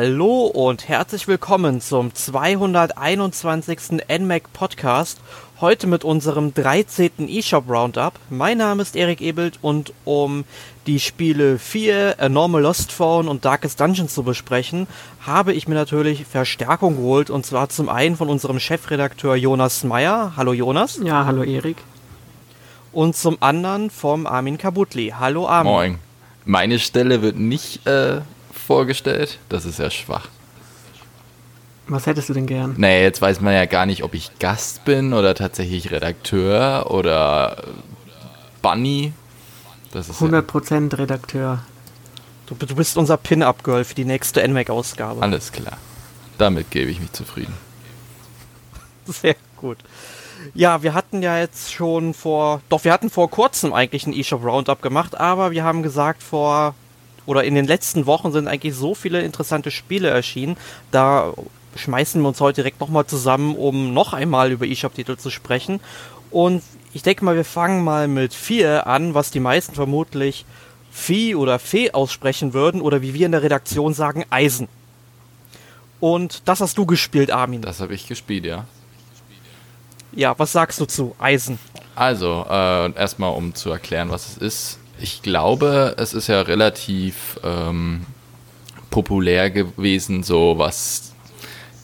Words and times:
Hallo 0.00 0.46
und 0.46 0.86
herzlich 0.86 1.26
willkommen 1.26 1.80
zum 1.80 2.14
221. 2.14 3.98
NMAC 4.08 4.52
Podcast. 4.52 5.20
Heute 5.60 5.88
mit 5.88 6.04
unserem 6.04 6.54
13. 6.54 7.28
eShop 7.28 7.68
Roundup. 7.68 8.12
Mein 8.30 8.58
Name 8.58 8.80
ist 8.80 8.94
Erik 8.94 9.20
Ebelt 9.20 9.58
und 9.60 9.92
um 10.04 10.44
die 10.86 11.00
Spiele 11.00 11.58
4, 11.58 12.14
A 12.20 12.28
Normal 12.28 12.62
Lost 12.62 12.92
Phone 12.92 13.26
und 13.26 13.44
Darkest 13.44 13.80
Dungeon 13.80 14.08
zu 14.08 14.22
besprechen, 14.22 14.86
habe 15.26 15.52
ich 15.52 15.66
mir 15.66 15.74
natürlich 15.74 16.26
Verstärkung 16.26 16.94
geholt 16.94 17.28
und 17.28 17.44
zwar 17.44 17.68
zum 17.68 17.88
einen 17.88 18.16
von 18.16 18.28
unserem 18.28 18.60
Chefredakteur 18.60 19.34
Jonas 19.34 19.82
Meyer. 19.82 20.34
Hallo 20.36 20.52
Jonas. 20.52 21.00
Ja, 21.02 21.26
hallo 21.26 21.42
Erik. 21.42 21.78
Und 22.92 23.16
zum 23.16 23.38
anderen 23.40 23.90
vom 23.90 24.28
Armin 24.28 24.58
Kabutli. 24.58 25.14
Hallo 25.18 25.48
Armin. 25.48 25.72
Moin. 25.72 25.98
Meine 26.44 26.78
Stelle 26.78 27.20
wird 27.20 27.36
nicht 27.36 27.84
äh, 27.88 28.20
vorgestellt. 28.68 29.38
Das 29.48 29.64
ist 29.64 29.78
ja 29.78 29.90
schwach. 29.90 30.28
Was 31.86 32.04
hättest 32.04 32.28
du 32.28 32.34
denn 32.34 32.46
gern? 32.46 32.74
Naja, 32.76 33.00
jetzt 33.00 33.22
weiß 33.22 33.40
man 33.40 33.54
ja 33.54 33.64
gar 33.64 33.86
nicht, 33.86 34.04
ob 34.04 34.12
ich 34.12 34.38
Gast 34.38 34.84
bin 34.84 35.14
oder 35.14 35.34
tatsächlich 35.34 35.90
Redakteur 35.90 36.90
oder 36.90 37.64
Bunny. 38.60 39.14
Das 39.92 40.10
ist 40.10 40.20
100% 40.20 40.92
ja 40.92 40.98
Redakteur. 40.98 41.64
Du, 42.44 42.54
du, 42.54 42.74
bist 42.74 42.98
unser 42.98 43.16
Pin-Up-Girl 43.16 43.84
für 43.84 43.94
die 43.94 44.04
nächste 44.04 44.46
NMAC-Ausgabe. 44.46 45.22
Alles 45.22 45.50
klar. 45.50 45.78
Damit 46.36 46.70
gebe 46.70 46.90
ich 46.90 47.00
mich 47.00 47.12
zufrieden. 47.12 47.54
Sehr 49.06 49.36
gut. 49.56 49.78
Ja, 50.52 50.82
wir 50.82 50.92
hatten 50.92 51.22
ja 51.22 51.38
jetzt 51.38 51.72
schon 51.72 52.12
vor, 52.12 52.60
doch 52.68 52.84
wir 52.84 52.92
hatten 52.92 53.08
vor 53.08 53.30
kurzem 53.30 53.72
eigentlich 53.72 54.06
ein 54.06 54.12
eShop 54.12 54.44
Roundup 54.44 54.82
gemacht, 54.82 55.18
aber 55.18 55.52
wir 55.52 55.64
haben 55.64 55.82
gesagt, 55.82 56.22
vor 56.22 56.74
oder 57.28 57.44
in 57.44 57.54
den 57.54 57.66
letzten 57.66 58.06
Wochen 58.06 58.32
sind 58.32 58.48
eigentlich 58.48 58.74
so 58.74 58.94
viele 58.94 59.20
interessante 59.20 59.70
Spiele 59.70 60.08
erschienen. 60.08 60.56
Da 60.90 61.34
schmeißen 61.76 62.22
wir 62.22 62.28
uns 62.28 62.40
heute 62.40 62.62
direkt 62.62 62.80
nochmal 62.80 63.04
zusammen, 63.04 63.54
um 63.54 63.92
noch 63.92 64.14
einmal 64.14 64.50
über 64.50 64.66
eShop-Titel 64.66 65.18
zu 65.18 65.28
sprechen. 65.28 65.80
Und 66.30 66.62
ich 66.94 67.02
denke 67.02 67.26
mal, 67.26 67.36
wir 67.36 67.44
fangen 67.44 67.84
mal 67.84 68.08
mit 68.08 68.32
4 68.32 68.86
an, 68.86 69.12
was 69.12 69.30
die 69.30 69.40
meisten 69.40 69.74
vermutlich 69.74 70.46
Vieh 70.90 71.34
oder 71.34 71.58
Fee 71.58 71.92
aussprechen 71.92 72.54
würden 72.54 72.80
oder 72.80 73.02
wie 73.02 73.12
wir 73.12 73.26
in 73.26 73.32
der 73.32 73.42
Redaktion 73.42 73.92
sagen, 73.92 74.24
Eisen. 74.30 74.66
Und 76.00 76.48
das 76.48 76.62
hast 76.62 76.78
du 76.78 76.86
gespielt, 76.86 77.30
Armin. 77.30 77.60
Das 77.60 77.80
habe 77.80 77.92
ich 77.92 78.08
gespielt, 78.08 78.46
ja. 78.46 78.64
Ja, 80.12 80.34
was 80.38 80.52
sagst 80.52 80.80
du 80.80 80.86
zu 80.86 81.14
Eisen? 81.18 81.58
Also, 81.94 82.46
äh, 82.48 82.90
erstmal 82.94 83.34
um 83.34 83.54
zu 83.54 83.68
erklären, 83.68 84.08
was 84.08 84.30
es 84.30 84.38
ist. 84.38 84.78
Ich 85.00 85.22
glaube, 85.22 85.94
es 85.96 86.12
ist 86.12 86.26
ja 86.26 86.40
relativ 86.40 87.38
ähm, 87.44 88.04
populär 88.90 89.50
gewesen, 89.50 90.22
so 90.22 90.58
was 90.58 91.12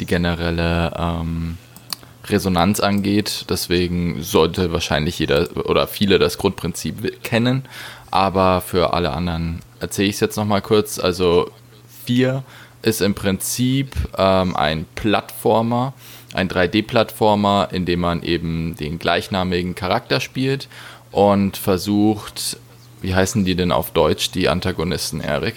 die 0.00 0.06
generelle 0.06 0.92
ähm, 0.98 1.58
Resonanz 2.26 2.80
angeht. 2.80 3.46
Deswegen 3.48 4.22
sollte 4.22 4.72
wahrscheinlich 4.72 5.18
jeder 5.18 5.48
oder 5.66 5.86
viele 5.86 6.18
das 6.18 6.38
Grundprinzip 6.38 7.22
kennen. 7.22 7.64
Aber 8.10 8.60
für 8.60 8.92
alle 8.94 9.12
anderen 9.12 9.60
erzähle 9.80 10.08
ich 10.08 10.14
es 10.14 10.20
jetzt 10.20 10.36
nochmal 10.36 10.62
kurz. 10.62 10.98
Also 10.98 11.50
4 12.06 12.42
ist 12.82 13.00
im 13.00 13.14
Prinzip 13.14 13.94
ähm, 14.18 14.56
ein 14.56 14.86
Plattformer, 14.94 15.94
ein 16.32 16.48
3D-Plattformer, 16.48 17.68
in 17.70 17.86
dem 17.86 18.00
man 18.00 18.22
eben 18.22 18.76
den 18.76 18.98
gleichnamigen 18.98 19.74
Charakter 19.74 20.20
spielt 20.20 20.68
und 21.10 21.56
versucht 21.56 22.58
wie 23.04 23.14
heißen 23.14 23.44
die 23.44 23.54
denn 23.54 23.70
auf 23.70 23.90
Deutsch, 23.90 24.30
die 24.30 24.48
Antagonisten, 24.48 25.20
Erik? 25.20 25.56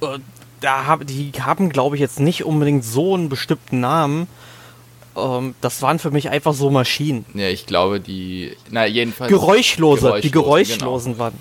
Äh, 0.00 0.18
da 0.60 0.86
hab, 0.86 1.06
die 1.06 1.32
haben, 1.40 1.68
glaube 1.68 1.96
ich, 1.96 2.00
jetzt 2.00 2.20
nicht 2.20 2.44
unbedingt 2.44 2.84
so 2.84 3.14
einen 3.14 3.28
bestimmten 3.28 3.80
Namen. 3.80 4.28
Ähm, 5.16 5.54
das 5.60 5.82
waren 5.82 5.98
für 5.98 6.12
mich 6.12 6.30
einfach 6.30 6.54
so 6.54 6.70
Maschinen. 6.70 7.26
Ja, 7.34 7.48
ich 7.48 7.66
glaube, 7.66 7.98
die. 8.00 8.56
Na, 8.70 8.86
jedenfalls. 8.86 9.30
Geräuschlose, 9.30 10.02
Geräuschlose 10.02 10.22
die 10.22 10.30
Geräuschlosen 10.30 11.12
genau. 11.14 11.24
waren. 11.24 11.38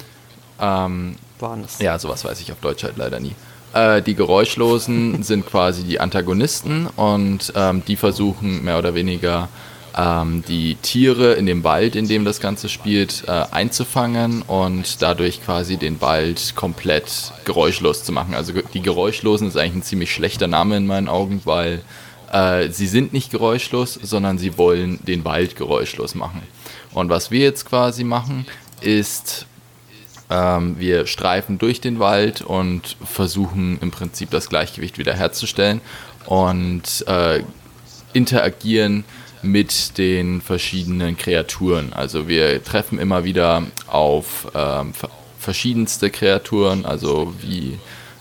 Ähm, 0.59 1.15
waren 1.39 1.63
es. 1.63 1.79
Ja, 1.79 1.99
sowas 1.99 2.25
weiß 2.25 2.41
ich 2.41 2.51
auf 2.51 2.59
Deutsch 2.59 2.83
halt 2.83 2.97
leider 2.97 3.19
nie. 3.19 3.35
Äh, 3.73 4.01
die 4.01 4.15
Geräuschlosen 4.15 5.21
sind 5.23 5.45
quasi 5.45 5.83
die 5.83 5.99
Antagonisten 5.99 6.87
und 6.95 7.53
ähm, 7.55 7.83
die 7.85 7.97
versuchen 7.97 8.63
mehr 8.63 8.79
oder 8.79 8.95
weniger 8.95 9.49
ähm, 9.97 10.43
die 10.47 10.75
Tiere 10.75 11.33
in 11.33 11.45
dem 11.45 11.63
Wald, 11.63 11.95
in 11.95 12.07
dem 12.07 12.25
das 12.25 12.39
Ganze 12.39 12.69
spielt, 12.69 13.23
äh, 13.27 13.31
einzufangen 13.51 14.41
und 14.43 15.01
dadurch 15.01 15.43
quasi 15.43 15.77
den 15.77 16.01
Wald 16.01 16.55
komplett 16.55 17.33
geräuschlos 17.45 18.03
zu 18.03 18.11
machen. 18.11 18.33
Also 18.33 18.53
die 18.73 18.81
Geräuschlosen 18.81 19.47
ist 19.47 19.57
eigentlich 19.57 19.75
ein 19.75 19.83
ziemlich 19.83 20.11
schlechter 20.11 20.47
Name 20.47 20.77
in 20.77 20.87
meinen 20.87 21.07
Augen, 21.07 21.41
weil 21.45 21.81
äh, 22.31 22.69
sie 22.69 22.87
sind 22.87 23.13
nicht 23.13 23.31
geräuschlos, 23.31 23.99
sondern 24.01 24.37
sie 24.37 24.57
wollen 24.57 24.99
den 25.05 25.25
Wald 25.25 25.55
geräuschlos 25.55 26.15
machen. 26.15 26.41
Und 26.93 27.09
was 27.09 27.31
wir 27.31 27.41
jetzt 27.41 27.65
quasi 27.65 28.03
machen, 28.03 28.45
ist 28.81 29.45
ähm, 30.29 30.79
wir 30.79 31.05
streifen 31.05 31.59
durch 31.59 31.81
den 31.81 31.99
Wald 31.99 32.41
und 32.41 32.97
versuchen 33.05 33.77
im 33.81 33.91
Prinzip 33.91 34.31
das 34.31 34.49
Gleichgewicht 34.49 34.97
wiederherzustellen 34.97 35.81
und 36.25 37.05
äh, 37.07 37.43
interagieren 38.13 39.03
mit 39.43 39.97
den 39.97 40.41
verschiedenen 40.41 41.17
Kreaturen. 41.17 41.93
Also 41.93 42.27
wir 42.27 42.63
treffen 42.63 42.99
immer 42.99 43.23
wieder 43.23 43.63
auf 43.87 44.47
ähm, 44.55 44.93
verschiedenste 45.37 46.09
Kreaturen, 46.09 46.85
also 46.85 47.33
wie 47.41 47.77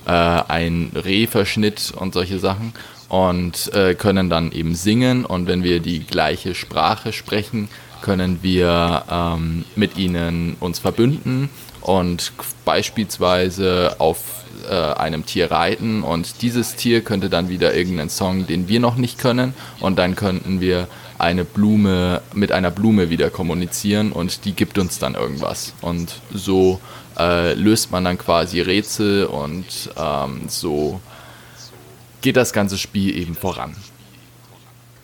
äh, 0.07 0.11
ein 0.11 0.91
Rehverschnitt 0.95 1.93
und 1.97 2.13
solche 2.13 2.39
Sachen 2.39 2.73
und 3.09 3.73
äh, 3.75 3.95
können 3.95 4.31
dann 4.31 4.53
eben 4.53 4.75
singen 4.75 5.25
und 5.25 5.47
wenn 5.47 5.63
wir 5.63 5.81
die 5.81 6.01
gleiche 6.01 6.55
Sprache 6.55 7.13
sprechen, 7.13 7.69
können 8.01 8.39
wir 8.43 9.05
ähm, 9.11 9.65
mit 9.77 9.97
ihnen 9.97 10.57
uns 10.61 10.79
verbünden 10.79 11.51
und 11.83 12.33
beispielsweise 12.65 13.97
auf 13.99 14.45
äh, 14.69 14.75
einem 14.75 15.27
Tier 15.27 15.51
reiten 15.51 16.03
und 16.03 16.43
dieses 16.43 16.75
Tier 16.75 17.03
könnte 17.03 17.29
dann 17.29 17.49
wieder 17.49 17.75
irgendeinen 17.75 18.11
Song, 18.11 18.47
den 18.47 18.67
wir 18.67 18.81
noch 18.81 18.97
nicht 18.97 19.19
können 19.19 19.55
und 19.81 19.99
dann 19.99 20.17
könnten 20.17 20.61
wir 20.61 20.89
eine 21.23 21.45
Blume 21.45 22.21
mit 22.35 22.51
einer 22.51 22.73
Blume 22.73 23.09
wieder 23.09 23.31
kommunizieren 23.31 24.11
und 24.11 24.45
die 24.45 24.55
gibt 24.55 24.77
uns 24.77 24.99
dann 24.99 25.15
irgendwas. 25.15 25.73
Und 25.81 26.21
so 26.35 26.81
äh, 27.17 27.55
löst 27.55 27.93
man 27.93 28.05
dann 28.05 28.19
quasi 28.19 28.61
Rätsel 28.61 29.27
und 29.27 29.65
ähm, 29.97 30.43
so 30.49 31.01
geht 32.23 32.37
das 32.37 32.53
ganze 32.53 32.77
Spiel 32.77 33.17
eben 33.17 33.37
voran. 33.37 33.77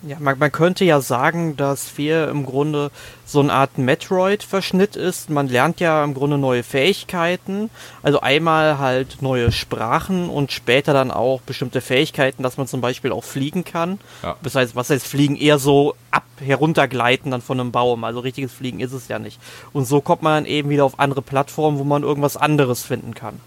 Ja, 0.03 0.17
man, 0.21 0.39
man, 0.39 0.53
könnte 0.53 0.85
ja 0.85 1.01
sagen, 1.01 1.57
dass 1.57 1.89
4 1.89 2.29
im 2.29 2.47
Grunde 2.47 2.93
so 3.27 3.41
eine 3.41 3.53
Art 3.53 3.79
Metroid-Verschnitt 3.79 4.95
ist. 4.95 5.29
Man 5.29 5.49
lernt 5.49 5.81
ja 5.81 6.05
im 6.05 6.15
Grunde 6.15 6.39
neue 6.39 6.63
Fähigkeiten. 6.63 7.69
Also 8.03 8.21
einmal 8.21 8.79
halt 8.79 9.23
neue 9.23 9.51
Sprachen 9.51 10.29
und 10.31 10.53
später 10.53 10.93
dann 10.93 11.11
auch 11.11 11.41
bestimmte 11.41 11.81
Fähigkeiten, 11.81 12.45
dass 12.45 12.57
man 12.57 12.69
zum 12.69 12.81
Beispiel 12.81 13.11
auch 13.11 13.25
fliegen 13.25 13.65
kann. 13.65 13.99
Ja. 14.23 14.37
Das 14.43 14.55
heißt, 14.55 14.77
was 14.77 14.89
heißt 14.91 15.05
fliegen? 15.05 15.35
Eher 15.35 15.59
so 15.59 15.97
ab, 16.13 16.25
heruntergleiten 16.39 17.33
dann 17.33 17.43
von 17.43 17.59
einem 17.59 17.73
Baum. 17.73 18.05
Also 18.05 18.21
richtiges 18.21 18.53
Fliegen 18.53 18.79
ist 18.79 18.93
es 18.93 19.09
ja 19.09 19.19
nicht. 19.19 19.41
Und 19.73 19.87
so 19.87 20.01
kommt 20.01 20.23
man 20.23 20.45
dann 20.45 20.51
eben 20.51 20.71
wieder 20.71 20.85
auf 20.85 21.01
andere 21.01 21.23
Plattformen, 21.23 21.79
wo 21.79 21.85
man 21.85 22.05
irgendwas 22.05 22.37
anderes 22.37 22.85
finden 22.85 23.15
kann. 23.15 23.41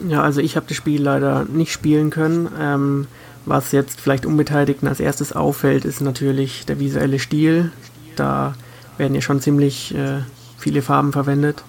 Ja, 0.00 0.22
also 0.22 0.40
ich 0.40 0.56
habe 0.56 0.66
das 0.66 0.76
Spiel 0.76 1.00
leider 1.00 1.44
nicht 1.44 1.72
spielen 1.72 2.10
können. 2.10 2.48
Ähm 2.58 3.06
was 3.46 3.72
jetzt 3.72 4.00
vielleicht 4.00 4.26
Unbeteiligten 4.26 4.88
als 4.88 5.00
erstes 5.00 5.32
auffällt, 5.32 5.84
ist 5.84 6.00
natürlich 6.00 6.66
der 6.66 6.78
visuelle 6.78 7.18
Stil. 7.18 7.70
Da 8.16 8.54
werden 8.98 9.14
ja 9.14 9.20
schon 9.20 9.40
ziemlich 9.40 9.94
äh, 9.94 10.20
viele 10.58 10.82
Farben 10.82 11.12
verwendet. 11.12 11.62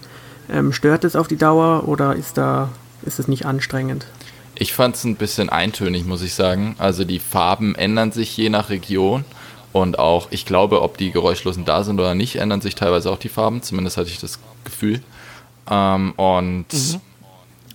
Ähm, 0.49 0.73
stört 0.73 1.03
es 1.03 1.15
auf 1.15 1.27
die 1.27 1.37
Dauer 1.37 1.87
oder 1.87 2.15
ist 2.15 2.37
da 2.37 2.69
ist 3.05 3.19
es 3.19 3.27
nicht 3.27 3.45
anstrengend? 3.45 4.05
Ich 4.55 4.73
fand 4.73 4.95
es 4.95 5.03
ein 5.03 5.15
bisschen 5.15 5.49
eintönig, 5.49 6.05
muss 6.05 6.23
ich 6.23 6.33
sagen. 6.33 6.75
Also 6.79 7.03
die 7.03 7.19
Farben 7.19 7.75
ändern 7.75 8.11
sich 8.11 8.35
je 8.35 8.49
nach 8.49 8.69
Region 8.69 9.23
und 9.71 9.99
auch, 9.99 10.27
ich 10.31 10.45
glaube, 10.45 10.81
ob 10.81 10.97
die 10.97 11.11
Geräuschlosen 11.11 11.63
da 11.63 11.83
sind 11.83 11.99
oder 11.99 12.15
nicht, 12.15 12.37
ändern 12.37 12.61
sich 12.61 12.73
teilweise 12.73 13.11
auch 13.11 13.19
die 13.19 13.29
Farben. 13.29 13.61
Zumindest 13.61 13.97
hatte 13.97 14.09
ich 14.09 14.19
das 14.19 14.39
Gefühl. 14.63 15.01
Ähm, 15.69 16.13
und 16.13 16.73
mhm. 16.73 17.01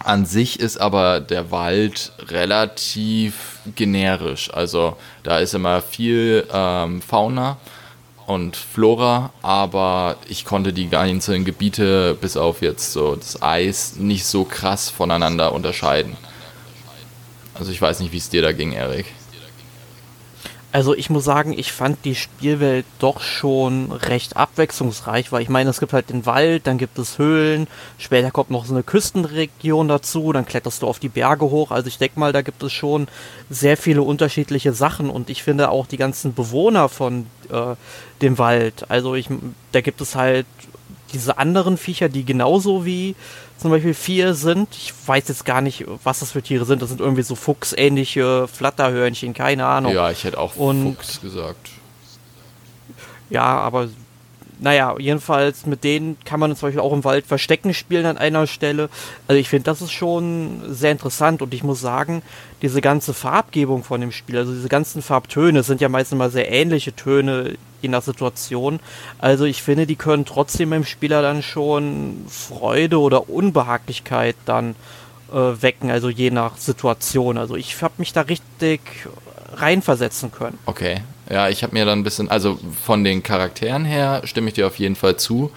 An 0.04 0.26
sich 0.26 0.58
ist 0.58 0.78
aber 0.78 1.20
der 1.20 1.50
Wald 1.52 2.12
relativ 2.28 3.60
generisch. 3.76 4.52
Also 4.52 4.96
da 5.22 5.38
ist 5.38 5.54
immer 5.54 5.81
viel 5.81 6.46
ähm, 6.52 7.00
Fauna 7.00 7.58
und 8.26 8.56
Flora, 8.56 9.32
aber 9.43 10.16
ich 10.28 10.44
konnte 10.44 10.72
die 10.72 10.94
einzelnen 10.96 11.44
Gebiete 11.44 12.16
bis 12.20 12.37
auf 12.37 12.62
jetzt 12.62 12.93
so 12.93 13.14
das 13.14 13.43
Eis 13.43 13.96
nicht 13.96 14.25
so 14.25 14.44
krass 14.44 14.90
voneinander 14.90 15.52
unterscheiden. 15.52 16.16
Also 17.54 17.70
ich 17.70 17.81
weiß 17.81 18.00
nicht, 18.00 18.12
wie 18.12 18.19
es 18.19 18.28
dir 18.28 18.43
da 18.43 18.52
ging, 18.52 18.72
Erik. 18.72 19.06
Also 20.73 20.97
ich 20.97 21.11
muss 21.11 21.25
sagen, 21.25 21.53
ich 21.53 21.71
fand 21.71 22.03
die 22.07 22.15
Spielwelt 22.15 22.87
doch 22.99 23.21
schon 23.21 23.93
recht 23.93 24.39
abwechslungsreich, 24.39 25.31
weil 25.31 25.43
ich 25.43 25.51
meine, 25.51 25.69
es 25.69 25.81
gibt 25.81 25.93
halt 25.93 26.09
den 26.09 26.25
Wald, 26.25 26.67
dann 26.67 26.79
gibt 26.79 26.99
es 26.99 27.19
Höhlen, 27.19 27.67
später 27.99 28.31
kommt 28.31 28.51
noch 28.51 28.65
so 28.65 28.73
eine 28.73 28.83
Küstenregion 28.83 29.87
dazu, 29.89 30.33
dann 30.33 30.47
kletterst 30.47 30.81
du 30.81 30.87
auf 30.87 30.99
die 30.99 31.11
Berge 31.11 31.45
hoch. 31.45 31.73
Also 31.73 31.89
ich 31.89 31.99
denke 31.99 32.19
mal, 32.19 32.33
da 32.33 32.41
gibt 32.41 32.63
es 32.63 32.73
schon 32.73 33.09
sehr 33.51 33.77
viele 33.77 34.01
unterschiedliche 34.01 34.73
Sachen 34.73 35.11
und 35.11 35.29
ich 35.29 35.43
finde 35.43 35.71
auch 35.71 35.87
die 35.87 35.99
ganzen 35.99 36.33
Bewohner 36.33 36.89
von 36.89 37.27
äh, 37.51 37.77
dem 38.23 38.39
Wald, 38.39 38.91
also 38.91 39.15
ich, 39.15 39.29
da 39.73 39.83
gibt 39.83 40.01
es 40.01 40.15
halt 40.15 40.47
diese 41.13 41.37
anderen 41.37 41.77
Viecher, 41.77 42.09
die 42.09 42.25
genauso 42.25 42.87
wie 42.87 43.15
zum 43.62 43.70
Beispiel 43.70 43.94
vier 43.94 44.35
sind. 44.35 44.69
Ich 44.73 44.93
weiß 45.06 45.29
jetzt 45.29 45.44
gar 45.44 45.61
nicht, 45.61 45.85
was 46.05 46.20
das 46.20 46.32
für 46.32 46.43
Tiere 46.43 46.64
sind. 46.64 46.82
Das 46.82 46.91
sind 46.91 47.00
irgendwie 47.00 47.23
so 47.23 47.35
fuchsähnliche 47.35 48.49
Flatterhörnchen, 48.49 49.32
keine 49.35 49.67
Ahnung. 49.67 49.94
Ja, 49.94 50.11
ich 50.11 50.25
hätte 50.25 50.38
auch 50.38 50.56
Und, 50.56 50.97
Fuchs 50.97 51.20
gesagt. 51.20 51.70
Ja, 53.31 53.44
aber 53.44 53.88
naja, 54.59 54.94
jedenfalls 54.99 55.67
mit 55.67 55.82
denen 55.82 56.17
kann 56.25 56.38
man 56.38 56.55
zum 56.55 56.69
Beispiel 56.69 56.81
auch 56.81 56.93
im 56.93 57.05
Wald 57.05 57.26
Verstecken 57.26 57.75
spielen 57.75 58.06
an 58.06 58.19
einer 58.19 58.47
Stelle. 58.47 58.91
Also 59.26 59.41
ich 59.41 59.49
finde, 59.49 59.64
das 59.64 59.82
ist 59.82 59.93
schon 59.93 60.62
sehr 60.69 60.93
interessant 60.93 61.43
und 61.43 61.53
ich 61.55 61.64
muss 61.64 61.81
sagen, 61.81 62.23
diese 62.62 62.81
ganze 62.81 63.14
Farbgebung 63.14 63.82
von 63.82 64.00
dem 64.00 64.12
Spiel, 64.12 64.38
also 64.38 64.53
diese 64.53 64.69
ganzen 64.69 65.03
Farbtöne 65.03 65.62
sind 65.62 65.81
ja 65.81 65.88
meistens 65.88 66.19
mal 66.19 66.31
sehr 66.31 66.50
ähnliche 66.50 66.94
Töne 66.94 67.55
je 67.82 67.88
nach 67.88 68.02
Situation. 68.02 68.81
Also 69.19 69.44
ich 69.44 69.62
finde, 69.62 69.87
die 69.87 69.96
können 69.96 70.25
trotzdem 70.25 70.70
beim 70.70 70.84
Spieler 70.84 71.23
dann 71.23 71.43
schon 71.43 72.25
Freude 72.29 73.00
oder 73.00 73.29
Unbehaglichkeit 73.29 74.37
dann 74.44 74.75
äh, 75.32 75.37
wecken, 75.37 75.90
also 75.90 76.08
je 76.08 76.31
nach 76.31 76.56
Situation. 76.56 77.38
Also 77.38 77.56
ich 77.56 77.81
habe 77.82 77.94
mich 77.99 78.12
da 78.12 78.23
richtig 78.23 78.81
reinversetzen 79.55 80.32
können. 80.32 80.58
Okay, 80.67 81.02
ja, 81.31 81.49
ich 81.49 81.62
habe 81.62 81.75
mir 81.75 81.84
dann 81.84 82.00
ein 82.00 82.05
bisschen, 82.05 82.31
also 82.31 82.58
von 82.84 83.05
den 83.05 83.23
Charakteren 83.23 83.85
her 83.85 84.23
stimme 84.25 84.49
ich 84.49 84.55
dir 84.55 84.67
auf 84.67 84.78
jeden 84.78 84.96
Fall 84.96 85.17
zu. 85.17 85.50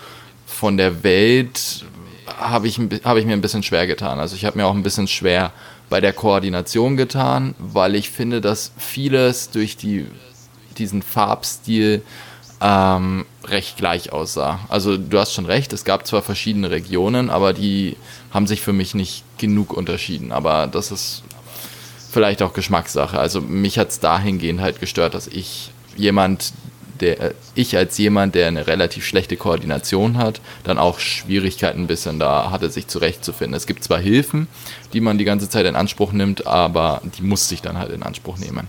Von 0.46 0.78
der 0.78 1.04
Welt 1.04 1.86
habe 2.38 2.68
ich, 2.68 2.80
hab 3.04 3.18
ich 3.18 3.26
mir 3.26 3.34
ein 3.34 3.42
bisschen 3.42 3.64
schwer 3.64 3.88
getan. 3.88 4.20
Also 4.20 4.36
ich 4.36 4.46
habe 4.46 4.58
mir 4.58 4.66
auch 4.66 4.74
ein 4.74 4.84
bisschen 4.84 5.08
schwer 5.08 5.52
bei 5.90 6.02
der 6.02 6.14
Koordination 6.14 6.98
getan, 6.98 7.56
weil 7.60 7.96
ich 7.96 8.10
finde, 8.10 8.42
dass 8.42 8.72
vieles 8.78 9.52
durch 9.52 9.78
die, 9.78 10.08
diesen 10.78 11.02
Farbstil 11.02 12.02
ähm, 12.62 13.26
recht 13.46 13.78
gleich 13.78 14.12
aussah. 14.12 14.60
Also 14.70 14.98
du 14.98 15.20
hast 15.20 15.34
schon 15.34 15.46
recht, 15.46 15.74
es 15.74 15.84
gab 15.86 16.08
zwar 16.08 16.22
verschiedene 16.22 16.72
Regionen, 16.72 17.30
aber 17.30 17.54
die 17.54 17.98
haben 18.32 18.48
sich 18.48 18.62
für 18.62 18.74
mich 18.74 18.96
nicht 18.96 19.24
genug 19.38 19.74
unterschieden. 19.74 20.32
Aber 20.32 20.68
das 20.68 20.92
ist 20.92 21.24
vielleicht 22.10 22.42
auch 22.42 22.54
Geschmackssache. 22.54 23.20
Also 23.20 23.42
mich 23.42 23.78
hat 23.78 23.90
es 23.90 24.00
dahingehend 24.00 24.62
halt 24.62 24.80
gestört, 24.80 25.14
dass 25.14 25.28
ich 25.28 25.72
jemand, 25.98 26.54
der 27.02 27.34
ich 27.56 27.76
als 27.76 27.98
jemand, 27.98 28.36
der 28.36 28.48
eine 28.48 28.68
relativ 28.68 29.06
schlechte 29.06 29.36
Koordination 29.36 30.18
hat, 30.18 30.40
dann 30.64 30.78
auch 30.78 31.00
Schwierigkeiten 31.00 31.82
ein 31.82 31.88
bisschen 31.88 32.20
da 32.20 32.52
hatte, 32.52 32.70
sich 32.70 32.88
zurechtzufinden. 32.88 33.56
Es 33.56 33.68
gibt 33.68 33.84
zwar 33.84 34.00
Hilfen, 34.00 34.48
die 34.94 35.02
man 35.02 35.18
die 35.18 35.26
ganze 35.26 35.50
Zeit 35.50 35.66
in 35.66 35.76
Anspruch 35.76 36.14
nimmt, 36.14 36.48
aber 36.48 37.02
die 37.18 37.22
muss 37.22 37.50
sich 37.50 37.62
dann 37.62 37.78
halt 37.78 37.92
in 37.92 38.02
Anspruch 38.02 38.38
nehmen. 38.38 38.68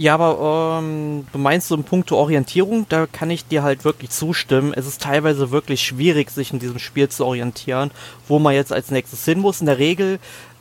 Ja, 0.00 0.14
aber 0.14 0.78
ähm, 0.80 1.26
du 1.30 1.36
meinst 1.36 1.68
so 1.68 1.74
in 1.74 1.84
puncto 1.84 2.16
Orientierung, 2.16 2.86
da 2.88 3.06
kann 3.06 3.28
ich 3.28 3.44
dir 3.44 3.62
halt 3.62 3.84
wirklich 3.84 4.08
zustimmen. 4.08 4.72
Es 4.74 4.86
ist 4.86 5.02
teilweise 5.02 5.50
wirklich 5.50 5.82
schwierig, 5.82 6.30
sich 6.30 6.54
in 6.54 6.58
diesem 6.58 6.78
Spiel 6.78 7.10
zu 7.10 7.26
orientieren, 7.26 7.90
wo 8.26 8.38
man 8.38 8.54
jetzt 8.54 8.72
als 8.72 8.90
nächstes 8.90 9.26
hin 9.26 9.40
muss. 9.40 9.60
In 9.60 9.66
der 9.66 9.76
Regel 9.76 10.18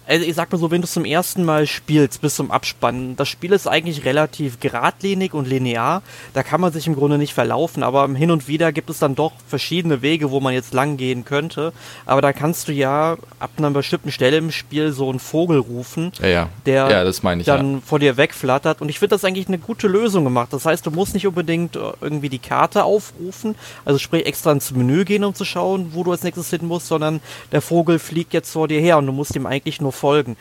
also 0.10 0.26
ich 0.26 0.34
sag 0.34 0.52
mal 0.52 0.58
so, 0.58 0.72
wenn 0.72 0.82
du 0.82 0.86
es 0.86 0.94
zum 0.94 1.06
ersten 1.06 1.46
Mal 1.46 1.68
spielst 1.68 2.22
bis 2.22 2.36
zum 2.36 2.50
Abspannen, 2.50 3.16
das 3.16 3.30
Spiel 3.30 3.52
ist 3.52 3.68
eigentlich 3.68 4.06
relativ 4.06 4.60
geradlinig 4.60 5.36
und 5.36 5.48
linear. 5.48 6.02
Da 6.34 6.42
kann 6.42 6.60
man 6.60 6.74
sich 6.74 6.88
im 6.88 6.96
Grunde 6.96 7.20
nicht 7.20 7.34
verlaufen, 7.34 7.84
aber 7.84 8.08
hin 8.10 8.32
und 8.32 8.48
wieder 8.48 8.72
gibt 8.72 8.90
es 8.90 8.98
dann 8.98 9.14
doch 9.14 9.34
verschiedene 9.48 10.02
Wege, 10.02 10.32
wo 10.32 10.40
man 10.40 10.54
jetzt 10.54 10.74
lang 10.74 10.98
gehen 10.98 11.26
könnte. 11.26 11.74
Aber 12.08 12.22
da 12.22 12.34
kannst 12.34 12.68
du 12.68 12.74
ja 12.74 13.18
ab 13.40 13.52
einer 13.58 13.70
bestimmten 13.70 14.12
Stelle 14.12 14.38
im 14.38 14.52
Spiel 14.52 14.92
so 14.92 15.10
einen 15.10 15.20
Vogel 15.20 15.60
rufen, 15.60 16.12
ja, 16.20 16.28
ja. 16.28 16.50
der 16.66 16.90
ja, 16.90 17.08
ich, 17.08 17.46
dann 17.46 17.82
vor 17.84 18.00
dir 18.00 18.18
wegflattert. 18.18 18.82
Und 18.82 18.90
ich 18.90 18.98
finde 18.98 19.16
das 19.16 19.24
eigentlich 19.24 19.48
eine 19.48 19.60
gute 19.60 19.88
Lösung 19.88 20.24
gemacht. 20.24 20.52
Das 20.54 20.66
heißt, 20.66 20.86
du 20.88 20.92
musst 20.92 21.14
nicht 21.14 21.28
unbedingt 21.28 21.76
äh, 21.76 21.82
irgendwie 22.02 22.30
die 22.30 22.40
Karte 22.40 22.84
aufrufen, 22.84 23.54
also 23.86 24.00
sprich 24.00 24.26
extra 24.26 24.52
ins 24.52 24.72
Menü 24.72 25.06
gehen, 25.06 25.24
um 25.24 25.36
zu 25.36 25.46
schauen, 25.46 25.92
wo 25.94 26.04
du 26.04 26.12
als 26.12 26.24
nächstes 26.24 26.50
hin 26.50 26.66
musst, 26.66 26.88
sondern 26.88 27.22
der 27.52 27.62
Vogel 27.62 28.00
fliegt 28.00 28.34
jetzt 28.34 28.52
vor 28.52 28.68
dir 28.68 28.82
her 28.82 28.98
und 28.98 29.06
du 29.06 29.14
musst 29.14 29.36
ihm 29.36 29.46
eigentlich 29.46 29.80
nur 29.80 29.92
folgen. 30.00 30.38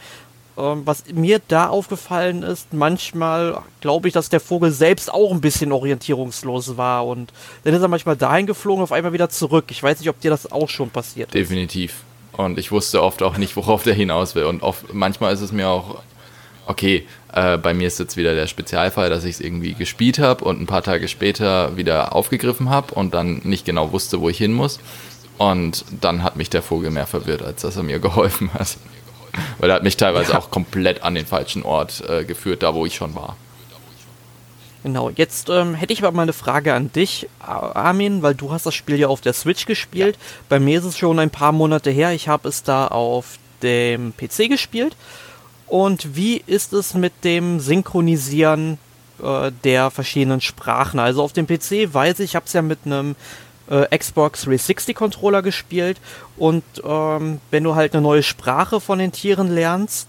Ähm, 0.59 0.83
was 0.85 1.05
mir 1.13 1.41
da 1.47 1.69
aufgefallen 1.69 2.43
ist, 2.43 2.73
manchmal 2.73 3.63
glaube 3.81 4.09
ich, 4.09 4.15
dass 4.15 4.29
der 4.29 4.41
Vogel 4.41 4.73
selbst 4.73 5.13
auch 5.13 5.31
ein 5.31 5.41
bisschen 5.41 5.71
orientierungslos 5.71 6.77
war 6.77 7.07
und 7.07 7.33
dann 7.63 7.75
ist 7.75 7.83
er 7.83 7.89
manchmal 7.89 8.17
dahin 8.17 8.47
geflogen, 8.47 8.83
auf 8.83 8.91
einmal 8.91 9.13
wieder 9.13 9.29
zurück. 9.29 9.67
Ich 9.71 9.83
weiß 9.83 10.01
nicht, 10.01 10.09
ob 10.09 10.21
dir 10.21 10.31
das 10.31 10.51
auch 10.51 10.69
schon 10.69 10.91
passiert. 10.91 11.33
Definitiv. 11.33 12.03
Und 12.33 12.59
ich 12.59 12.73
wusste 12.73 13.03
oft 13.03 13.23
auch 13.23 13.37
nicht, 13.37 13.57
worauf 13.57 13.83
der 13.83 13.95
hinaus 13.95 14.35
will. 14.35 14.45
Und 14.45 14.63
oft, 14.63 14.95
manchmal 14.95 15.33
ist 15.33 15.41
es 15.41 15.53
mir 15.53 15.69
auch, 15.69 16.03
okay, 16.67 17.07
äh, 17.33 17.57
bei 17.57 17.73
mir 17.75 17.87
ist 17.87 17.99
jetzt 17.99 18.17
wieder 18.17 18.35
der 18.35 18.47
Spezialfall, 18.47 19.11
dass 19.11 19.25
ich 19.25 19.37
es 19.37 19.41
irgendwie 19.41 19.75
gespielt 19.75 20.19
habe 20.19 20.45
und 20.45 20.61
ein 20.61 20.67
paar 20.67 20.83
Tage 20.83 21.09
später 21.09 21.77
wieder 21.77 22.15
aufgegriffen 22.15 22.69
habe 22.69 22.95
und 22.95 23.15
dann 23.15 23.41
nicht 23.45 23.65
genau 23.65 23.93
wusste, 23.93 24.21
wo 24.21 24.29
ich 24.29 24.39
hin 24.39 24.53
muss. 24.53 24.81
Und 25.37 25.85
dann 26.01 26.25
hat 26.25 26.37
mich 26.37 26.51
der 26.51 26.63
Vogel 26.63 26.91
mehr 26.91 27.07
verwirrt, 27.07 27.43
als 27.43 27.63
dass 27.63 27.77
er 27.77 27.85
mir 27.85 27.99
geholfen 28.01 28.53
hat. 28.55 28.77
Weil 29.59 29.71
er 29.71 29.77
hat 29.77 29.83
mich 29.83 29.97
teilweise 29.97 30.33
ja. 30.33 30.39
auch 30.39 30.51
komplett 30.51 31.03
an 31.03 31.15
den 31.15 31.27
falschen 31.27 31.63
Ort 31.63 32.03
äh, 32.09 32.25
geführt, 32.25 32.63
da 32.63 32.75
wo 32.75 32.87
ich 32.87 32.95
schon 32.95 33.15
war. 33.15 33.37
Genau, 34.85 35.11
jetzt 35.11 35.49
ähm, 35.51 35.75
hätte 35.75 35.93
ich 35.93 36.03
aber 36.03 36.17
mal 36.17 36.23
eine 36.23 36.33
Frage 36.33 36.73
an 36.73 36.93
dich, 36.93 37.29
Armin, 37.41 38.23
weil 38.23 38.35
du 38.35 38.53
hast 38.53 38.65
das 38.65 38.75
Spiel 38.75 38.97
ja 38.97 39.09
auf 39.09 39.21
der 39.21 39.33
Switch 39.33 39.67
gespielt. 39.67 40.17
Ja. 40.17 40.23
Bei 40.49 40.61
mir 40.61 40.79
ist 40.79 40.85
es 40.85 40.97
schon 40.97 41.19
ein 41.19 41.31
paar 41.31 41.53
Monate 41.53 41.91
her. 41.91 42.13
Ich 42.13 42.29
habe 42.29 42.49
es 42.49 42.63
da 42.63 42.87
auf 42.87 43.39
dem 43.63 44.15
PC 44.17 44.49
gespielt. 44.49 44.97
Und 45.67 46.17
wie 46.17 46.43
ist 46.47 46.73
es 46.73 46.95
mit 46.95 47.13
dem 47.25 47.61
Synchronisieren 47.61 48.79
äh, 49.23 49.51
der 49.65 49.91
verschiedenen 49.91 50.41
Sprachen? 50.41 51.01
Also 51.01 51.23
auf 51.23 51.33
dem 51.33 51.47
PC 51.47 51.93
weiß 51.93 52.21
ich, 52.21 52.31
ich 52.31 52.37
habe 52.37 52.47
es 52.47 52.53
ja 52.53 52.63
mit 52.63 52.79
einem 52.87 53.17
äh, 53.71 53.97
Xbox 53.97 54.43
360 54.43 54.97
Controller 54.97 55.43
gespielt 55.43 55.99
und 56.37 56.65
ähm, 56.85 57.41
wenn 57.51 57.65
du 57.65 57.75
halt 57.75 57.95
eine 57.95 58.03
neue 58.03 58.23
Sprache 58.23 58.81
von 58.81 58.99
den 58.99 59.13
Tieren 59.13 59.53
lernst, 59.53 60.09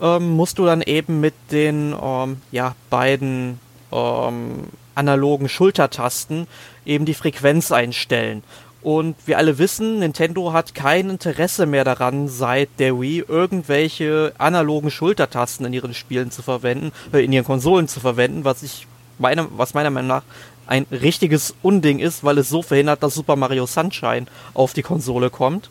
ähm, 0.00 0.30
musst 0.30 0.58
du 0.58 0.64
dann 0.64 0.82
eben 0.82 1.20
mit 1.20 1.34
den 1.50 1.94
ähm, 2.00 2.40
ja, 2.50 2.74
beiden 2.90 3.60
ähm, 3.92 4.68
analogen 4.94 5.48
Schultertasten 5.48 6.46
eben 6.84 7.04
die 7.04 7.14
Frequenz 7.14 7.72
einstellen. 7.72 8.42
Und 8.80 9.16
wir 9.26 9.38
alle 9.38 9.58
wissen, 9.58 9.98
Nintendo 9.98 10.52
hat 10.52 10.74
kein 10.74 11.10
Interesse 11.10 11.66
mehr 11.66 11.84
daran, 11.84 12.28
seit 12.28 12.68
der 12.78 13.00
Wii 13.00 13.24
irgendwelche 13.26 14.32
analogen 14.38 14.90
Schultertasten 14.90 15.66
in 15.66 15.72
ihren 15.72 15.94
Spielen 15.94 16.30
zu 16.30 16.42
verwenden, 16.42 16.92
äh, 17.12 17.24
in 17.24 17.32
ihren 17.32 17.44
Konsolen 17.44 17.88
zu 17.88 18.00
verwenden, 18.00 18.44
was 18.44 18.62
ich 18.62 18.86
meiner, 19.18 19.48
was 19.56 19.74
meiner 19.74 19.90
Meinung 19.90 20.08
nach 20.08 20.22
ein 20.68 20.86
richtiges 20.90 21.54
Unding 21.62 21.98
ist, 21.98 22.24
weil 22.24 22.38
es 22.38 22.48
so 22.48 22.62
verhindert, 22.62 23.02
dass 23.02 23.14
Super 23.14 23.36
Mario 23.36 23.66
Sunshine 23.66 24.26
auf 24.54 24.74
die 24.74 24.82
Konsole 24.82 25.30
kommt. 25.30 25.70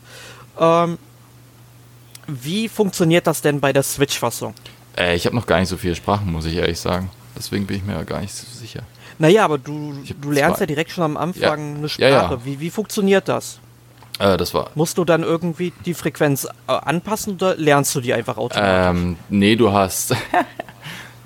Ähm, 0.58 0.98
wie 2.26 2.68
funktioniert 2.68 3.26
das 3.26 3.40
denn 3.40 3.60
bei 3.60 3.72
der 3.72 3.82
Switch-Fassung? 3.82 4.54
Äh, 4.96 5.16
ich 5.16 5.24
habe 5.24 5.34
noch 5.34 5.46
gar 5.46 5.60
nicht 5.60 5.68
so 5.68 5.76
viele 5.76 5.94
Sprachen, 5.94 6.30
muss 6.30 6.44
ich 6.44 6.56
ehrlich 6.56 6.78
sagen. 6.78 7.10
Deswegen 7.36 7.66
bin 7.66 7.76
ich 7.76 7.84
mir 7.84 8.04
gar 8.04 8.20
nicht 8.20 8.34
so 8.34 8.46
sicher. 8.58 8.82
Naja, 9.18 9.44
aber 9.44 9.58
du, 9.58 9.94
du 10.20 10.30
lernst 10.30 10.60
ja 10.60 10.66
direkt 10.66 10.90
schon 10.90 11.04
am 11.04 11.16
Anfang 11.16 11.42
ja. 11.42 11.78
eine 11.78 11.88
Sprache. 11.88 12.10
Ja, 12.10 12.30
ja. 12.30 12.44
Wie, 12.44 12.60
wie 12.60 12.70
funktioniert 12.70 13.28
das? 13.28 13.60
Äh, 14.18 14.36
das 14.36 14.54
war. 14.54 14.70
Musst 14.74 14.98
du 14.98 15.04
dann 15.04 15.22
irgendwie 15.22 15.72
die 15.84 15.94
Frequenz 15.94 16.44
äh, 16.44 16.72
anpassen 16.72 17.34
oder 17.34 17.56
lernst 17.56 17.94
du 17.94 18.00
die 18.00 18.12
einfach 18.12 18.36
automatisch? 18.36 19.00
Ähm, 19.00 19.16
nee, 19.28 19.56
du 19.56 19.72
hast. 19.72 20.14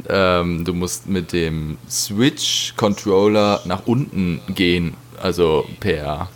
ähm, 0.08 0.64
du 0.64 0.74
musst 0.74 1.06
mit 1.06 1.32
dem 1.32 1.78
Switch-Controller 1.88 3.60
nach 3.64 3.86
unten 3.86 4.40
gehen, 4.48 4.94
also 5.20 5.66
per, 5.80 6.28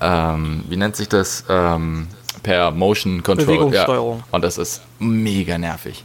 ähm, 0.00 0.64
wie 0.68 0.76
nennt 0.76 0.96
sich 0.96 1.08
das? 1.08 1.44
Ähm, 1.48 2.08
per 2.42 2.70
Motion 2.70 3.22
Control. 3.22 3.74
Ja. 3.74 3.86
Und 4.30 4.42
das 4.42 4.58
ist 4.58 4.82
mega 4.98 5.58
nervig. 5.58 6.04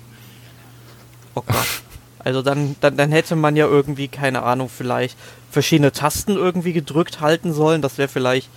Oh 1.35 1.43
Gott. 1.45 1.55
Also 2.19 2.41
dann, 2.41 2.75
dann, 2.79 2.95
dann 2.95 3.11
hätte 3.11 3.35
man 3.35 3.55
ja 3.55 3.67
irgendwie, 3.67 4.07
keine 4.07 4.43
Ahnung, 4.43 4.69
vielleicht 4.69 5.17
verschiedene 5.51 5.91
Tasten 5.91 6.35
irgendwie 6.35 6.73
gedrückt 6.73 7.21
halten 7.21 7.53
sollen. 7.53 7.81
Das 7.81 7.97
wäre 7.97 8.07
vielleicht 8.07 8.49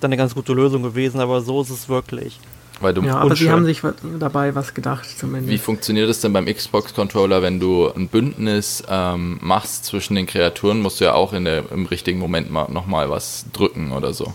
dann 0.00 0.08
eine 0.08 0.16
ganz 0.16 0.34
gute 0.34 0.52
Lösung 0.52 0.82
gewesen, 0.82 1.20
aber 1.20 1.40
so 1.40 1.62
ist 1.62 1.70
es 1.70 1.88
wirklich. 1.88 2.40
Weil 2.82 2.94
du 2.94 3.02
ja, 3.02 3.16
aber 3.16 3.36
sie 3.36 3.50
haben 3.50 3.64
sich 3.64 3.80
dabei 4.18 4.54
was 4.54 4.74
gedacht 4.74 5.08
zumindest. 5.18 5.50
Wie 5.50 5.58
funktioniert 5.58 6.10
es 6.10 6.20
denn 6.20 6.32
beim 6.32 6.46
Xbox-Controller, 6.46 7.40
wenn 7.42 7.60
du 7.60 7.88
ein 7.88 8.08
Bündnis 8.08 8.82
ähm, 8.88 9.38
machst 9.40 9.84
zwischen 9.84 10.16
den 10.16 10.26
Kreaturen, 10.26 10.80
musst 10.80 11.00
du 11.00 11.04
ja 11.04 11.14
auch 11.14 11.32
in 11.32 11.44
der, 11.44 11.70
im 11.70 11.86
richtigen 11.86 12.18
Moment 12.18 12.50
mal, 12.50 12.70
nochmal 12.70 13.08
was 13.08 13.46
drücken 13.52 13.92
oder 13.92 14.12
so. 14.12 14.32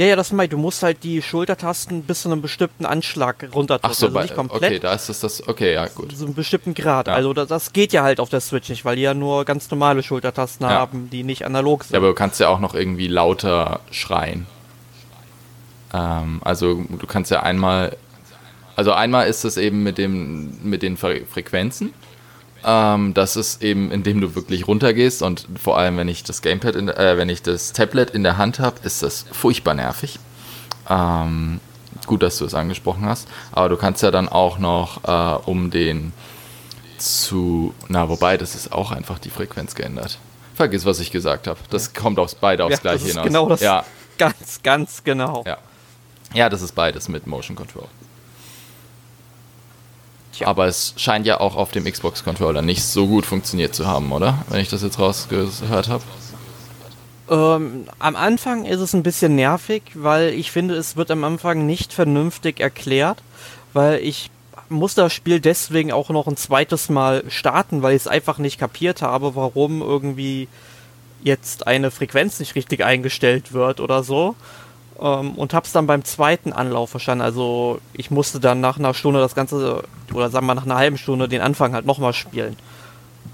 Ja, 0.00 0.06
ja, 0.06 0.16
das 0.16 0.32
meine 0.32 0.48
du 0.48 0.56
musst 0.56 0.82
halt 0.82 1.04
die 1.04 1.20
Schultertasten 1.20 2.04
bis 2.04 2.22
zu 2.22 2.30
einem 2.30 2.40
bestimmten 2.40 2.86
Anschlag 2.86 3.48
runterdrücken. 3.54 3.90
Ach 3.90 3.94
so, 3.94 4.06
also 4.06 4.20
nicht 4.20 4.34
komplett. 4.34 4.62
Okay, 4.62 4.78
da 4.78 4.94
ist 4.94 5.10
das, 5.10 5.20
das 5.20 5.46
okay, 5.46 5.74
ja, 5.74 5.88
gut. 5.88 6.16
So 6.16 6.24
einen 6.24 6.34
bestimmten 6.34 6.72
Grad. 6.72 7.06
Ja. 7.06 7.12
Also 7.12 7.34
das, 7.34 7.48
das, 7.48 7.72
geht 7.74 7.92
ja 7.92 8.02
halt 8.02 8.18
auf 8.18 8.30
der 8.30 8.40
Switch 8.40 8.70
nicht, 8.70 8.86
weil 8.86 8.96
die 8.96 9.02
ja 9.02 9.12
nur 9.12 9.44
ganz 9.44 9.70
normale 9.70 10.02
Schultertasten 10.02 10.66
ja. 10.66 10.72
haben, 10.72 11.10
die 11.10 11.22
nicht 11.22 11.44
analog 11.44 11.84
sind. 11.84 11.92
Ja, 11.92 11.98
aber 11.98 12.08
du 12.08 12.14
kannst 12.14 12.40
ja 12.40 12.48
auch 12.48 12.60
noch 12.60 12.74
irgendwie 12.74 13.08
lauter 13.08 13.80
schreien. 13.90 14.46
Ähm, 15.92 16.40
also 16.44 16.84
du 16.88 17.06
kannst 17.06 17.30
ja 17.30 17.42
einmal, 17.42 17.96
also 18.76 18.92
einmal 18.92 19.28
ist 19.28 19.44
es 19.44 19.56
eben 19.56 19.82
mit 19.82 19.98
dem, 19.98 20.58
mit 20.62 20.82
den 20.82 20.96
Frequenzen 20.96 21.92
ähm, 22.64 23.14
das 23.14 23.36
ist 23.36 23.62
eben, 23.62 23.90
indem 23.90 24.20
du 24.20 24.34
wirklich 24.34 24.68
runtergehst 24.68 25.22
und 25.22 25.46
vor 25.60 25.78
allem, 25.78 25.96
wenn 25.96 26.08
ich 26.08 26.24
das 26.24 26.42
Gamepad, 26.42 26.76
in, 26.76 26.88
äh, 26.88 27.16
wenn 27.16 27.28
ich 27.28 27.42
das 27.42 27.72
Tablet 27.72 28.10
in 28.10 28.22
der 28.22 28.36
Hand 28.36 28.58
habe, 28.58 28.76
ist 28.82 29.02
das 29.02 29.24
furchtbar 29.32 29.74
nervig. 29.74 30.18
Ähm, 30.88 31.60
gut, 32.06 32.22
dass 32.22 32.38
du 32.38 32.44
es 32.44 32.54
angesprochen 32.54 33.06
hast, 33.06 33.28
aber 33.52 33.68
du 33.68 33.76
kannst 33.76 34.02
ja 34.02 34.10
dann 34.10 34.28
auch 34.28 34.58
noch, 34.58 35.04
äh, 35.04 35.42
um 35.48 35.70
den 35.70 36.12
zu, 36.98 37.72
na, 37.88 38.10
wobei, 38.10 38.36
das 38.36 38.54
ist 38.54 38.72
auch 38.72 38.92
einfach 38.92 39.18
die 39.18 39.30
Frequenz 39.30 39.74
geändert. 39.74 40.18
Vergiss, 40.54 40.84
was 40.84 41.00
ich 41.00 41.10
gesagt 41.10 41.46
habe. 41.46 41.58
Das 41.70 41.94
kommt 41.94 42.18
aufs 42.18 42.34
beide 42.34 42.64
aufs 42.64 42.74
ja, 42.74 42.80
gleiche 42.80 43.06
hinaus. 43.06 43.24
Genau 43.24 43.48
das. 43.48 43.60
Ja. 43.60 43.84
Ganz, 44.18 44.60
ganz 44.62 45.02
genau. 45.02 45.44
Ja. 45.46 45.56
Ja, 46.34 46.48
das 46.48 46.62
ist 46.62 46.74
beides 46.74 47.08
mit 47.08 47.26
Motion 47.26 47.56
Control. 47.56 47.86
Tja. 50.32 50.46
Aber 50.46 50.66
es 50.66 50.94
scheint 50.96 51.26
ja 51.26 51.40
auch 51.40 51.56
auf 51.56 51.72
dem 51.72 51.84
Xbox-Controller 51.84 52.62
nicht 52.62 52.84
so 52.84 53.06
gut 53.06 53.26
funktioniert 53.26 53.74
zu 53.74 53.86
haben, 53.86 54.12
oder? 54.12 54.44
Wenn 54.48 54.60
ich 54.60 54.68
das 54.68 54.82
jetzt 54.82 54.98
rausgehört 54.98 55.88
habe. 55.88 56.02
Ähm, 57.28 57.86
am 57.98 58.16
Anfang 58.16 58.64
ist 58.64 58.80
es 58.80 58.92
ein 58.92 59.02
bisschen 59.02 59.36
nervig, 59.36 59.82
weil 59.94 60.30
ich 60.30 60.50
finde, 60.50 60.74
es 60.74 60.96
wird 60.96 61.10
am 61.10 61.24
Anfang 61.24 61.66
nicht 61.66 61.92
vernünftig 61.92 62.60
erklärt, 62.60 63.22
weil 63.72 64.00
ich 64.00 64.30
muss 64.68 64.94
das 64.94 65.12
Spiel 65.12 65.40
deswegen 65.40 65.92
auch 65.92 66.10
noch 66.10 66.26
ein 66.26 66.36
zweites 66.36 66.88
Mal 66.88 67.24
starten, 67.28 67.82
weil 67.82 67.94
ich 67.94 68.02
es 68.02 68.08
einfach 68.08 68.38
nicht 68.38 68.58
kapiert 68.58 69.02
habe, 69.02 69.34
warum 69.34 69.82
irgendwie 69.82 70.48
jetzt 71.22 71.66
eine 71.66 71.90
Frequenz 71.90 72.38
nicht 72.40 72.54
richtig 72.54 72.84
eingestellt 72.84 73.52
wird 73.52 73.80
oder 73.80 74.02
so 74.02 74.36
ähm, 74.98 75.32
und 75.32 75.54
hab's 75.54 75.72
dann 75.72 75.86
beim 75.86 76.04
zweiten 76.04 76.52
Anlauf 76.52 76.90
verstanden. 76.90 77.22
Also 77.22 77.80
ich 77.92 78.10
musste 78.10 78.40
dann 78.40 78.60
nach 78.60 78.78
einer 78.78 78.94
Stunde 78.94 79.20
das 79.20 79.34
Ganze, 79.34 79.84
oder 80.12 80.30
sagen 80.30 80.46
wir 80.46 80.54
nach 80.54 80.64
einer 80.64 80.76
halben 80.76 80.98
Stunde 80.98 81.28
den 81.28 81.40
Anfang 81.40 81.74
halt 81.74 81.86
nochmal 81.86 82.12
spielen. 82.12 82.56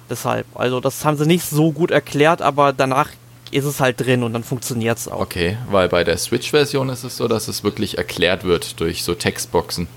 Deshalb, 0.08 0.46
also 0.54 0.80
das 0.80 1.04
haben 1.04 1.16
sie 1.16 1.26
nicht 1.26 1.44
so 1.44 1.72
gut 1.72 1.90
erklärt, 1.90 2.42
aber 2.42 2.72
danach 2.72 3.08
ist 3.50 3.64
es 3.64 3.80
halt 3.80 4.00
drin 4.00 4.22
und 4.22 4.32
dann 4.32 4.44
funktioniert 4.44 4.98
es 4.98 5.08
auch. 5.08 5.20
Okay, 5.20 5.56
weil 5.70 5.88
bei 5.88 6.04
der 6.04 6.16
Switch-Version 6.16 6.88
ist 6.88 7.04
es 7.04 7.16
so, 7.16 7.28
dass 7.28 7.48
es 7.48 7.64
wirklich 7.64 7.98
erklärt 7.98 8.44
wird 8.44 8.80
durch 8.80 9.02
so 9.02 9.14
Textboxen, 9.14 9.88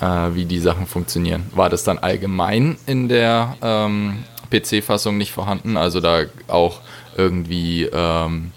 äh, 0.00 0.06
wie 0.32 0.44
die 0.44 0.60
Sachen 0.60 0.86
funktionieren. 0.86 1.46
War 1.54 1.70
das 1.70 1.84
dann 1.84 1.98
allgemein 1.98 2.76
in 2.86 3.08
der 3.08 3.56
ähm, 3.62 4.24
PC-Fassung 4.50 5.18
nicht 5.18 5.32
vorhanden? 5.32 5.76
Also 5.76 6.00
da 6.00 6.24
auch 6.48 6.80
irgendwie 7.16 7.84
ähm, 7.92 8.52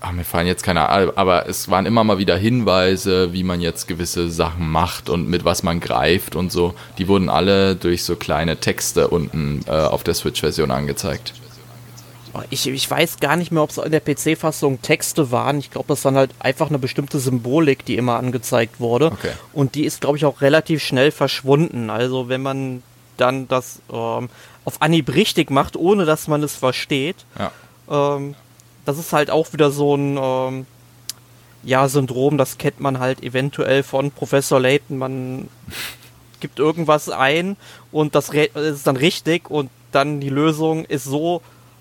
ach, 0.00 0.12
mir 0.12 0.24
fallen 0.24 0.46
jetzt 0.46 0.62
keine 0.62 0.88
Ahnung, 0.88 1.12
aber 1.16 1.48
es 1.48 1.70
waren 1.70 1.86
immer 1.86 2.04
mal 2.04 2.18
wieder 2.18 2.36
Hinweise, 2.36 3.32
wie 3.32 3.44
man 3.44 3.60
jetzt 3.60 3.86
gewisse 3.86 4.30
Sachen 4.30 4.70
macht 4.70 5.08
und 5.08 5.28
mit 5.28 5.44
was 5.44 5.62
man 5.62 5.80
greift 5.80 6.36
und 6.36 6.50
so. 6.50 6.74
Die 6.98 7.08
wurden 7.08 7.28
alle 7.28 7.76
durch 7.76 8.04
so 8.04 8.16
kleine 8.16 8.56
Texte 8.58 9.08
unten 9.08 9.62
äh, 9.66 9.70
auf 9.70 10.02
der 10.02 10.14
Switch-Version 10.14 10.70
angezeigt. 10.70 11.34
Oh, 12.32 12.40
ich, 12.48 12.66
ich 12.68 12.88
weiß 12.88 13.18
gar 13.18 13.36
nicht 13.36 13.50
mehr, 13.50 13.62
ob 13.62 13.70
es 13.70 13.78
in 13.78 13.90
der 13.90 14.00
PC-Fassung 14.00 14.80
Texte 14.82 15.32
waren. 15.32 15.58
Ich 15.58 15.70
glaube, 15.70 15.88
das 15.88 16.04
war 16.04 16.14
halt 16.14 16.30
einfach 16.38 16.68
eine 16.68 16.78
bestimmte 16.78 17.18
Symbolik, 17.18 17.84
die 17.84 17.96
immer 17.96 18.18
angezeigt 18.18 18.78
wurde. 18.78 19.06
Okay. 19.06 19.32
Und 19.52 19.74
die 19.74 19.84
ist, 19.84 20.00
glaube 20.00 20.16
ich, 20.16 20.24
auch 20.24 20.40
relativ 20.40 20.82
schnell 20.82 21.10
verschwunden. 21.10 21.90
Also 21.90 22.28
wenn 22.28 22.40
man 22.40 22.82
dann 23.16 23.48
das 23.48 23.80
ähm, 23.92 24.28
auf 24.64 24.80
Anhieb 24.80 25.12
richtig 25.12 25.50
macht, 25.50 25.76
ohne 25.76 26.04
dass 26.04 26.28
man 26.28 26.42
es 26.42 26.54
versteht, 26.54 27.16
ja. 27.38 27.50
ähm, 28.16 28.36
das 28.90 28.98
ist 28.98 29.12
halt 29.12 29.30
auch 29.30 29.52
wieder 29.52 29.70
so 29.70 29.94
ein 29.94 30.18
ähm, 30.20 30.66
ja, 31.62 31.88
Syndrom, 31.88 32.38
das 32.38 32.58
kennt 32.58 32.80
man 32.80 32.98
halt 32.98 33.22
eventuell 33.22 33.82
von 33.82 34.10
Professor 34.10 34.58
Layton. 34.58 34.98
Man 34.98 35.48
gibt 36.40 36.58
irgendwas 36.58 37.08
ein 37.08 37.56
und 37.92 38.14
das 38.14 38.30
ist 38.30 38.86
dann 38.86 38.96
richtig 38.96 39.48
und 39.48 39.70
dann 39.92 40.20
die 40.20 40.28
Lösung 40.28 40.84
ist 40.86 41.04
so 41.04 41.40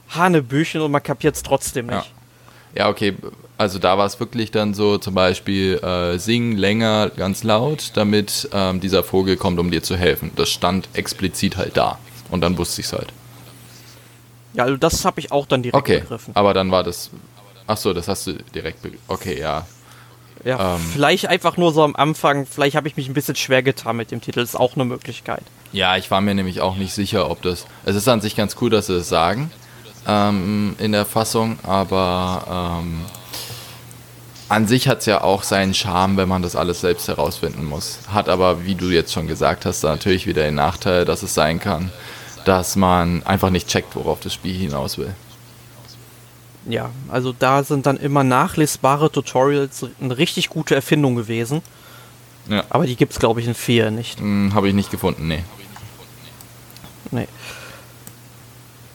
Hanebüchen 0.10 0.82
und 0.82 0.92
man 0.92 1.02
kapiert 1.02 1.36
es 1.36 1.44
trotzdem 1.44 1.88
nicht. 1.88 2.12
Ja. 2.76 2.84
ja. 2.84 2.90
okay. 2.90 3.16
Also 3.58 3.78
da 3.80 3.98
war 3.98 4.06
es 4.06 4.20
wirklich 4.20 4.52
dann 4.52 4.74
so, 4.74 5.00
zum 5.00 5.16
Beispiel 5.16 5.80
äh, 5.80 6.18
sing 6.18 6.56
länger 6.58 7.10
ganz 7.10 7.44
laut, 7.44 7.92
damit 7.96 8.48
ähm, 8.54 8.80
dieser 8.80 9.04
Vogel 9.04 9.36
kommt, 9.36 9.60
um 9.60 9.70
dir 9.70 9.84
zu 9.84 9.98
helfen. 9.98 10.32
Das 10.36 10.50
stand 10.50 10.88
explizit 10.94 11.58
halt 11.58 11.76
da. 11.76 11.98
Und 12.30 12.42
dann 12.42 12.58
wusste 12.58 12.82
ich 12.82 12.88
es 12.88 12.94
halt. 12.94 13.12
Ja, 14.54 14.64
also 14.64 14.78
das 14.78 15.06
habe 15.06 15.20
ich 15.20 15.32
auch 15.32 15.46
dann 15.46 15.62
direkt 15.62 15.78
okay, 15.80 16.00
begriffen. 16.00 16.36
Aber 16.36 16.54
dann 16.54 16.72
war 16.72 16.84
das. 16.84 17.12
Ach 17.68 17.78
so, 17.78 17.94
das 17.94 18.08
hast 18.08 18.28
du 18.28 18.34
direkt 18.56 18.82
begriffen. 18.82 19.04
Okay, 19.08 19.40
ja. 19.40 19.68
Ja, 20.44 20.76
ähm, 20.76 20.82
vielleicht 20.94 21.28
einfach 21.28 21.58
nur 21.58 21.74
so 21.74 21.84
am 21.84 21.96
Anfang, 21.98 22.46
vielleicht 22.46 22.78
habe 22.78 22.88
ich 22.88 22.96
mich 22.96 23.10
ein 23.10 23.14
bisschen 23.14 23.36
schwer 23.36 23.62
getan 23.62 23.98
mit 23.98 24.12
dem 24.12 24.22
Titel, 24.22 24.40
ist 24.40 24.56
auch 24.56 24.76
eine 24.76 24.86
Möglichkeit. 24.86 25.44
Ja, 25.74 25.98
ich 25.98 26.10
war 26.12 26.22
mir 26.22 26.34
nämlich 26.34 26.62
auch 26.62 26.78
nicht 26.78 26.94
sicher, 26.94 27.30
ob 27.30 27.42
das. 27.42 27.66
Es 27.84 27.96
ist 27.96 28.08
an 28.08 28.22
sich 28.22 28.38
ganz 28.38 28.56
cool, 28.62 28.70
dass 28.70 28.88
sie 28.88 28.94
es 28.94 29.00
das 29.00 29.10
sagen 29.10 29.52
ähm, 30.08 30.76
in 30.80 30.92
der 30.92 31.06
Fassung, 31.06 31.60
aber 31.64 32.80
ähm, 32.82 33.02
an 34.48 34.68
sich 34.68 34.88
hat 34.88 35.00
es 35.00 35.06
ja 35.06 35.22
auch 35.22 35.44
seinen 35.44 35.74
Charme, 35.74 36.18
wenn 36.18 36.28
man 36.28 36.42
das 36.42 36.56
alles 36.56 36.82
selbst 36.82 37.08
herausfinden 37.08 37.66
muss. 37.66 38.00
Hat 38.12 38.30
aber, 38.30 38.66
wie 38.66 38.76
du 38.76 38.90
jetzt 38.90 39.14
schon 39.14 39.28
gesagt 39.28 39.66
hast, 39.66 39.84
natürlich 39.84 40.26
wieder 40.26 40.44
den 40.44 40.56
Nachteil, 40.56 41.06
dass 41.06 41.22
es 41.22 41.36
sein 41.36 41.60
kann, 41.60 41.92
dass 42.46 42.76
man 42.76 43.24
einfach 43.24 43.50
nicht 43.50 43.68
checkt, 43.68 43.96
worauf 43.96 44.20
das 44.20 44.34
Spiel 44.34 44.56
hinaus 44.56 44.98
will. 44.98 45.14
Ja, 46.68 46.92
also 47.10 47.34
da 47.34 47.64
sind 47.64 47.86
dann 47.86 47.98
immer 47.98 48.24
nachlesbare 48.24 49.12
Tutorials 49.12 49.86
eine 50.00 50.18
richtig 50.18 50.50
gute 50.50 50.76
Erfindung 50.76 51.16
gewesen. 51.16 51.62
Ja. 52.48 52.64
Aber 52.70 52.86
die 52.86 52.96
gibt 52.96 53.14
es, 53.14 53.20
glaube 53.20 53.42
ich, 53.42 53.48
in 53.48 53.54
4 53.54 53.92
nicht. 53.92 54.20
Hm, 54.20 54.54
Habe 54.54 54.68
ich 54.68 54.74
nicht 54.74 54.92
gefunden, 54.92 55.28
nee. 55.28 55.44
Nee. 57.12 57.28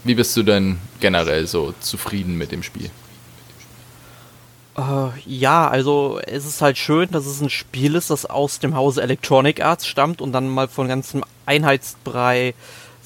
Wie 0.04 0.14
bist 0.14 0.36
du 0.36 0.42
denn 0.42 0.78
generell 1.00 1.46
so 1.46 1.74
zufrieden 1.80 2.36
mit 2.36 2.52
dem 2.52 2.62
Spiel? 2.62 2.90
Uh, 4.76 5.10
ja, 5.24 5.68
also 5.68 6.20
es 6.26 6.44
ist 6.44 6.60
halt 6.60 6.76
schön, 6.76 7.08
dass 7.10 7.26
es 7.26 7.40
ein 7.40 7.48
Spiel 7.48 7.94
ist, 7.94 8.10
das 8.10 8.26
aus 8.26 8.58
dem 8.58 8.74
Hause 8.74 9.02
Electronic 9.02 9.64
Arts 9.64 9.86
stammt 9.86 10.20
und 10.20 10.32
dann 10.32 10.48
mal 10.48 10.66
von 10.66 10.88
ganzem 10.88 11.24
Einheitsbrei 11.46 12.54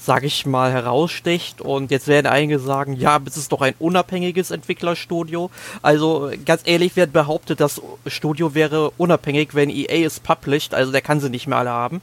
sag 0.01 0.23
ich 0.23 0.45
mal, 0.45 0.71
heraussticht. 0.71 1.61
Und 1.61 1.91
jetzt 1.91 2.07
werden 2.07 2.27
einige 2.27 2.59
sagen, 2.59 2.93
ja, 2.93 3.19
es 3.25 3.37
ist 3.37 3.51
doch 3.51 3.61
ein 3.61 3.75
unabhängiges 3.79 4.51
Entwicklerstudio. 4.51 5.51
Also 5.81 6.31
ganz 6.45 6.61
ehrlich 6.65 6.95
wird 6.95 7.11
behauptet, 7.11 7.59
das 7.59 7.81
Studio 8.07 8.55
wäre 8.55 8.91
unabhängig, 8.91 9.53
wenn 9.53 9.69
EA 9.69 10.05
es 10.05 10.19
published. 10.19 10.73
Also 10.73 10.91
der 10.91 11.01
kann 11.01 11.19
sie 11.19 11.29
nicht 11.29 11.47
mehr 11.47 11.59
alle 11.59 11.71
haben. 11.71 12.01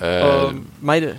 Äh, 0.00 0.48
ähm, 0.48 0.66
meine, 0.80 1.16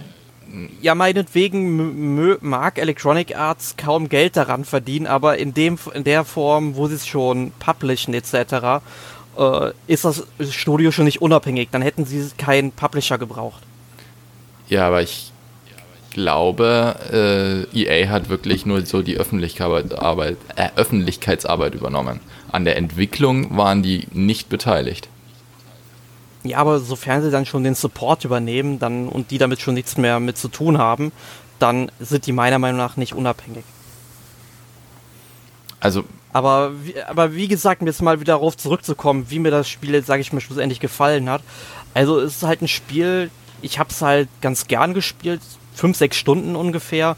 ja, 0.81 0.95
meinetwegen 0.95 2.37
mag 2.41 2.77
Electronic 2.77 3.35
Arts 3.35 3.75
kaum 3.77 4.07
Geld 4.07 4.37
daran 4.37 4.63
verdienen, 4.63 5.07
aber 5.07 5.37
in, 5.37 5.53
dem, 5.53 5.79
in 5.93 6.03
der 6.03 6.23
Form, 6.23 6.75
wo 6.75 6.87
sie 6.87 6.95
es 6.95 7.07
schon 7.07 7.51
publishen 7.57 8.13
etc., 8.13 8.83
äh, 9.37 9.71
ist 9.87 10.05
das 10.05 10.23
Studio 10.51 10.91
schon 10.91 11.05
nicht 11.05 11.21
unabhängig. 11.21 11.69
Dann 11.71 11.81
hätten 11.81 12.05
sie 12.05 12.29
keinen 12.37 12.71
Publisher 12.71 13.17
gebraucht. 13.17 13.63
Ja, 14.67 14.87
aber 14.87 15.01
ich 15.01 15.30
glaube, 16.11 17.67
äh, 17.73 17.77
EA 17.77 18.09
hat 18.09 18.29
wirklich 18.29 18.65
nur 18.65 18.85
so 18.85 19.01
die 19.01 19.17
Öffentlichkeitsarbeit, 19.17 20.37
äh, 20.55 20.69
Öffentlichkeitsarbeit 20.75 21.73
übernommen. 21.73 22.19
An 22.51 22.65
der 22.65 22.77
Entwicklung 22.77 23.57
waren 23.57 23.81
die 23.81 24.07
nicht 24.11 24.49
beteiligt. 24.49 25.09
Ja, 26.43 26.57
aber 26.57 26.79
sofern 26.79 27.21
sie 27.21 27.31
dann 27.31 27.45
schon 27.45 27.63
den 27.63 27.75
Support 27.75 28.25
übernehmen 28.25 28.79
dann, 28.79 29.07
und 29.07 29.31
die 29.31 29.37
damit 29.37 29.61
schon 29.61 29.73
nichts 29.73 29.97
mehr 29.97 30.19
mit 30.19 30.37
zu 30.37 30.47
tun 30.47 30.77
haben, 30.77 31.11
dann 31.59 31.91
sind 31.99 32.25
die 32.25 32.31
meiner 32.31 32.59
Meinung 32.59 32.77
nach 32.77 32.97
nicht 32.97 33.13
unabhängig. 33.13 33.63
Also. 35.79 36.03
Aber, 36.33 36.71
aber 37.07 37.35
wie 37.35 37.47
gesagt, 37.47 37.81
jetzt 37.81 38.01
mal 38.01 38.21
wieder 38.21 38.33
darauf 38.33 38.55
zurückzukommen, 38.55 39.25
wie 39.29 39.39
mir 39.39 39.51
das 39.51 39.67
Spiel, 39.67 40.01
sage 40.03 40.21
ich 40.21 40.31
mal, 40.31 40.39
schlussendlich 40.39 40.79
gefallen 40.79 41.29
hat. 41.29 41.41
Also 41.93 42.19
es 42.19 42.37
ist 42.37 42.43
halt 42.43 42.61
ein 42.61 42.69
Spiel, 42.69 43.29
ich 43.61 43.79
habe 43.79 43.89
es 43.89 44.01
halt 44.01 44.29
ganz 44.39 44.67
gern 44.67 44.93
gespielt, 44.93 45.41
fünf, 45.73 45.97
sechs 45.97 46.17
Stunden 46.17 46.55
ungefähr. 46.55 47.15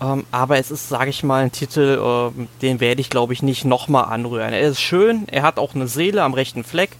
Ähm, 0.00 0.24
aber 0.30 0.58
es 0.58 0.70
ist, 0.70 0.88
sage 0.88 1.10
ich 1.10 1.22
mal, 1.22 1.44
ein 1.44 1.52
Titel, 1.52 2.32
äh, 2.36 2.46
den 2.60 2.80
werde 2.80 3.00
ich, 3.00 3.10
glaube 3.10 3.32
ich, 3.32 3.42
nicht 3.42 3.64
nochmal 3.64 4.06
anrühren. 4.06 4.52
Er 4.52 4.62
ist 4.62 4.80
schön, 4.80 5.28
er 5.28 5.42
hat 5.42 5.58
auch 5.58 5.74
eine 5.74 5.86
Seele 5.86 6.22
am 6.22 6.34
rechten 6.34 6.64
Fleck. 6.64 6.90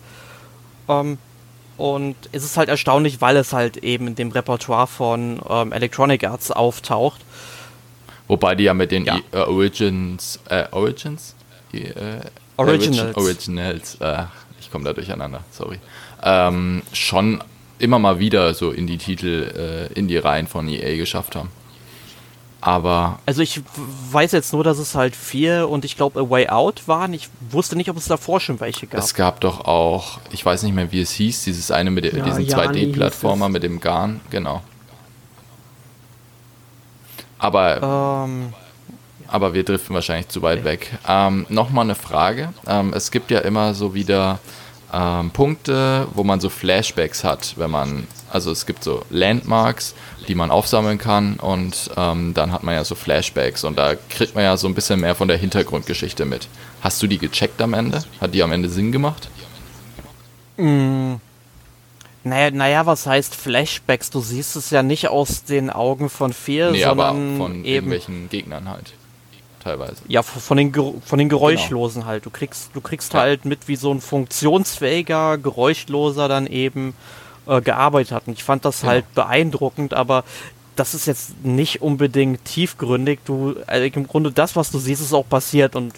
Ähm, 0.88 1.18
und 1.78 2.16
es 2.30 2.44
ist 2.44 2.56
halt 2.56 2.68
erstaunlich, 2.68 3.20
weil 3.20 3.36
es 3.36 3.52
halt 3.52 3.78
eben 3.78 4.06
in 4.06 4.14
dem 4.14 4.30
Repertoire 4.30 4.86
von 4.86 5.40
ähm, 5.48 5.72
Electronic 5.72 6.24
Arts 6.24 6.50
auftaucht. 6.50 7.20
Wobei 8.28 8.54
die 8.54 8.64
ja 8.64 8.74
mit 8.74 8.92
den 8.92 9.04
ja. 9.04 9.16
E 9.16 9.20
äh, 9.32 9.38
Origins, 9.40 10.38
äh, 10.48 10.66
Origins? 10.70 11.34
Äh, 11.72 12.20
Originals. 12.56 13.16
Originals. 13.16 13.94
Äh, 13.96 14.24
ich 14.60 14.70
komme 14.70 14.84
da 14.84 14.92
durcheinander, 14.92 15.40
sorry. 15.50 15.80
Ähm, 16.22 16.82
schon 16.92 17.42
immer 17.78 17.98
mal 17.98 18.18
wieder 18.18 18.54
so 18.54 18.70
in 18.70 18.86
die 18.86 18.98
Titel, 18.98 19.88
äh, 19.92 19.98
in 19.98 20.08
die 20.08 20.16
Reihen 20.16 20.46
von 20.46 20.68
EA 20.68 20.96
geschafft 20.96 21.36
haben. 21.36 21.50
Aber. 22.62 23.18
Also 23.26 23.42
ich 23.42 23.60
weiß 24.12 24.30
jetzt 24.32 24.52
nur, 24.52 24.62
dass 24.62 24.78
es 24.78 24.94
halt 24.94 25.16
vier 25.16 25.68
und 25.68 25.84
ich 25.84 25.96
glaube 25.96 26.20
A 26.20 26.30
Way 26.30 26.48
Out 26.48 26.86
waren. 26.86 27.12
Ich 27.12 27.28
wusste 27.50 27.76
nicht, 27.76 27.90
ob 27.90 27.96
es 27.96 28.06
davor 28.06 28.38
schon 28.38 28.60
welche 28.60 28.86
gab. 28.86 29.00
Es 29.00 29.14
gab 29.14 29.40
doch 29.40 29.64
auch, 29.64 30.20
ich 30.30 30.46
weiß 30.46 30.62
nicht 30.62 30.72
mehr, 30.72 30.92
wie 30.92 31.00
es 31.00 31.10
hieß, 31.10 31.42
dieses 31.42 31.72
eine 31.72 31.90
mit 31.90 32.04
ja, 32.04 32.22
diesem 32.24 32.44
2D-Plattformer 32.44 33.48
mit 33.48 33.64
dem 33.64 33.80
Garn, 33.80 34.20
genau. 34.30 34.62
Aber. 37.38 38.24
Ähm, 38.26 38.54
aber 39.26 39.54
wir 39.54 39.64
driften 39.64 39.94
wahrscheinlich 39.94 40.28
zu 40.28 40.42
weit 40.42 40.58
okay. 40.58 40.66
weg. 40.66 40.90
Ähm, 41.08 41.46
Nochmal 41.48 41.84
eine 41.84 41.94
Frage. 41.94 42.52
Ähm, 42.66 42.92
es 42.94 43.10
gibt 43.10 43.30
ja 43.30 43.40
immer 43.40 43.74
so 43.74 43.94
wieder 43.94 44.38
ähm, 44.92 45.30
Punkte, 45.30 46.06
wo 46.14 46.24
man 46.24 46.40
so 46.40 46.48
Flashbacks 46.48 47.24
hat, 47.24 47.54
wenn 47.56 47.70
man, 47.70 48.06
also 48.30 48.50
es 48.50 48.66
gibt 48.66 48.84
so 48.84 49.02
Landmarks, 49.10 49.94
die 50.28 50.34
man 50.34 50.50
aufsammeln 50.50 50.98
kann 50.98 51.36
und 51.36 51.90
ähm, 51.96 52.34
dann 52.34 52.52
hat 52.52 52.62
man 52.62 52.74
ja 52.74 52.84
so 52.84 52.94
Flashbacks 52.94 53.64
und 53.64 53.78
da 53.78 53.94
kriegt 54.08 54.34
man 54.34 54.44
ja 54.44 54.56
so 54.56 54.68
ein 54.68 54.74
bisschen 54.74 55.00
mehr 55.00 55.14
von 55.14 55.28
der 55.28 55.38
Hintergrundgeschichte 55.38 56.24
mit. 56.24 56.48
Hast 56.82 57.02
du 57.02 57.06
die 57.06 57.18
gecheckt 57.18 57.60
am 57.62 57.74
Ende? 57.74 58.04
Hat 58.20 58.34
die 58.34 58.42
am 58.42 58.52
Ende 58.52 58.68
Sinn 58.68 58.92
gemacht? 58.92 59.28
Mm. 60.56 61.14
Naja, 62.24 62.50
naja, 62.52 62.86
was 62.86 63.06
heißt 63.06 63.34
Flashbacks? 63.34 64.10
Du 64.10 64.20
siehst 64.20 64.54
es 64.54 64.70
ja 64.70 64.84
nicht 64.84 65.08
aus 65.08 65.42
den 65.42 65.70
Augen 65.70 66.08
von 66.08 66.32
Fear, 66.32 66.70
nee, 66.70 66.84
sondern 66.84 67.06
aber 67.08 67.36
von 67.36 67.52
eben 67.56 67.64
irgendwelchen 67.64 68.28
Gegnern 68.28 68.68
halt 68.68 68.92
teilweise. 69.62 69.96
Ja, 70.08 70.22
von 70.22 70.56
den, 70.56 70.72
von 70.74 71.18
den 71.18 71.28
Geräuschlosen 71.28 72.02
genau. 72.02 72.10
halt. 72.10 72.26
Du 72.26 72.30
kriegst, 72.30 72.70
du 72.74 72.80
kriegst 72.80 73.14
ja. 73.14 73.20
halt 73.20 73.44
mit, 73.44 73.68
wie 73.68 73.76
so 73.76 73.92
ein 73.92 74.00
funktionsfähiger, 74.00 75.38
geräuschloser 75.38 76.28
dann 76.28 76.46
eben 76.46 76.94
äh, 77.46 77.60
gearbeitet 77.60 78.12
hat. 78.12 78.26
Und 78.26 78.34
ich 78.34 78.44
fand 78.44 78.64
das 78.64 78.80
genau. 78.80 78.92
halt 78.92 79.14
beeindruckend, 79.14 79.94
aber 79.94 80.24
das 80.76 80.94
ist 80.94 81.06
jetzt 81.06 81.44
nicht 81.44 81.82
unbedingt 81.82 82.44
tiefgründig. 82.44 83.20
Du, 83.24 83.56
also 83.66 83.84
im 83.84 84.06
Grunde 84.06 84.32
das, 84.32 84.56
was 84.56 84.70
du 84.70 84.78
siehst, 84.78 85.02
ist 85.02 85.12
auch 85.12 85.28
passiert 85.28 85.76
und 85.76 85.92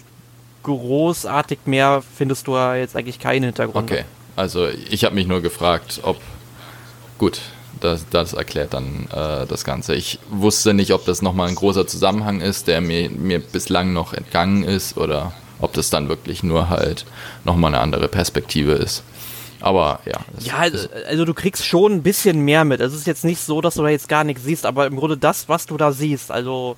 großartig 0.63 1.59
mehr 1.65 2.03
findest 2.17 2.47
du 2.47 2.55
ja 2.55 2.75
jetzt 2.75 2.95
eigentlich 2.95 3.19
keinen 3.19 3.43
Hintergrund. 3.43 3.91
Okay, 3.91 4.03
also 4.35 4.67
ich 4.67 5.05
habe 5.05 5.15
mich 5.15 5.27
nur 5.27 5.41
gefragt, 5.41 6.01
ob 6.03 6.19
gut, 7.17 7.39
das, 7.79 8.05
das 8.09 8.33
erklärt 8.33 8.73
dann 8.73 9.07
äh, 9.11 9.45
das 9.45 9.63
Ganze. 9.63 9.95
Ich 9.95 10.19
wusste 10.29 10.73
nicht, 10.73 10.93
ob 10.93 11.05
das 11.05 11.21
nochmal 11.21 11.49
ein 11.49 11.55
großer 11.55 11.87
Zusammenhang 11.87 12.41
ist, 12.41 12.67
der 12.67 12.81
mir, 12.81 13.09
mir 13.09 13.39
bislang 13.39 13.93
noch 13.93 14.13
entgangen 14.13 14.63
ist 14.63 14.97
oder 14.97 15.33
ob 15.59 15.73
das 15.73 15.89
dann 15.89 16.09
wirklich 16.09 16.43
nur 16.43 16.69
halt 16.69 17.05
nochmal 17.43 17.73
eine 17.73 17.81
andere 17.81 18.07
Perspektive 18.07 18.73
ist. 18.73 19.03
Aber 19.61 19.99
ja. 20.05 20.19
Ja, 20.39 20.57
also, 20.57 20.87
also, 21.07 21.25
du 21.25 21.33
kriegst 21.33 21.65
schon 21.65 21.93
ein 21.93 22.03
bisschen 22.03 22.41
mehr 22.41 22.65
mit. 22.65 22.81
Es 22.81 22.93
ist 22.93 23.07
jetzt 23.07 23.23
nicht 23.23 23.39
so, 23.39 23.61
dass 23.61 23.75
du 23.75 23.83
da 23.83 23.89
jetzt 23.89 24.09
gar 24.09 24.23
nichts 24.23 24.43
siehst, 24.43 24.65
aber 24.65 24.85
im 24.85 24.95
Grunde 24.95 25.17
das, 25.17 25.49
was 25.49 25.65
du 25.65 25.77
da 25.77 25.91
siehst, 25.91 26.31
also 26.31 26.75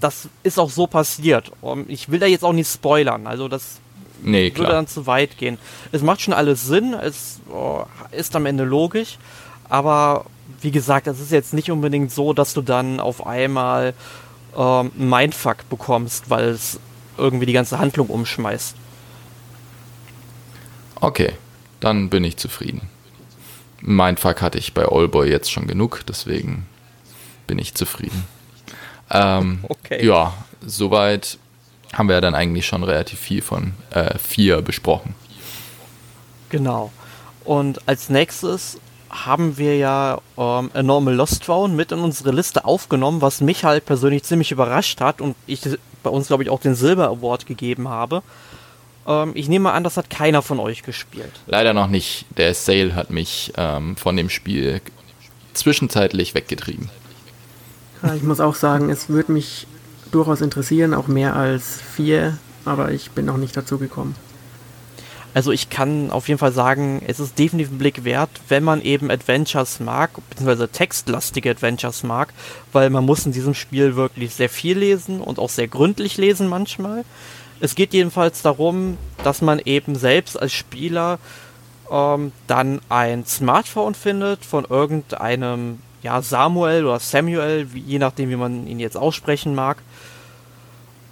das 0.00 0.28
ist 0.42 0.58
auch 0.58 0.70
so 0.70 0.86
passiert. 0.86 1.50
Ich 1.88 2.10
will 2.10 2.20
da 2.20 2.26
jetzt 2.26 2.44
auch 2.44 2.52
nicht 2.52 2.70
spoilern, 2.70 3.26
also 3.26 3.48
das 3.48 3.80
nee, 4.22 4.52
würde 4.54 4.72
dann 4.72 4.86
zu 4.86 5.06
weit 5.06 5.38
gehen. 5.38 5.58
Es 5.90 6.02
macht 6.02 6.20
schon 6.20 6.34
alles 6.34 6.66
Sinn, 6.66 6.94
es 6.94 7.40
oh, 7.50 7.84
ist 8.10 8.36
am 8.36 8.46
Ende 8.46 8.64
logisch, 8.64 9.18
aber 9.72 10.26
wie 10.60 10.70
gesagt, 10.70 11.06
es 11.06 11.18
ist 11.18 11.32
jetzt 11.32 11.54
nicht 11.54 11.70
unbedingt 11.70 12.12
so, 12.12 12.34
dass 12.34 12.52
du 12.52 12.60
dann 12.60 13.00
auf 13.00 13.26
einmal 13.26 13.94
ähm, 14.54 14.92
Mindfuck 14.96 15.66
bekommst, 15.70 16.28
weil 16.28 16.50
es 16.50 16.78
irgendwie 17.16 17.46
die 17.46 17.54
ganze 17.54 17.78
Handlung 17.78 18.08
umschmeißt. 18.08 18.76
Okay, 20.96 21.32
dann 21.80 22.10
bin 22.10 22.22
ich 22.22 22.36
zufrieden. 22.36 22.90
Mindfuck 23.80 24.42
hatte 24.42 24.58
ich 24.58 24.74
bei 24.74 24.84
Allboy 24.84 25.30
jetzt 25.30 25.50
schon 25.50 25.66
genug, 25.66 26.02
deswegen 26.06 26.66
bin 27.46 27.58
ich 27.58 27.74
zufrieden. 27.74 28.26
Ähm, 29.10 29.60
okay. 29.68 30.04
Ja, 30.04 30.34
soweit 30.60 31.38
haben 31.94 32.08
wir 32.08 32.16
ja 32.16 32.20
dann 32.20 32.34
eigentlich 32.34 32.66
schon 32.66 32.84
relativ 32.84 33.18
viel 33.18 33.40
von 33.40 33.72
äh, 33.90 34.18
vier 34.18 34.60
besprochen. 34.60 35.14
Genau. 36.50 36.92
Und 37.44 37.88
als 37.88 38.10
nächstes 38.10 38.78
haben 39.12 39.58
wir 39.58 39.76
ja 39.76 40.20
ähm, 40.38 40.70
A 40.72 40.82
Normal 40.82 41.14
Lost 41.14 41.44
Found 41.44 41.76
mit 41.76 41.92
in 41.92 42.00
unsere 42.00 42.32
Liste 42.32 42.64
aufgenommen, 42.64 43.20
was 43.20 43.40
mich 43.40 43.64
halt 43.64 43.84
persönlich 43.84 44.24
ziemlich 44.24 44.50
überrascht 44.50 45.00
hat 45.00 45.20
und 45.20 45.36
ich 45.46 45.60
bei 46.02 46.10
uns, 46.10 46.26
glaube 46.26 46.42
ich, 46.42 46.50
auch 46.50 46.60
den 46.60 46.74
Silber 46.74 47.08
Award 47.08 47.46
gegeben 47.46 47.88
habe. 47.88 48.22
Ähm, 49.06 49.32
ich 49.34 49.48
nehme 49.48 49.72
an, 49.72 49.84
das 49.84 49.96
hat 49.96 50.10
keiner 50.10 50.42
von 50.42 50.58
euch 50.58 50.82
gespielt. 50.82 51.40
Leider 51.46 51.74
noch 51.74 51.88
nicht. 51.88 52.26
Der 52.36 52.54
Sale 52.54 52.94
hat 52.94 53.10
mich 53.10 53.52
ähm, 53.56 53.96
von 53.96 54.16
dem 54.16 54.30
Spiel 54.30 54.80
zwischenzeitlich 55.54 56.34
weggetrieben. 56.34 56.90
Ja, 58.02 58.14
ich 58.14 58.22
muss 58.22 58.40
auch 58.40 58.54
sagen, 58.54 58.90
es 58.90 59.08
würde 59.08 59.32
mich 59.32 59.66
durchaus 60.10 60.40
interessieren, 60.40 60.94
auch 60.94 61.06
mehr 61.06 61.36
als 61.36 61.80
vier, 61.80 62.38
aber 62.64 62.90
ich 62.90 63.10
bin 63.12 63.26
noch 63.26 63.36
nicht 63.36 63.56
dazu 63.56 63.78
gekommen. 63.78 64.16
Also 65.34 65.50
ich 65.50 65.70
kann 65.70 66.10
auf 66.10 66.28
jeden 66.28 66.38
Fall 66.38 66.52
sagen, 66.52 67.02
es 67.06 67.18
ist 67.18 67.38
definitiv 67.38 67.72
ein 67.72 67.78
Blick 67.78 68.04
wert, 68.04 68.30
wenn 68.48 68.62
man 68.62 68.82
eben 68.82 69.10
Adventures 69.10 69.80
mag, 69.80 70.10
beziehungsweise 70.28 70.68
textlastige 70.68 71.50
Adventures 71.50 72.02
mag, 72.02 72.34
weil 72.72 72.90
man 72.90 73.04
muss 73.04 73.24
in 73.24 73.32
diesem 73.32 73.54
Spiel 73.54 73.96
wirklich 73.96 74.34
sehr 74.34 74.50
viel 74.50 74.78
lesen 74.78 75.20
und 75.20 75.38
auch 75.38 75.48
sehr 75.48 75.68
gründlich 75.68 76.18
lesen 76.18 76.48
manchmal. 76.48 77.04
Es 77.60 77.74
geht 77.74 77.94
jedenfalls 77.94 78.42
darum, 78.42 78.98
dass 79.24 79.40
man 79.40 79.58
eben 79.60 79.94
selbst 79.94 80.38
als 80.40 80.52
Spieler 80.52 81.18
ähm, 81.90 82.32
dann 82.46 82.80
ein 82.88 83.24
Smartphone 83.24 83.94
findet 83.94 84.44
von 84.44 84.64
irgendeinem, 84.64 85.78
ja, 86.02 86.20
Samuel 86.20 86.84
oder 86.84 86.98
Samuel, 86.98 87.68
je 87.74 87.98
nachdem, 87.98 88.28
wie 88.30 88.36
man 88.36 88.66
ihn 88.66 88.80
jetzt 88.80 88.96
aussprechen 88.96 89.54
mag. 89.54 89.78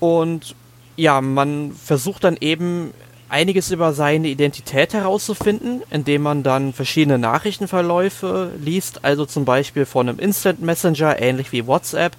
Und 0.00 0.56
ja, 0.96 1.20
man 1.20 1.72
versucht 1.72 2.24
dann 2.24 2.36
eben 2.40 2.92
einiges 3.30 3.70
über 3.70 3.92
seine 3.92 4.28
Identität 4.28 4.92
herauszufinden, 4.92 5.82
indem 5.90 6.22
man 6.22 6.42
dann 6.42 6.72
verschiedene 6.72 7.18
Nachrichtenverläufe 7.18 8.52
liest, 8.60 9.04
also 9.04 9.24
zum 9.24 9.44
Beispiel 9.44 9.86
von 9.86 10.08
einem 10.08 10.18
Instant 10.18 10.60
Messenger, 10.60 11.20
ähnlich 11.20 11.52
wie 11.52 11.66
WhatsApp. 11.66 12.16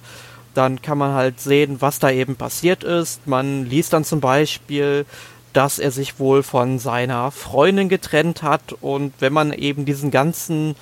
Dann 0.54 0.82
kann 0.82 0.98
man 0.98 1.14
halt 1.14 1.40
sehen, 1.40 1.78
was 1.80 2.00
da 2.00 2.10
eben 2.10 2.36
passiert 2.36 2.84
ist. 2.84 3.28
Man 3.28 3.66
liest 3.66 3.94
dann 3.94 4.04
zum 4.04 4.20
Beispiel, 4.20 5.06
dass 5.54 5.80
er 5.80 5.92
sich 5.92 6.20
wohl 6.20 6.44
von 6.44 6.80
seiner 6.80 7.32
Freundin 7.32 7.90
getrennt 7.90 8.42
hat 8.42 8.74
und 8.82 9.14
wenn 9.20 9.34
man 9.34 9.54
eben 9.54 9.86
diesen 9.86 10.12
ganzen 10.12 10.76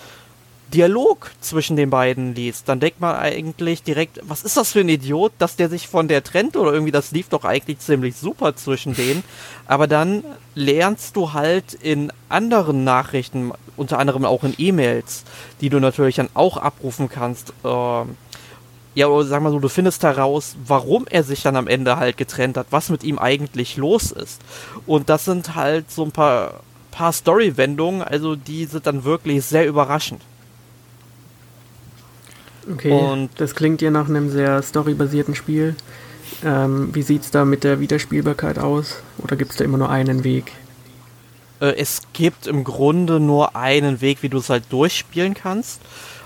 Dialog 0.73 1.32
zwischen 1.41 1.75
den 1.75 1.89
beiden 1.89 2.36
liest, 2.36 2.69
dann 2.69 2.79
denkt 2.79 2.99
man 2.99 3.15
eigentlich 3.15 3.82
direkt, 3.82 4.19
was 4.23 4.43
ist 4.43 4.58
das 4.58 4.71
für 4.71 4.82
ein 4.82 4.89
Idiot, 4.89 5.32
dass 5.39 5.55
der 5.55 5.69
sich 5.69 5.88
von 5.88 6.08
der 6.08 6.23
trennt 6.23 6.55
oder 6.55 6.71
irgendwie, 6.73 6.91
das 6.91 7.12
lief 7.12 7.29
doch 7.29 7.43
eigentlich 7.43 7.79
ziemlich 7.79 8.15
super 8.15 8.55
zwischen 8.55 8.93
denen. 8.93 9.23
Aber 9.65 9.88
dann 9.88 10.23
lernst 10.53 11.15
du 11.15 11.34
halt 11.34 11.73
in 11.73 12.12
anderen 12.29 12.84
Nachrichten, 12.84 13.51
unter 13.77 13.97
anderem 13.97 14.25
auch 14.25 14.43
in 14.43 14.53
E-Mails, 14.58 15.23
die 15.62 15.69
du 15.69 15.79
natürlich 15.79 16.15
dann 16.15 16.29
auch 16.34 16.58
abrufen 16.58 17.10
kannst, 17.10 17.53
äh, 17.63 18.03
ja, 18.95 19.08
oder 19.08 19.25
sag 19.25 19.41
mal 19.41 19.51
so, 19.51 19.60
du 19.60 19.69
findest 19.69 20.03
heraus, 20.03 20.55
warum 20.65 21.05
er 21.10 21.23
sich 21.23 21.41
dann 21.41 21.55
am 21.55 21.67
Ende 21.67 21.97
halt 21.97 22.17
getrennt 22.17 22.58
hat, 22.58 22.67
was 22.71 22.89
mit 22.89 23.03
ihm 23.03 23.17
eigentlich 23.17 23.77
los 23.77 24.12
ist. 24.12 24.41
Und 24.86 25.10
das 25.10 25.25
sind 25.25 25.55
halt 25.55 25.89
so 25.89 26.03
ein 26.03 26.12
paar, 26.12 26.62
paar 26.91 27.13
Story-Wendungen, 27.13 28.01
also 28.01 28.36
die 28.36 28.65
sind 28.65 28.86
dann 28.88 29.03
wirklich 29.03 29.45
sehr 29.45 29.67
überraschend. 29.67 30.21
Okay, 32.72 32.91
und 32.91 33.30
das 33.38 33.56
klingt 33.56 33.82
ja 33.82 33.91
nach 33.91 34.10
einem 34.10 34.30
sehr 34.30 34.62
storybasierten 34.62 35.36
Spiel. 35.36 35.76
Ähm, 36.43 36.89
wie 36.93 37.02
sieht 37.02 37.24
es 37.24 37.32
da 37.32 37.45
mit 37.45 37.63
der 37.63 37.80
Wiederspielbarkeit 37.80 38.60
aus? 38.60 39.02
Oder 39.17 39.36
gibt 39.36 39.52
es 39.52 39.58
da 39.58 39.63
immer 39.63 39.78
nur 39.78 39.89
einen 39.89 40.24
Weg? 40.24 40.52
Äh, 41.60 41.76
es 41.78 42.02
gibt 42.13 42.48
im 42.48 42.63
Grunde 42.63 43.19
nur 43.19 43.56
einen 43.56 44.02
Weg, 44.02 44.24
wie 44.24 44.30
du 44.30 44.38
es 44.38 44.50
halt 44.50 44.63
durchspielen 44.69 45.34
kannst. 45.34 45.82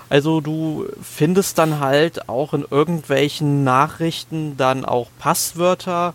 Also 0.08 0.40
du 0.40 0.86
findest 1.02 1.58
dann 1.58 1.80
halt 1.80 2.28
auch 2.28 2.52
in 2.52 2.64
irgendwelchen 2.70 3.64
Nachrichten 3.64 4.56
dann 4.56 4.84
auch 4.84 5.08
Passwörter 5.18 6.14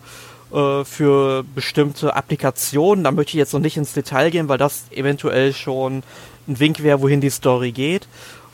äh, 0.52 0.84
für 0.84 1.44
bestimmte 1.54 2.14
Applikationen. 2.14 3.04
Da 3.04 3.10
möchte 3.10 3.30
ich 3.30 3.34
jetzt 3.34 3.52
noch 3.52 3.60
nicht 3.60 3.76
ins 3.76 3.92
Detail 3.92 4.30
gehen, 4.30 4.48
weil 4.48 4.58
das 4.58 4.84
eventuell 4.90 5.52
schon 5.52 6.02
ein 6.48 6.58
Wink 6.58 6.82
wäre, 6.82 7.02
wohin 7.02 7.20
die 7.20 7.30
Story 7.30 7.72
geht 7.72 8.08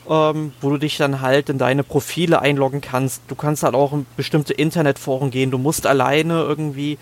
ähm, 0.09 0.53
wo 0.61 0.69
du 0.69 0.77
dich 0.77 0.97
dann 0.97 1.21
halt 1.21 1.49
in 1.49 1.57
deine 1.57 1.83
Profile 1.83 2.41
einloggen 2.41 2.81
kannst. 2.81 3.21
Du 3.27 3.35
kannst 3.35 3.63
halt 3.63 3.75
auch 3.75 3.93
in 3.93 4.05
bestimmte 4.15 4.53
Internetforen 4.53 5.31
gehen. 5.31 5.51
Du 5.51 5.57
musst 5.57 5.85
alleine 5.85 6.41
irgendwie 6.41 6.97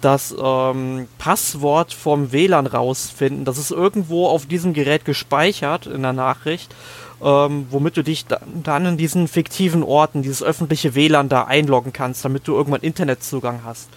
das 0.00 0.34
ähm, 0.40 1.08
Passwort 1.18 1.92
vom 1.92 2.32
WLAN 2.32 2.66
rausfinden. 2.66 3.44
Das 3.44 3.58
ist 3.58 3.70
irgendwo 3.70 4.28
auf 4.28 4.46
diesem 4.46 4.72
Gerät 4.72 5.04
gespeichert 5.04 5.86
in 5.86 6.02
der 6.02 6.12
Nachricht, 6.12 6.74
ähm, 7.22 7.66
womit 7.70 7.96
du 7.96 8.02
dich 8.02 8.26
dann 8.26 8.86
in 8.86 8.96
diesen 8.96 9.26
fiktiven 9.26 9.82
Orten, 9.82 10.22
dieses 10.22 10.42
öffentliche 10.42 10.94
WLAN 10.94 11.28
da 11.28 11.44
einloggen 11.44 11.92
kannst, 11.92 12.24
damit 12.24 12.46
du 12.46 12.54
irgendwann 12.54 12.82
Internetzugang 12.82 13.60
hast. 13.64 13.88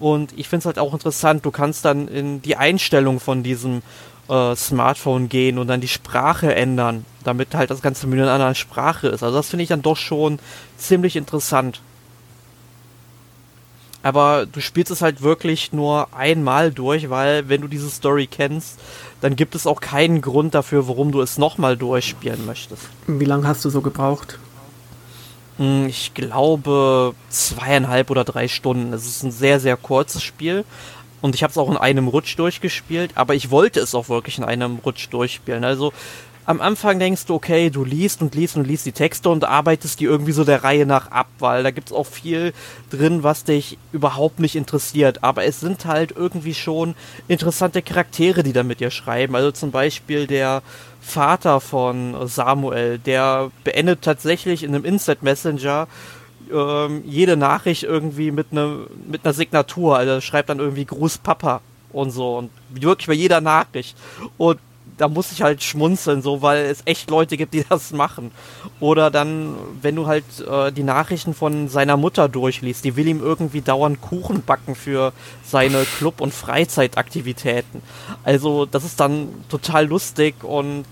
Und 0.00 0.36
ich 0.36 0.48
finde 0.48 0.60
es 0.60 0.66
halt 0.66 0.78
auch 0.80 0.92
interessant, 0.92 1.44
du 1.44 1.52
kannst 1.52 1.84
dann 1.84 2.08
in 2.08 2.42
die 2.42 2.56
Einstellung 2.56 3.20
von 3.20 3.44
diesem 3.44 3.82
äh, 4.28 4.56
Smartphone 4.56 5.28
gehen 5.28 5.58
und 5.58 5.66
dann 5.66 5.80
die 5.80 5.88
Sprache 5.88 6.54
ändern, 6.54 7.04
damit 7.24 7.54
halt 7.54 7.70
das 7.70 7.82
ganze 7.82 8.06
Menü 8.06 8.22
in 8.22 8.28
einer 8.28 8.34
anderen 8.34 8.54
Sprache 8.54 9.08
ist. 9.08 9.22
Also 9.22 9.36
das 9.36 9.48
finde 9.48 9.62
ich 9.62 9.68
dann 9.68 9.82
doch 9.82 9.96
schon 9.96 10.38
ziemlich 10.78 11.16
interessant. 11.16 11.80
Aber 14.02 14.44
du 14.44 14.60
spielst 14.60 14.90
es 14.90 15.00
halt 15.00 15.22
wirklich 15.22 15.72
nur 15.72 16.08
einmal 16.14 16.70
durch, 16.70 17.08
weil 17.08 17.48
wenn 17.48 17.62
du 17.62 17.68
diese 17.68 17.88
Story 17.88 18.26
kennst, 18.26 18.78
dann 19.22 19.34
gibt 19.34 19.54
es 19.54 19.66
auch 19.66 19.80
keinen 19.80 20.20
Grund 20.20 20.54
dafür, 20.54 20.86
warum 20.88 21.10
du 21.10 21.22
es 21.22 21.38
nochmal 21.38 21.78
durchspielen 21.78 22.44
möchtest. 22.44 22.82
Wie 23.06 23.24
lange 23.24 23.48
hast 23.48 23.64
du 23.64 23.70
so 23.70 23.80
gebraucht? 23.80 24.38
Hm, 25.56 25.86
ich 25.86 26.12
glaube 26.12 27.14
zweieinhalb 27.30 28.10
oder 28.10 28.24
drei 28.24 28.46
Stunden. 28.46 28.92
Es 28.92 29.06
ist 29.06 29.22
ein 29.22 29.30
sehr, 29.30 29.58
sehr 29.58 29.78
kurzes 29.78 30.22
Spiel. 30.22 30.64
Und 31.24 31.34
ich 31.34 31.42
habe 31.42 31.52
es 31.52 31.56
auch 31.56 31.70
in 31.70 31.78
einem 31.78 32.06
Rutsch 32.06 32.36
durchgespielt, 32.38 33.12
aber 33.14 33.34
ich 33.34 33.50
wollte 33.50 33.80
es 33.80 33.94
auch 33.94 34.10
wirklich 34.10 34.36
in 34.36 34.44
einem 34.44 34.76
Rutsch 34.84 35.08
durchspielen. 35.10 35.64
Also 35.64 35.94
am 36.44 36.60
Anfang 36.60 36.98
denkst 36.98 37.24
du, 37.24 37.32
okay, 37.32 37.70
du 37.70 37.82
liest 37.82 38.20
und 38.20 38.34
liest 38.34 38.58
und 38.58 38.66
liest 38.66 38.84
die 38.84 38.92
Texte 38.92 39.30
und 39.30 39.42
arbeitest 39.42 40.00
die 40.00 40.04
irgendwie 40.04 40.32
so 40.32 40.44
der 40.44 40.64
Reihe 40.64 40.84
nach 40.84 41.10
ab, 41.10 41.28
weil 41.38 41.62
da 41.62 41.70
gibt 41.70 41.88
es 41.88 41.96
auch 41.96 42.04
viel 42.04 42.52
drin, 42.90 43.22
was 43.22 43.44
dich 43.44 43.78
überhaupt 43.90 44.38
nicht 44.38 44.54
interessiert. 44.54 45.24
Aber 45.24 45.44
es 45.44 45.60
sind 45.60 45.86
halt 45.86 46.12
irgendwie 46.14 46.52
schon 46.52 46.94
interessante 47.26 47.80
Charaktere, 47.80 48.42
die 48.42 48.52
da 48.52 48.62
mit 48.62 48.80
dir 48.80 48.90
schreiben. 48.90 49.34
Also 49.34 49.50
zum 49.50 49.70
Beispiel 49.70 50.26
der 50.26 50.62
Vater 51.00 51.62
von 51.62 52.28
Samuel, 52.28 52.98
der 52.98 53.50
beendet 53.64 54.02
tatsächlich 54.02 54.62
in 54.62 54.74
einem 54.74 54.84
Instant 54.84 55.22
Messenger 55.22 55.88
ähm, 56.52 57.02
jede 57.06 57.36
Nachricht 57.36 57.82
irgendwie 57.82 58.30
mit, 58.30 58.52
ne, 58.52 58.86
mit 59.06 59.24
einer 59.24 59.34
Signatur. 59.34 59.96
Also 59.96 60.20
schreibt 60.20 60.48
dann 60.48 60.58
irgendwie 60.58 60.84
Gruß 60.84 61.18
Papa 61.18 61.60
und 61.92 62.10
so. 62.10 62.38
Und 62.38 62.50
wirklich 62.70 63.06
bei 63.06 63.14
jeder 63.14 63.40
Nachricht. 63.40 63.96
Und 64.36 64.58
da 64.96 65.08
muss 65.08 65.32
ich 65.32 65.42
halt 65.42 65.62
schmunzeln, 65.62 66.22
so, 66.22 66.42
weil 66.42 66.66
es 66.66 66.82
echt 66.84 67.10
Leute 67.10 67.36
gibt, 67.36 67.54
die 67.54 67.64
das 67.68 67.92
machen. 67.92 68.30
Oder 68.80 69.10
dann, 69.10 69.54
wenn 69.82 69.96
du 69.96 70.06
halt 70.06 70.24
äh, 70.48 70.72
die 70.72 70.82
Nachrichten 70.82 71.34
von 71.34 71.68
seiner 71.68 71.96
Mutter 71.96 72.28
durchliest, 72.28 72.84
die 72.84 72.96
will 72.96 73.08
ihm 73.08 73.20
irgendwie 73.20 73.60
dauernd 73.60 74.00
Kuchen 74.00 74.42
backen 74.42 74.74
für 74.74 75.12
seine 75.44 75.84
Club- 75.98 76.20
und 76.20 76.32
Freizeitaktivitäten. 76.32 77.82
Also, 78.22 78.66
das 78.66 78.84
ist 78.84 79.00
dann 79.00 79.28
total 79.48 79.86
lustig 79.86 80.42
und 80.42 80.84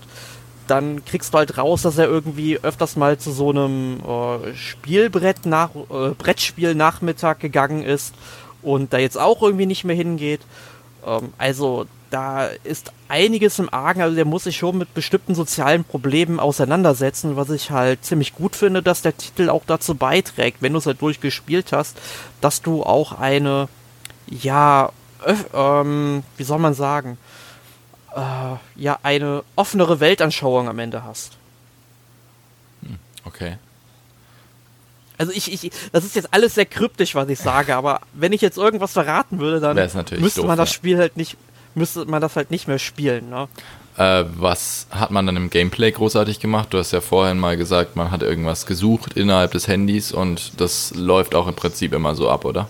dann 0.73 1.05
kriegst 1.05 1.31
du 1.35 1.37
halt 1.37 1.59
raus, 1.59 1.83
dass 1.83 1.99
er 1.99 2.07
irgendwie 2.07 2.57
öfters 2.57 2.95
mal 2.95 3.19
zu 3.19 3.31
so 3.31 3.51
einem 3.51 3.99
äh, 3.99 4.55
Spielbrett 4.55 5.45
nach 5.45 5.69
äh, 5.75 6.09
Brettspiel 6.17 6.73
Nachmittag 6.73 7.39
gegangen 7.39 7.83
ist 7.83 8.15
und 8.63 8.91
da 8.91 8.97
jetzt 8.97 9.19
auch 9.19 9.43
irgendwie 9.43 9.67
nicht 9.67 9.83
mehr 9.83 9.95
hingeht. 9.95 10.41
Ähm, 11.05 11.31
also 11.37 11.85
da 12.09 12.47
ist 12.63 12.91
einiges 13.07 13.59
im 13.59 13.71
Argen, 13.71 14.01
also 14.01 14.15
der 14.15 14.25
muss 14.25 14.45
sich 14.45 14.57
schon 14.57 14.79
mit 14.79 14.95
bestimmten 14.95 15.35
sozialen 15.35 15.83
Problemen 15.83 16.39
auseinandersetzen, 16.39 17.35
was 17.35 17.51
ich 17.51 17.69
halt 17.69 18.03
ziemlich 18.03 18.33
gut 18.33 18.55
finde, 18.55 18.81
dass 18.81 19.03
der 19.03 19.15
Titel 19.15 19.49
auch 19.49 19.65
dazu 19.67 19.93
beiträgt, 19.93 20.63
wenn 20.63 20.73
du 20.73 20.79
es 20.79 20.87
halt 20.87 21.03
durchgespielt 21.03 21.71
hast, 21.71 21.99
dass 22.41 22.63
du 22.63 22.81
auch 22.81 23.19
eine, 23.19 23.67
ja, 24.27 24.89
ähm, 25.53 26.23
wie 26.37 26.43
soll 26.43 26.57
man 26.57 26.73
sagen, 26.73 27.19
äh, 28.15 28.81
ja, 28.81 28.99
eine 29.03 29.43
offenere 29.55 29.99
Weltanschauung 29.99 30.67
am 30.67 30.79
Ende 30.79 31.03
hast. 31.03 31.33
Hm, 32.81 32.97
okay. 33.25 33.57
Also 35.17 35.31
ich, 35.31 35.51
ich, 35.51 35.71
das 35.91 36.03
ist 36.03 36.15
jetzt 36.15 36.33
alles 36.33 36.55
sehr 36.55 36.65
kryptisch, 36.65 37.15
was 37.15 37.29
ich 37.29 37.39
sage, 37.39 37.75
aber 37.77 38.01
wenn 38.13 38.33
ich 38.33 38.41
jetzt 38.41 38.57
irgendwas 38.57 38.93
verraten 38.93 39.39
würde, 39.39 39.59
dann 39.59 39.75
müsste 40.19 40.41
doof, 40.41 40.47
man 40.47 40.57
das 40.57 40.71
Spiel 40.71 40.97
halt 40.97 41.17
nicht 41.17 41.37
müsste 41.75 42.05
man 42.05 42.21
das 42.21 42.35
halt 42.35 42.51
nicht 42.51 42.67
mehr 42.67 42.79
spielen. 42.79 43.29
Ne? 43.29 43.47
Äh, 43.97 44.25
was 44.35 44.87
hat 44.89 45.11
man 45.11 45.25
dann 45.25 45.35
im 45.35 45.49
Gameplay 45.49 45.91
großartig 45.91 46.39
gemacht? 46.39 46.67
Du 46.71 46.77
hast 46.77 46.91
ja 46.91 47.01
vorhin 47.01 47.39
mal 47.39 47.57
gesagt, 47.57 47.95
man 47.95 48.11
hat 48.11 48.21
irgendwas 48.21 48.65
gesucht 48.65 49.13
innerhalb 49.13 49.51
des 49.51 49.67
Handys 49.67 50.11
und 50.11 50.59
das 50.59 50.93
läuft 50.95 51.35
auch 51.35 51.47
im 51.47 51.55
Prinzip 51.55 51.93
immer 51.93 52.15
so 52.15 52.29
ab, 52.29 52.45
oder? 52.45 52.67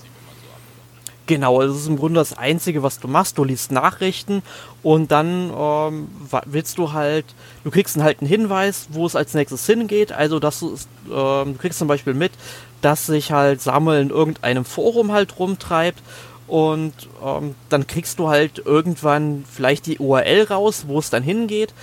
Genau, 1.26 1.62
das 1.62 1.78
ist 1.78 1.88
im 1.88 1.98
Grunde 1.98 2.20
das 2.20 2.38
Einzige, 2.38 2.84
was 2.84 3.00
du 3.00 3.08
machst. 3.08 3.38
Du 3.38 3.46
liest 3.46 3.72
Nachrichten 3.72 4.44
und 4.82 5.12
dann 5.12 5.52
ähm, 5.58 6.08
willst 6.46 6.78
du 6.78 6.92
halt, 6.92 7.26
du 7.64 7.72
kriegst 7.72 7.96
halt 7.98 8.20
einen 8.20 8.28
Hinweis, 8.28 8.88
wo 8.92 9.06
es 9.06 9.16
als 9.16 9.34
nächstes 9.34 9.66
hingeht. 9.66 10.12
Also, 10.12 10.40
dass 10.40 10.60
du, 10.60 10.76
ähm, 11.10 11.54
du 11.54 11.60
kriegst 11.60 11.80
zum 11.80 11.88
Beispiel 11.88 12.14
mit, 12.14 12.34
dass 12.82 13.06
sich 13.06 13.32
halt 13.32 13.62
Samuel 13.62 14.02
in 14.02 14.10
irgendeinem 14.10 14.66
Forum 14.66 15.14
halt 15.14 15.40
rumtreibt 15.40 16.04
und 16.48 16.94
ähm, 17.26 17.56
dann 17.70 17.88
kriegst 17.88 18.20
du 18.20 18.28
halt 18.28 18.62
irgendwann 18.66 19.46
vielleicht 19.50 19.86
die 19.86 20.00
URL 20.00 20.44
raus, 20.44 20.86
wo 20.88 21.00
es 21.00 21.10
dann 21.10 21.24
hingeht. 21.24 21.74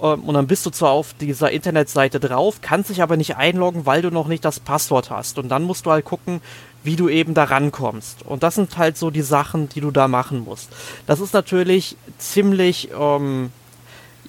Ähm, 0.00 0.22
und 0.22 0.34
dann 0.34 0.46
bist 0.46 0.64
du 0.66 0.70
zwar 0.70 0.90
auf 0.90 1.14
dieser 1.14 1.50
Internetseite 1.50 2.20
drauf, 2.20 2.60
kannst 2.62 2.90
dich 2.90 3.02
aber 3.02 3.16
nicht 3.16 3.36
einloggen, 3.36 3.86
weil 3.86 4.02
du 4.02 4.10
noch 4.10 4.28
nicht 4.28 4.44
das 4.44 4.60
Passwort 4.60 5.10
hast. 5.10 5.38
Und 5.38 5.48
dann 5.48 5.64
musst 5.64 5.86
du 5.86 5.90
halt 5.90 6.04
gucken, 6.04 6.40
wie 6.84 6.96
du 6.96 7.08
eben 7.08 7.34
da 7.34 7.44
rankommst. 7.44 8.24
Und 8.24 8.42
das 8.42 8.54
sind 8.54 8.76
halt 8.78 8.96
so 8.96 9.10
die 9.10 9.22
Sachen, 9.22 9.68
die 9.70 9.80
du 9.80 9.90
da 9.90 10.06
machen 10.06 10.44
musst. 10.44 10.70
Das 11.06 11.18
ist 11.18 11.32
natürlich 11.32 11.96
ziemlich, 12.18 12.90
ähm, 12.98 13.50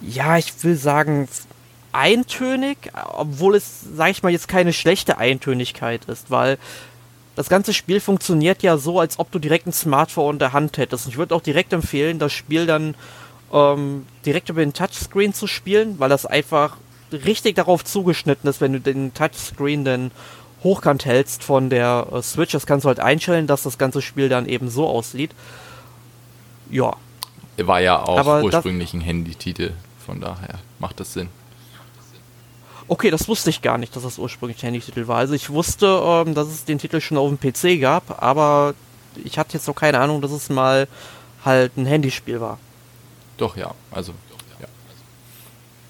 ja, 0.02 0.38
ich 0.38 0.63
will 0.63 0.76
sagen, 0.76 1.28
eintönig, 1.91 2.78
obwohl 2.94 3.56
es, 3.56 3.82
sag 3.96 4.10
ich 4.10 4.24
mal, 4.24 4.32
jetzt 4.32 4.48
keine 4.48 4.74
schlechte 4.74 5.18
Eintönigkeit 5.18 6.06
ist, 6.06 6.32
weil 6.32 6.58
das 7.36 7.50
ganze 7.50 7.74
Spiel 7.74 8.00
funktioniert 8.00 8.63
ja 8.63 8.78
so, 8.78 9.00
als 9.00 9.20
ob 9.20 9.32
du 9.32 9.39
direkt 9.39 9.68
ein 9.68 9.74
Smartphone 9.74 10.36
in 10.36 10.39
der 10.39 10.54
Hand 10.54 10.78
hättest. 10.78 11.06
Und 11.06 11.12
ich 11.12 11.18
würde 11.18 11.36
auch 11.36 11.41
direkt 11.41 11.74
empfehlen, 11.74 12.20
das 12.20 12.32
Spiel 12.32 12.65
dann 12.65 12.96
ähm, 13.52 14.06
direkt 14.26 14.50
über 14.50 14.62
den 14.62 14.74
Touchscreen 14.74 15.34
zu 15.34 15.48
spielen, 15.48 16.00
weil 16.00 16.10
das 16.10 16.26
einfach 16.26 16.78
richtig 17.12 17.56
darauf 17.56 17.84
zugeschnitten 17.84 18.50
ist, 18.50 18.62
wenn 18.62 18.74
du 18.74 18.80
den 18.80 19.13
Touchscreen 19.13 19.84
dann 19.86 20.12
hochkant 20.65 21.06
hältst 21.06 21.43
von 21.43 21.69
der 21.69 22.08
äh, 22.12 22.21
Switch. 22.21 22.51
Das 22.51 22.65
kannst 22.65 22.84
du 22.84 22.89
halt 22.89 22.99
einstellen, 22.99 23.47
dass 23.47 23.63
das 23.63 23.78
ganze 23.78 24.01
Spiel 24.01 24.28
dann 24.28 24.45
eben 24.47 24.69
so 24.69 24.86
aussieht. 24.88 25.32
Ja. 26.69 26.97
War 27.58 27.80
ja 27.80 28.04
auch 28.04 28.19
Aber 28.19 28.43
ursprünglich 28.43 28.93
ein 28.93 28.99
Handytitel, 28.99 29.71
von 30.06 30.19
daher 30.19 30.60
macht 30.80 30.99
das 30.99 31.13
Sinn. 31.13 31.30
Okay, 32.88 33.10
das 33.10 33.28
wusste 33.28 33.49
ich 33.49 33.62
gar 33.62 33.78
nicht, 33.78 33.95
dass 33.95 34.04
das 34.04 34.19
ursprünglich 34.19 34.60
der 34.60 34.67
Handytitel 34.67 35.08
war. 35.08 35.17
Also 35.17 35.34
ich 35.34 35.49
wusste, 35.49 35.86
ähm, 36.04 36.36
dass 36.36 36.49
es 36.49 36.65
den 36.65 36.80
Titel 36.80 36.99
schon 36.99 37.17
auf 37.17 37.30
dem 37.30 37.39
PC 37.39 37.80
gab, 37.80 38.21
aber 38.21 38.73
ich 39.23 39.38
hatte 39.38 39.54
jetzt 39.54 39.67
noch 39.67 39.75
keine 39.75 39.99
Ahnung, 39.99 40.21
dass 40.21 40.32
es 40.32 40.49
mal 40.49 40.88
halt 41.45 41.78
ein 41.78 41.86
Handyspiel 41.86 42.41
war. 42.41 42.60
Doch, 43.38 43.56
ja. 43.56 43.73
Also, 43.91 44.13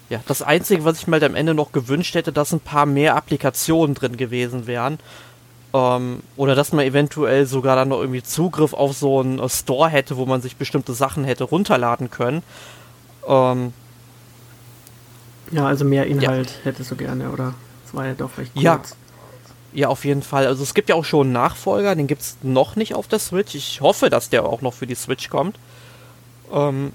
ja. 0.08 0.20
Das 0.26 0.42
Einzige, 0.42 0.84
was 0.84 0.98
ich 0.98 1.06
mir 1.06 1.14
halt 1.14 1.24
am 1.24 1.34
Ende 1.34 1.54
noch 1.54 1.72
gewünscht 1.72 2.14
hätte, 2.14 2.32
dass 2.32 2.52
ein 2.52 2.60
paar 2.60 2.86
mehr 2.86 3.16
Applikationen 3.16 3.94
drin 3.94 4.16
gewesen 4.16 4.66
wären. 4.66 4.98
Ähm, 5.74 6.20
oder 6.36 6.54
dass 6.54 6.72
man 6.72 6.84
eventuell 6.84 7.46
sogar 7.46 7.76
dann 7.76 7.88
noch 7.88 8.00
irgendwie 8.00 8.22
Zugriff 8.22 8.72
auf 8.72 8.96
so 8.96 9.20
einen 9.20 9.38
äh, 9.38 9.48
Store 9.48 9.88
hätte, 9.88 10.16
wo 10.16 10.26
man 10.26 10.40
sich 10.40 10.56
bestimmte 10.56 10.94
Sachen 10.94 11.24
hätte 11.24 11.44
runterladen 11.44 12.10
können. 12.10 12.42
Ähm, 13.26 13.72
ja, 15.50 15.66
also 15.66 15.84
mehr 15.84 16.06
Inhalt 16.06 16.50
ja. 16.50 16.64
hättest 16.64 16.90
du 16.90 16.96
gerne, 16.96 17.30
oder? 17.30 17.54
Das 17.84 17.94
war 17.94 18.06
ja 18.06 18.14
doch 18.14 18.38
recht 18.38 18.52
kurz. 18.52 18.62
Ja. 18.64 18.82
Ja, 19.72 19.88
auf 19.88 20.06
jeden 20.06 20.22
Fall. 20.22 20.46
Also 20.46 20.62
es 20.62 20.72
gibt 20.72 20.88
ja 20.88 20.94
auch 20.94 21.04
schon 21.04 21.26
einen 21.26 21.32
Nachfolger, 21.34 21.94
den 21.94 22.06
gibt 22.06 22.22
es 22.22 22.38
noch 22.42 22.76
nicht 22.76 22.94
auf 22.94 23.08
der 23.08 23.18
Switch. 23.18 23.54
Ich 23.54 23.82
hoffe, 23.82 24.08
dass 24.08 24.30
der 24.30 24.46
auch 24.46 24.62
noch 24.62 24.72
für 24.72 24.86
die 24.86 24.94
Switch 24.94 25.28
kommt. 25.28 25.58
Ähm, 26.50 26.92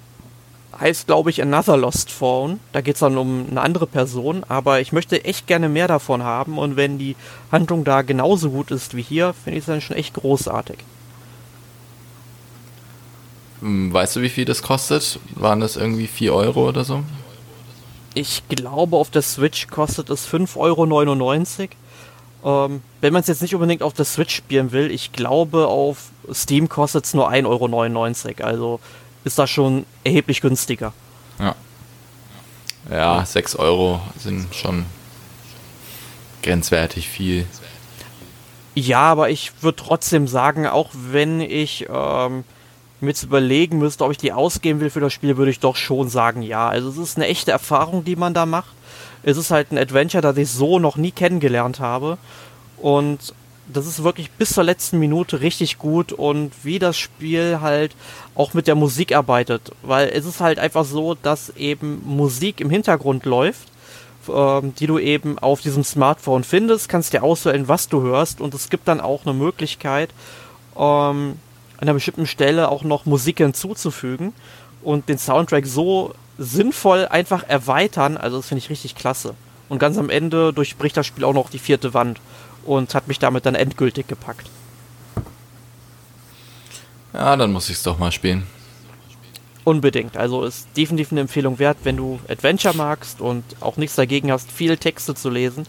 heißt, 0.80 1.08
glaube 1.08 1.30
ich, 1.30 1.42
Another 1.42 1.78
Lost 1.78 2.12
Phone. 2.12 2.60
Da 2.72 2.82
geht 2.82 2.96
es 2.96 3.02
dann 3.02 3.18
um 3.18 3.46
eine 3.50 3.62
andere 3.62 3.88
Person, 3.88 4.44
aber 4.48 4.82
ich 4.82 4.92
möchte 4.92 5.24
echt 5.26 5.48
gerne 5.48 5.70
mehr 5.70 5.88
davon 5.88 6.24
haben 6.24 6.58
und 6.58 6.76
wenn 6.76 6.98
die 6.98 7.16
Handlung 7.52 7.84
da 7.84 8.02
genauso 8.02 8.52
gut 8.52 8.72
ist 8.72 8.96
wie 8.96 9.02
hier, 9.02 9.34
finde 9.34 9.58
ich 9.58 9.64
es 9.64 9.68
dann 9.68 9.82
schon 9.82 9.98
echt 9.98 10.14
großartig. 10.14 10.78
Hm, 13.62 13.94
weißt 13.94 14.16
du, 14.16 14.22
wie 14.22 14.30
viel 14.30 14.46
das 14.46 14.64
kostet? 14.64 15.20
Waren 15.36 15.60
das 15.60 15.76
irgendwie 15.76 16.08
4 16.08 16.34
Euro 16.34 16.68
oder 16.68 16.84
so? 16.84 17.04
Ich 18.14 18.44
glaube, 18.50 18.98
auf 18.98 19.10
der 19.10 19.22
Switch 19.22 19.68
kostet 19.68 20.10
es 20.10 20.28
5,99 20.28 21.70
Euro. 22.44 22.66
Ähm, 22.66 22.82
wenn 23.02 23.14
man 23.14 23.22
es 23.22 23.28
jetzt 23.28 23.42
nicht 23.42 23.54
unbedingt 23.54 23.84
auf 23.84 23.94
der 23.94 24.06
Switch 24.06 24.36
spielen 24.36 24.72
will, 24.72 24.90
ich 24.90 25.12
glaube, 25.14 25.68
auf 25.68 26.10
Steam 26.34 26.70
kostet 26.70 27.06
es 27.06 27.14
nur 27.14 27.30
1,99 27.30 27.46
Euro. 28.40 28.48
Also 28.48 28.80
ist 29.24 29.38
das 29.40 29.50
schon 29.50 29.86
erheblich 30.04 30.42
günstiger. 30.42 30.94
Ja. 31.40 31.56
Ja, 32.90 33.26
6 33.26 33.56
Euro 33.58 34.02
sind 34.18 34.54
schon 34.56 34.86
grenzwertig 36.42 37.08
viel. 37.08 37.46
Ja, 38.74 39.02
aber 39.02 39.30
ich 39.30 39.52
würde 39.62 39.76
trotzdem 39.76 40.28
sagen, 40.28 40.66
auch 40.66 40.90
wenn 40.94 41.42
ich 41.42 41.88
ähm, 41.90 42.44
mir 43.02 43.10
jetzt 43.10 43.24
überlegen 43.24 43.78
müsste, 43.78 44.06
ob 44.06 44.12
ich 44.12 44.18
die 44.18 44.32
ausgeben 44.32 44.80
will 44.80 44.90
für 44.90 45.00
das 45.00 45.14
Spiel, 45.14 45.38
würde 45.38 45.52
ich 45.52 45.60
doch 45.60 45.76
schon 45.76 46.10
sagen, 46.10 46.42
ja. 46.42 46.70
Also 46.70 46.90
es 46.90 46.98
ist 46.98 47.18
eine 47.18 47.28
echte 47.28 47.52
Erfahrung, 47.52 48.04
die 48.04 48.16
man 48.16 48.34
da 48.34 48.46
macht. 48.46 48.74
Es 49.24 49.38
ist 49.38 49.52
halt 49.52 49.72
ein 49.72 49.78
Adventure, 49.78 50.22
das 50.22 50.38
ich 50.38 50.50
so 50.50 50.80
noch 50.80 50.96
nie 50.98 51.12
kennengelernt 51.12 51.80
habe. 51.80 52.18
Und 52.78 53.34
das 53.74 53.88
ist 53.88 54.04
wirklich 54.04 54.32
bis 54.32 54.54
zur 54.54 54.64
letzten 54.64 55.00
Minute 55.00 55.42
richtig 55.42 55.78
gut 55.78 56.12
und 56.12 56.52
wie 56.64 56.80
das 56.80 56.98
Spiel 56.98 57.60
halt 57.62 57.96
auch 58.36 58.54
mit 58.54 58.68
der 58.68 58.76
Musik 58.76 59.16
arbeitet. 59.16 59.72
Weil 59.82 60.10
es 60.10 60.26
ist 60.26 60.40
halt 60.40 60.60
einfach 60.60 60.86
so, 60.86 61.16
dass 61.16 61.50
eben 61.52 62.02
Musik 62.06 62.62
im 62.62 62.70
Hintergrund 62.70 63.26
läuft, 63.26 63.68
ähm, 64.30 64.74
die 64.76 64.88
du 64.88 65.00
eben 65.00 65.40
auf 65.40 65.62
diesem 65.62 65.84
Smartphone 65.84 66.44
findest, 66.44 66.90
kannst 66.90 67.14
dir 67.14 67.24
auswählen, 67.24 67.68
was 67.68 67.90
du 67.90 68.02
hörst 68.02 68.42
und 68.42 68.54
es 68.54 68.70
gibt 68.70 68.88
dann 68.88 69.02
auch 69.02 69.26
eine 69.26 69.34
Möglichkeit, 69.34 70.10
ähm, 70.76 71.40
an 71.78 71.88
einer 71.88 71.94
bestimmten 71.94 72.28
Stelle 72.28 72.70
auch 72.70 72.84
noch 72.84 73.06
Musik 73.06 73.40
hinzuzufügen 73.40 74.34
und 74.84 75.10
den 75.10 75.18
Soundtrack 75.18 75.66
so 75.66 76.14
sinnvoll 76.38 77.08
einfach 77.08 77.44
erweitern. 77.48 78.18
Also 78.18 78.38
das 78.38 78.48
finde 78.48 78.60
ich 78.60 78.70
richtig 78.70 78.96
klasse. 78.96 79.36
Und 79.70 79.80
ganz 79.80 79.98
am 79.98 80.10
Ende 80.10 80.54
durchbricht 80.54 80.98
das 80.98 81.08
Spiel 81.08 81.24
auch 81.24 81.34
noch 81.34 81.50
die 81.50 81.60
vierte 81.60 81.94
Wand 81.94 82.20
und 82.66 82.94
hat 82.96 83.08
mich 83.08 83.20
damit 83.20 83.46
dann 83.46 83.56
endgültig 83.56 84.08
gepackt. 84.08 84.50
Ja, 87.14 87.36
dann 87.36 87.52
muss 87.52 87.70
ich 87.70 87.78
es 87.78 87.84
doch 87.84 88.00
mal 88.00 88.12
spielen. 88.12 88.48
Unbedingt. 89.64 90.18
Also 90.18 90.44
ist 90.44 90.68
definitiv 90.76 91.12
eine 91.12 91.22
Empfehlung 91.22 91.60
wert, 91.60 91.78
wenn 91.84 91.98
du 91.98 92.20
Adventure 92.28 92.76
magst 92.76 93.22
und 93.22 93.44
auch 93.60 93.78
nichts 93.78 93.96
dagegen 93.96 94.32
hast, 94.32 94.52
viele 94.52 94.78
Texte 94.78 95.14
zu 95.14 95.30
lesen, 95.30 95.66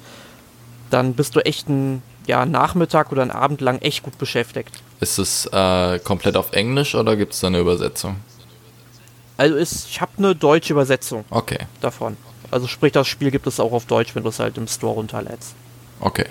dann 0.91 1.15
bist 1.15 1.37
du 1.37 1.41
echt 1.41 1.69
ein 1.69 2.03
ja, 2.27 2.47
Nachmittag 2.47 3.13
oder 3.13 3.23
einen 3.23 3.31
Abend 3.31 3.61
lang 3.61 3.81
echt 3.81 4.03
gut 4.03 4.17
beschäftigt. 4.17 4.83
Ist 5.01 5.19
es 5.19 5.47
äh, 5.47 5.99
komplett 5.99 6.37
auf 6.37 6.53
Englisch 6.53 6.95
oder 6.95 7.17
gibt 7.17 7.35
es 7.35 7.41
da 7.41 7.49
eine 7.49 7.59
Übersetzung? 7.59 8.17
Also 9.37 9.57
ist, 9.57 9.89
ich 9.89 10.01
habe 10.01 10.13
eine 10.19 10.35
deutsche 10.35 10.73
Übersetzung 10.73 11.25
okay. 11.31 11.59
davon. 11.81 12.17
Also 12.51 12.67
sprich, 12.69 12.93
das 12.93 13.09
Spiel 13.09 13.31
gibt 13.31 13.47
es 13.47 13.59
auch 13.59 13.73
auf 13.73 13.87
Deutsch, 13.87 14.15
wenn 14.15 14.23
du 14.23 14.29
es 14.29 14.39
halt 14.39 14.57
im 14.59 14.69
Store 14.69 14.95
runterlädst. 14.95 15.55
Okay. 16.01 16.27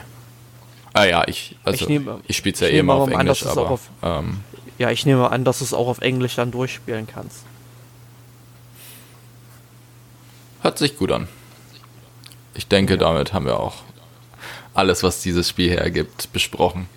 Ah 0.93 1.05
ja, 1.05 1.23
ich, 1.27 1.55
also 1.63 1.87
ich, 1.87 2.01
ich 2.27 2.37
spiele 2.37 2.53
es 2.53 2.59
ja 2.59 2.67
eh 2.67 2.79
immer 2.79 2.95
auf 2.95 3.09
Englisch, 3.09 3.43
an, 3.43 3.49
aber... 3.49 3.71
Auf, 3.71 3.89
ähm, 4.03 4.41
ja, 4.77 4.89
ich 4.91 5.05
nehme 5.05 5.29
an, 5.29 5.45
dass 5.45 5.59
du 5.59 5.63
es 5.63 5.73
auch 5.73 5.87
auf 5.87 6.01
Englisch 6.01 6.35
dann 6.35 6.51
durchspielen 6.51 7.07
kannst. 7.07 7.43
Hört 10.61 10.77
sich 10.77 10.97
gut 10.97 11.11
an. 11.11 11.27
Ich 12.53 12.67
denke, 12.67 12.93
ja. 12.93 12.99
damit 12.99 13.33
haben 13.33 13.45
wir 13.45 13.59
auch 13.59 13.75
alles, 14.73 15.03
was 15.03 15.21
dieses 15.21 15.49
Spiel 15.49 15.69
hergibt, 15.69 16.31
besprochen. 16.33 16.87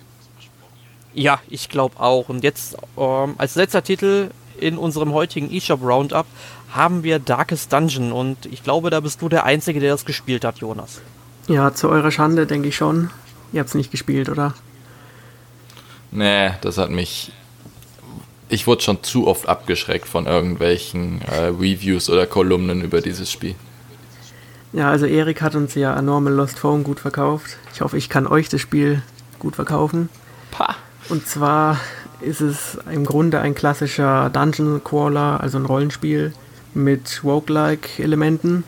Ja, 1.13 1.39
ich 1.47 1.69
glaube 1.69 1.99
auch. 1.99 2.29
Und 2.29 2.43
jetzt 2.43 2.75
ähm, 2.97 3.35
als 3.37 3.55
letzter 3.55 3.83
Titel 3.83 4.29
in 4.59 4.77
unserem 4.77 5.13
heutigen 5.13 5.51
eShop 5.51 5.81
Roundup 5.81 6.25
haben 6.71 7.03
wir 7.03 7.19
Darkest 7.19 7.71
Dungeon 7.71 8.11
und 8.11 8.45
ich 8.47 8.63
glaube, 8.63 8.89
da 8.89 8.99
bist 8.99 9.21
du 9.21 9.29
der 9.29 9.45
Einzige, 9.45 9.79
der 9.79 9.91
das 9.91 10.05
gespielt 10.05 10.43
hat, 10.43 10.57
Jonas. 10.59 11.01
Ja, 11.47 11.73
zu 11.73 11.89
eurer 11.89 12.11
Schande 12.11 12.47
denke 12.47 12.69
ich 12.69 12.75
schon. 12.75 13.09
Ihr 13.55 13.61
habt 13.61 13.69
es 13.69 13.75
nicht 13.75 13.89
gespielt, 13.89 14.27
oder? 14.27 14.53
Nee, 16.11 16.51
das 16.59 16.77
hat 16.77 16.89
mich. 16.89 17.31
Ich 18.49 18.67
wurde 18.67 18.83
schon 18.83 19.01
zu 19.01 19.27
oft 19.27 19.47
abgeschreckt 19.47 20.09
von 20.09 20.25
irgendwelchen 20.25 21.21
äh, 21.21 21.45
Reviews 21.45 22.09
oder 22.09 22.25
Kolumnen 22.27 22.81
über 22.81 22.99
dieses 22.99 23.31
Spiel. 23.31 23.55
Ja, 24.73 24.91
also 24.91 25.05
Erik 25.05 25.41
hat 25.41 25.55
uns 25.55 25.73
ja 25.73 26.01
Normal 26.01 26.33
Lost 26.33 26.59
Phone 26.59 26.83
gut 26.83 26.99
verkauft. 26.99 27.55
Ich 27.73 27.79
hoffe, 27.79 27.97
ich 27.97 28.09
kann 28.09 28.27
euch 28.27 28.49
das 28.49 28.59
Spiel 28.59 29.01
gut 29.39 29.55
verkaufen. 29.55 30.09
Pah. 30.51 30.75
Und 31.07 31.25
zwar 31.25 31.79
ist 32.19 32.41
es 32.41 32.77
im 32.91 33.05
Grunde 33.05 33.39
ein 33.39 33.55
klassischer 33.55 34.29
Dungeon 34.31 34.83
Crawler, 34.83 35.39
also 35.39 35.57
ein 35.57 35.65
Rollenspiel 35.65 36.33
mit 36.73 37.21
Roguelike-Elementen. 37.23 38.65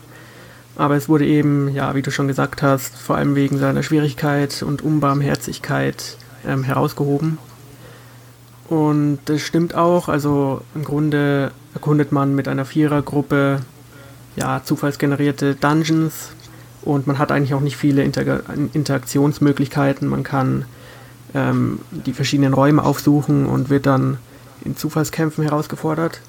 Aber 0.77 0.95
es 0.95 1.09
wurde 1.09 1.25
eben, 1.25 1.69
ja, 1.69 1.95
wie 1.95 2.03
du 2.03 2.11
schon 2.11 2.27
gesagt 2.27 2.61
hast, 2.61 2.95
vor 2.95 3.17
allem 3.17 3.35
wegen 3.35 3.57
seiner 3.57 3.81
Schwierigkeit 3.81 4.61
und 4.61 4.83
Unbarmherzigkeit 4.83 6.17
ähm, 6.47 6.63
herausgehoben. 6.63 7.39
Und 8.69 9.19
das 9.25 9.41
stimmt 9.41 9.73
auch. 9.73 10.07
Also 10.07 10.61
im 10.75 10.83
Grunde 10.83 11.51
erkundet 11.73 12.11
man 12.11 12.35
mit 12.35 12.47
einer 12.47 12.65
Vierergruppe 12.65 13.61
ja, 14.35 14.61
zufallsgenerierte 14.63 15.55
Dungeons 15.55 16.29
und 16.83 17.07
man 17.07 17.17
hat 17.17 17.31
eigentlich 17.31 17.53
auch 17.53 17.61
nicht 17.61 17.75
viele 17.75 18.03
Inter 18.03 18.41
Interaktionsmöglichkeiten. 18.73 20.07
Man 20.07 20.23
kann 20.23 20.65
ähm, 21.33 21.79
die 21.91 22.13
verschiedenen 22.13 22.53
Räume 22.53 22.83
aufsuchen 22.83 23.45
und 23.45 23.69
wird 23.69 23.85
dann 23.85 24.19
in 24.63 24.77
Zufallskämpfen 24.77 25.43
herausgefordert. 25.43 26.21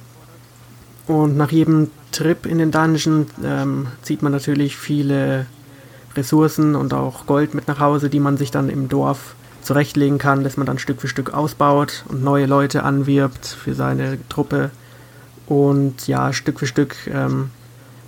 Und 1.08 1.38
nach 1.38 1.50
jedem 1.50 1.90
Trip 2.12 2.44
in 2.46 2.58
den 2.58 2.70
Dungeon 2.70 3.26
ähm, 3.42 3.88
zieht 4.02 4.22
man 4.22 4.30
natürlich 4.30 4.76
viele 4.76 5.46
Ressourcen 6.14 6.74
und 6.74 6.92
auch 6.92 7.26
Gold 7.26 7.54
mit 7.54 7.66
nach 7.66 7.80
Hause, 7.80 8.10
die 8.10 8.20
man 8.20 8.36
sich 8.36 8.50
dann 8.50 8.68
im 8.68 8.88
Dorf 8.88 9.34
zurechtlegen 9.62 10.18
kann, 10.18 10.44
dass 10.44 10.56
man 10.56 10.66
dann 10.66 10.78
Stück 10.78 11.00
für 11.00 11.08
Stück 11.08 11.32
ausbaut 11.32 12.04
und 12.08 12.22
neue 12.22 12.46
Leute 12.46 12.82
anwirbt 12.82 13.46
für 13.46 13.74
seine 13.74 14.18
Truppe. 14.28 14.70
Und 15.46 16.06
ja, 16.06 16.32
Stück 16.34 16.58
für 16.58 16.66
Stück 16.66 16.94
ähm, 17.06 17.50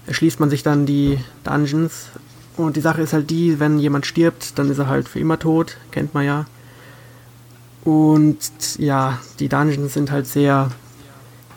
erschließt 0.07 0.39
man 0.39 0.51
sich 0.51 0.63
dann 0.63 0.85
die 0.85 1.19
Dungeons. 1.43 2.09
Und 2.59 2.77
die 2.77 2.83
Sache 2.83 3.01
ist 3.01 3.15
halt 3.15 3.31
die, 3.31 3.61
wenn 3.61 3.79
jemand 3.79 4.05
stirbt, 4.05 4.59
dann 4.59 4.71
ist 4.71 4.79
er 4.79 4.89
halt 4.89 5.09
für 5.09 5.21
immer 5.21 5.39
tot, 5.39 5.79
kennt 5.91 6.13
man 6.13 6.27
ja. 6.27 6.45
Und 7.85 8.39
ja, 8.77 9.19
die 9.39 9.49
Dungeons 9.49 9.95
sind 9.95 10.11
halt 10.11 10.27
sehr 10.27 10.71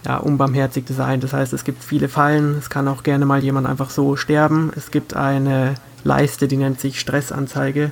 ja, 0.06 0.18
unbarmherzig 0.18 0.86
designt. 0.86 1.24
Das 1.24 1.34
heißt, 1.34 1.54
es 1.54 1.64
gibt 1.64 1.84
viele 1.84 2.10
Fallen, 2.10 2.58
es 2.58 2.70
kann 2.70 2.88
auch 2.88 3.04
gerne 3.04 3.26
mal 3.26 3.44
jemand 3.44 3.68
einfach 3.68 3.90
so 3.90 4.16
sterben. 4.16 4.72
Es 4.76 4.92
gibt 4.92 5.16
eine 5.16 5.76
Leiste, 6.04 6.48
die 6.48 6.58
nennt 6.58 6.80
sich 6.80 7.00
Stressanzeige. 7.00 7.92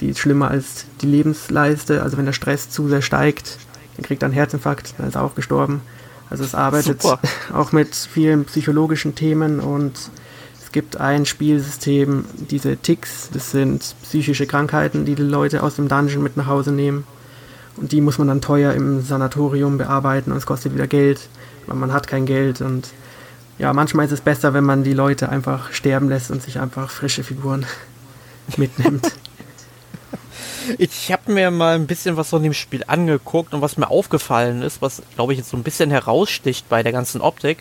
Die 0.00 0.08
ist 0.08 0.18
schlimmer 0.18 0.50
als 0.50 0.86
die 1.00 1.06
Lebensleiste. 1.06 2.02
Also 2.02 2.16
wenn 2.16 2.26
der 2.26 2.32
Stress 2.32 2.70
zu 2.70 2.88
sehr 2.88 3.02
steigt, 3.02 3.58
dann 3.96 4.04
kriegt 4.04 4.22
er 4.22 4.26
einen 4.26 4.34
Herzinfarkt, 4.34 4.94
dann 4.98 5.08
ist 5.08 5.14
er 5.14 5.22
auch 5.22 5.34
gestorben. 5.34 5.82
Also 6.30 6.44
es 6.44 6.54
arbeitet 6.54 7.02
Super. 7.02 7.20
auch 7.54 7.72
mit 7.72 7.94
vielen 7.94 8.44
psychologischen 8.46 9.14
Themen 9.14 9.60
und 9.60 10.10
es 10.60 10.72
gibt 10.72 10.96
ein 10.96 11.26
Spielsystem, 11.26 12.24
diese 12.50 12.78
Ticks, 12.78 13.28
das 13.32 13.50
sind 13.50 13.94
psychische 14.02 14.46
Krankheiten, 14.46 15.04
die 15.04 15.14
die 15.14 15.22
Leute 15.22 15.62
aus 15.62 15.76
dem 15.76 15.88
Dungeon 15.88 16.22
mit 16.22 16.36
nach 16.38 16.46
Hause 16.46 16.72
nehmen. 16.72 17.04
Und 17.76 17.92
die 17.92 18.00
muss 18.00 18.18
man 18.18 18.28
dann 18.28 18.40
teuer 18.40 18.72
im 18.72 19.02
Sanatorium 19.02 19.78
bearbeiten 19.78 20.32
und 20.32 20.38
es 20.38 20.46
kostet 20.46 20.74
wieder 20.74 20.86
Geld, 20.86 21.28
man 21.66 21.92
hat 21.92 22.06
kein 22.06 22.26
Geld. 22.26 22.60
Und 22.60 22.88
ja, 23.58 23.72
manchmal 23.72 24.06
ist 24.06 24.12
es 24.12 24.20
besser, 24.20 24.54
wenn 24.54 24.64
man 24.64 24.84
die 24.84 24.94
Leute 24.94 25.28
einfach 25.28 25.72
sterben 25.72 26.08
lässt 26.08 26.30
und 26.30 26.42
sich 26.42 26.58
einfach 26.58 26.90
frische 26.90 27.24
Figuren 27.24 27.66
mitnimmt. 28.56 29.12
Ich 30.78 31.12
habe 31.12 31.32
mir 31.32 31.50
mal 31.50 31.74
ein 31.74 31.86
bisschen 31.86 32.16
was 32.16 32.30
von 32.30 32.42
dem 32.42 32.54
Spiel 32.54 32.84
angeguckt 32.86 33.52
und 33.52 33.62
was 33.62 33.76
mir 33.76 33.90
aufgefallen 33.90 34.62
ist, 34.62 34.80
was 34.80 35.02
glaube 35.14 35.32
ich 35.32 35.38
jetzt 35.38 35.50
so 35.50 35.56
ein 35.56 35.64
bisschen 35.64 35.90
heraussticht 35.90 36.68
bei 36.68 36.82
der 36.82 36.92
ganzen 36.92 37.20
Optik, 37.20 37.58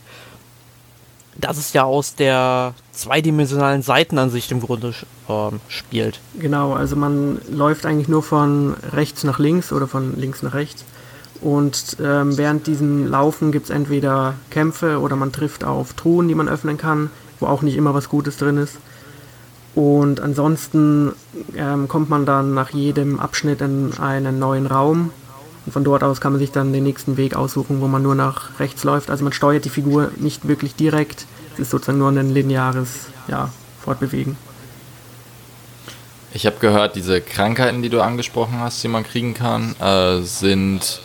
dass 1.38 1.58
es 1.58 1.74
ja 1.74 1.84
aus 1.84 2.16
der 2.16 2.74
zweidimensionalen 2.92 3.82
Seitenansicht 3.82 4.52
im 4.52 4.62
Grunde 4.62 4.94
äh, 5.28 5.34
spielt. 5.68 6.20
Genau, 6.40 6.74
also 6.74 6.96
man 6.96 7.42
läuft 7.50 7.86
eigentlich 7.86 8.08
nur 8.08 8.24
von 8.24 8.76
rechts 8.94 9.24
nach 9.24 9.40
links 9.40 9.72
oder 9.72 9.88
von 9.88 10.20
links 10.20 10.44
nach 10.44 10.54
rechts. 10.54 10.86
Und 11.42 11.98
ähm, 12.00 12.38
während 12.38 12.68
diesem 12.68 13.08
Laufen 13.08 13.52
gibt 13.52 13.66
es 13.66 13.70
entweder 13.72 14.36
Kämpfe 14.52 15.00
oder 15.00 15.16
man 15.16 15.32
trifft 15.32 15.64
auf 15.64 15.94
Truhen, 15.94 16.28
die 16.28 16.36
man 16.36 16.48
öffnen 16.48 16.78
kann, 16.78 17.10
wo 17.40 17.48
auch 17.48 17.64
nicht 17.64 17.76
immer 17.76 17.96
was 17.96 18.10
Gutes 18.10 18.38
drin 18.38 18.58
ist. 18.58 18.78
Und 19.74 20.20
ansonsten 20.20 21.14
ähm, 21.56 21.88
kommt 21.88 22.10
man 22.10 22.26
dann 22.26 22.54
nach 22.54 22.70
jedem 22.70 23.20
Abschnitt 23.20 23.62
in 23.62 23.94
einen 23.98 24.38
neuen 24.38 24.68
Raum. 24.68 25.12
Und 25.66 25.72
von 25.72 25.84
dort 25.84 26.04
aus 26.04 26.22
kann 26.22 26.34
man 26.34 26.40
sich 26.40 26.52
dann 26.52 26.74
den 26.74 26.84
nächsten 26.84 27.18
Weg 27.18 27.36
aussuchen, 27.36 27.82
wo 27.82 27.88
man 27.88 28.04
nur 28.04 28.16
nach 28.16 28.60
rechts 28.60 28.84
läuft. 28.84 29.10
Also 29.10 29.24
man 29.24 29.34
steuert 29.34 29.66
die 29.66 29.70
Figur 29.70 30.12
nicht 30.18 30.48
wirklich 30.48 30.76
direkt. 30.76 31.26
Es 31.54 31.62
ist 31.62 31.70
sozusagen 31.72 32.00
nur 32.00 32.10
ein 32.10 32.34
lineares 32.34 33.08
ja, 33.28 33.50
Fortbewegen. 33.84 34.38
Ich 36.34 36.46
habe 36.46 36.58
gehört, 36.60 36.96
diese 36.96 37.20
Krankheiten, 37.20 37.82
die 37.82 37.90
du 37.90 38.02
angesprochen 38.02 38.60
hast, 38.60 38.84
die 38.84 38.88
man 38.88 39.04
kriegen 39.04 39.34
kann, 39.34 39.76
äh, 39.80 40.22
sind 40.22 41.02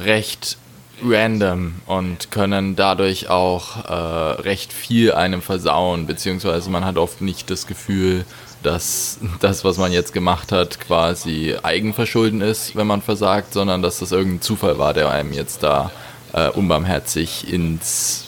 recht 0.00 0.58
random 1.02 1.74
und 1.86 2.30
können 2.30 2.76
dadurch 2.76 3.28
auch 3.28 3.84
äh, 3.84 4.40
recht 4.42 4.72
viel 4.72 5.12
einem 5.12 5.42
versauen, 5.42 6.06
beziehungsweise 6.06 6.70
man 6.70 6.84
hat 6.84 6.98
oft 6.98 7.20
nicht 7.20 7.50
das 7.50 7.66
Gefühl, 7.66 8.24
dass 8.62 9.18
das, 9.40 9.64
was 9.64 9.78
man 9.78 9.92
jetzt 9.92 10.12
gemacht 10.12 10.52
hat, 10.52 10.80
quasi 10.80 11.56
Eigenverschulden 11.62 12.42
ist, 12.42 12.76
wenn 12.76 12.86
man 12.86 13.00
versagt, 13.00 13.54
sondern 13.54 13.82
dass 13.82 14.00
das 14.00 14.12
irgendein 14.12 14.42
Zufall 14.42 14.78
war, 14.78 14.92
der 14.92 15.10
einem 15.10 15.32
jetzt 15.32 15.62
da 15.62 15.90
äh, 16.32 16.48
unbarmherzig 16.50 17.50
ins, 17.50 18.26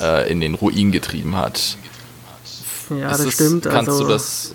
äh, 0.00 0.30
in 0.30 0.40
den 0.40 0.54
Ruin 0.54 0.92
getrieben 0.92 1.36
hat. 1.36 1.76
Ja, 2.90 3.10
ist 3.10 3.24
das, 3.24 3.34
stimmt. 3.34 3.64
Kannst 3.64 3.90
also, 3.90 4.04
du 4.04 4.10
das 4.10 4.54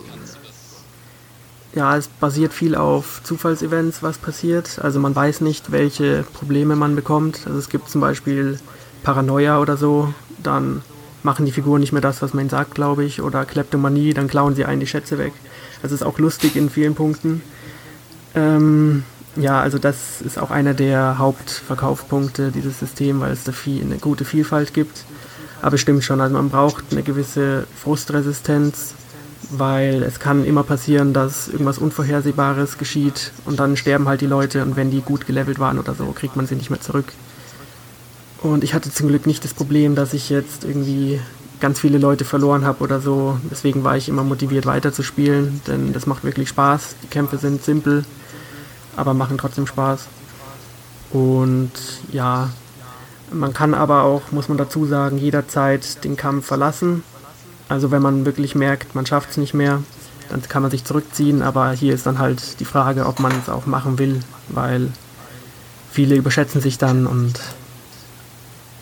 ja, 1.76 1.98
es 1.98 2.08
basiert 2.08 2.54
viel 2.54 2.76
auf 2.76 3.22
Zufallsevents, 3.24 4.04
was 4.04 4.18
passiert. 4.18 4.80
Also 4.82 5.00
man 5.00 5.16
weiß 5.16 5.42
nicht, 5.42 5.72
welche 5.72 6.24
Probleme 6.34 6.76
man 6.76 6.96
bekommt. 6.96 7.42
Also 7.46 7.58
es 7.58 7.70
gibt 7.70 7.90
zum 7.90 8.02
Beispiel 8.02 8.60
Paranoia 9.02 9.60
oder 9.60 9.76
so, 9.76 10.14
dann 10.42 10.82
machen 11.24 11.46
die 11.46 11.52
Figuren 11.52 11.80
nicht 11.80 11.92
mehr 11.92 12.02
das, 12.02 12.22
was 12.22 12.34
man 12.34 12.44
ihnen 12.44 12.50
sagt, 12.50 12.76
glaube 12.76 13.04
ich. 13.04 13.22
Oder 13.22 13.46
Kleptomanie, 13.46 14.14
dann 14.14 14.28
klauen 14.28 14.56
sie 14.56 14.66
einen 14.66 14.82
die 14.82 14.88
Schätze 14.88 15.18
weg. 15.18 15.34
Also 15.82 15.96
es 15.96 16.02
ist 16.02 16.08
auch 16.08 16.20
lustig 16.20 16.56
in 16.56 16.70
vielen 16.70 16.96
Punkten. 16.96 17.42
Ähm, 18.36 19.04
ja, 19.36 19.60
also 19.60 19.80
das 19.80 20.22
ist 20.22 20.38
auch 20.38 20.52
einer 20.52 20.76
der 20.76 21.18
Hauptverkaufspunkte 21.18 22.52
dieses 22.52 22.80
Systems, 22.80 23.22
weil 23.22 23.32
es 23.32 23.46
da 23.46 23.52
viel, 23.52 23.82
eine 23.82 23.98
gute 23.98 24.26
Vielfalt 24.26 24.74
gibt. 24.74 25.06
Aber 25.62 25.78
stimmt 25.78 26.04
schon, 26.04 26.22
also 26.22 26.36
man 26.36 26.50
braucht 26.50 26.86
eine 26.92 27.04
gewisse 27.04 27.66
Frustresistenz, 27.82 28.94
weil 29.58 30.04
es 30.04 30.20
kann 30.20 30.46
immer 30.46 30.64
passieren, 30.64 31.14
dass 31.14 31.48
irgendwas 31.48 31.78
Unvorhersehbares 31.78 32.78
geschieht 32.78 33.32
und 33.46 33.60
dann 33.60 33.78
sterben 33.78 34.08
halt 34.08 34.22
die 34.22 34.28
Leute 34.28 34.64
und 34.64 34.76
wenn 34.76 34.92
die 34.92 35.02
gut 35.02 35.28
gelevelt 35.28 35.60
waren 35.60 35.80
oder 35.80 35.94
so, 35.94 36.06
kriegt 36.08 36.36
man 36.36 36.48
sie 36.48 36.56
nicht 36.56 36.70
mehr 36.70 36.82
zurück. 36.82 37.06
Und 38.42 38.64
ich 38.64 38.74
hatte 38.74 38.92
zum 38.92 39.08
Glück 39.08 39.26
nicht 39.26 39.44
das 39.44 39.54
Problem, 39.54 39.96
dass 39.96 40.14
ich 40.14 40.30
jetzt 40.30 40.66
irgendwie 40.66 41.20
ganz 41.62 41.80
viele 41.80 41.98
Leute 41.98 42.26
verloren 42.26 42.66
habe 42.66 42.84
oder 42.84 43.00
so. 43.00 43.40
Deswegen 43.50 43.86
war 43.86 43.96
ich 43.96 44.10
immer 44.10 44.24
motiviert 44.24 44.66
weiterzuspielen, 44.66 45.62
denn 45.66 45.94
das 45.94 46.06
macht 46.06 46.26
wirklich 46.26 46.50
Spaß. 46.50 46.96
Die 47.04 47.08
Kämpfe 47.08 47.38
sind 47.38 47.64
simpel, 47.64 48.04
aber 48.98 49.14
machen 49.14 49.38
trotzdem 49.38 49.66
Spaß. 49.66 50.08
Und 51.12 51.72
ja, 52.12 52.50
man 53.32 53.54
kann 53.54 53.74
aber 53.74 54.04
auch, 54.04 54.32
muss 54.32 54.50
man 54.50 54.58
dazu 54.58 54.86
sagen, 54.86 55.18
jederzeit 55.18 56.04
den 56.04 56.18
Kampf 56.18 56.48
verlassen. 56.48 57.04
Also 57.70 57.92
wenn 57.92 58.02
man 58.02 58.26
wirklich 58.26 58.56
merkt, 58.56 58.96
man 58.96 59.06
schafft 59.06 59.32
es 59.32 59.38
nicht 59.38 59.54
mehr, 59.54 59.82
dann 60.30 60.42
kann 60.44 60.62
man 60.62 60.72
sich 60.72 60.84
zurückziehen. 60.84 61.42
Aber 61.42 61.72
hier 61.72 61.94
ist 61.94 62.06
dann 62.06 62.20
halt 62.20 62.60
die 62.60 62.66
Frage, 62.66 63.06
ob 63.06 63.20
man 63.20 63.32
es 63.40 63.50
auch 63.50 63.66
machen 63.66 64.00
will, 64.00 64.22
weil 64.50 64.92
viele 65.92 66.16
überschätzen 66.16 66.62
sich 66.62 66.78
dann 66.78 67.08
und 67.08 67.40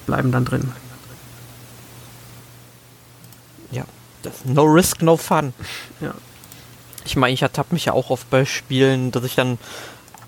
bleiben 0.06 0.32
dann 0.32 0.46
drin. 0.46 0.72
Ja, 3.72 3.84
das 4.24 4.46
no 4.46 4.64
risk, 4.64 5.02
no 5.02 5.18
fun. 5.18 5.54
Ja. 6.00 6.14
Ich 7.06 7.16
meine, 7.16 7.34
ich 7.34 7.42
ertappe 7.42 7.74
mich 7.74 7.86
ja 7.86 7.94
auch 7.94 8.10
oft 8.10 8.30
bei 8.30 8.46
Spielen, 8.46 9.12
dass 9.12 9.24
ich 9.24 9.36
dann 9.36 9.58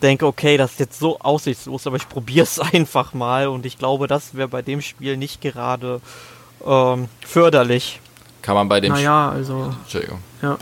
denke, 0.01 0.27
okay, 0.27 0.57
das 0.57 0.73
ist 0.73 0.79
jetzt 0.79 0.99
so 0.99 1.19
aussichtslos, 1.19 1.87
aber 1.87 1.95
ich 1.95 2.09
probiere 2.09 2.43
es 2.43 2.59
einfach 2.73 3.13
mal 3.13 3.47
und 3.47 3.65
ich 3.65 3.77
glaube, 3.77 4.07
das 4.07 4.35
wäre 4.35 4.47
bei 4.47 4.61
dem 4.61 4.81
Spiel 4.81 5.17
nicht 5.17 5.41
gerade 5.41 6.01
ähm, 6.65 7.07
förderlich. 7.25 8.01
Kann 8.43 8.55
man 8.55 8.69
bei 8.69 8.79
dem 8.79 8.93
naja, 8.93 9.29
also. 9.29 9.73
Entschuldigung. 9.81 10.19
Ja. 10.41 10.57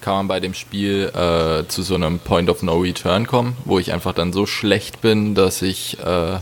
Kann 0.00 0.14
man 0.14 0.28
bei 0.28 0.40
dem 0.40 0.54
Spiel 0.54 1.12
äh, 1.14 1.68
zu 1.68 1.82
so 1.82 1.94
einem 1.94 2.18
Point 2.18 2.48
of 2.48 2.62
No 2.62 2.78
Return 2.78 3.26
kommen, 3.26 3.56
wo 3.64 3.78
ich 3.78 3.92
einfach 3.92 4.14
dann 4.14 4.32
so 4.32 4.46
schlecht 4.46 5.00
bin, 5.00 5.34
dass 5.34 5.62
ich 5.62 5.98
äh, 6.00 6.38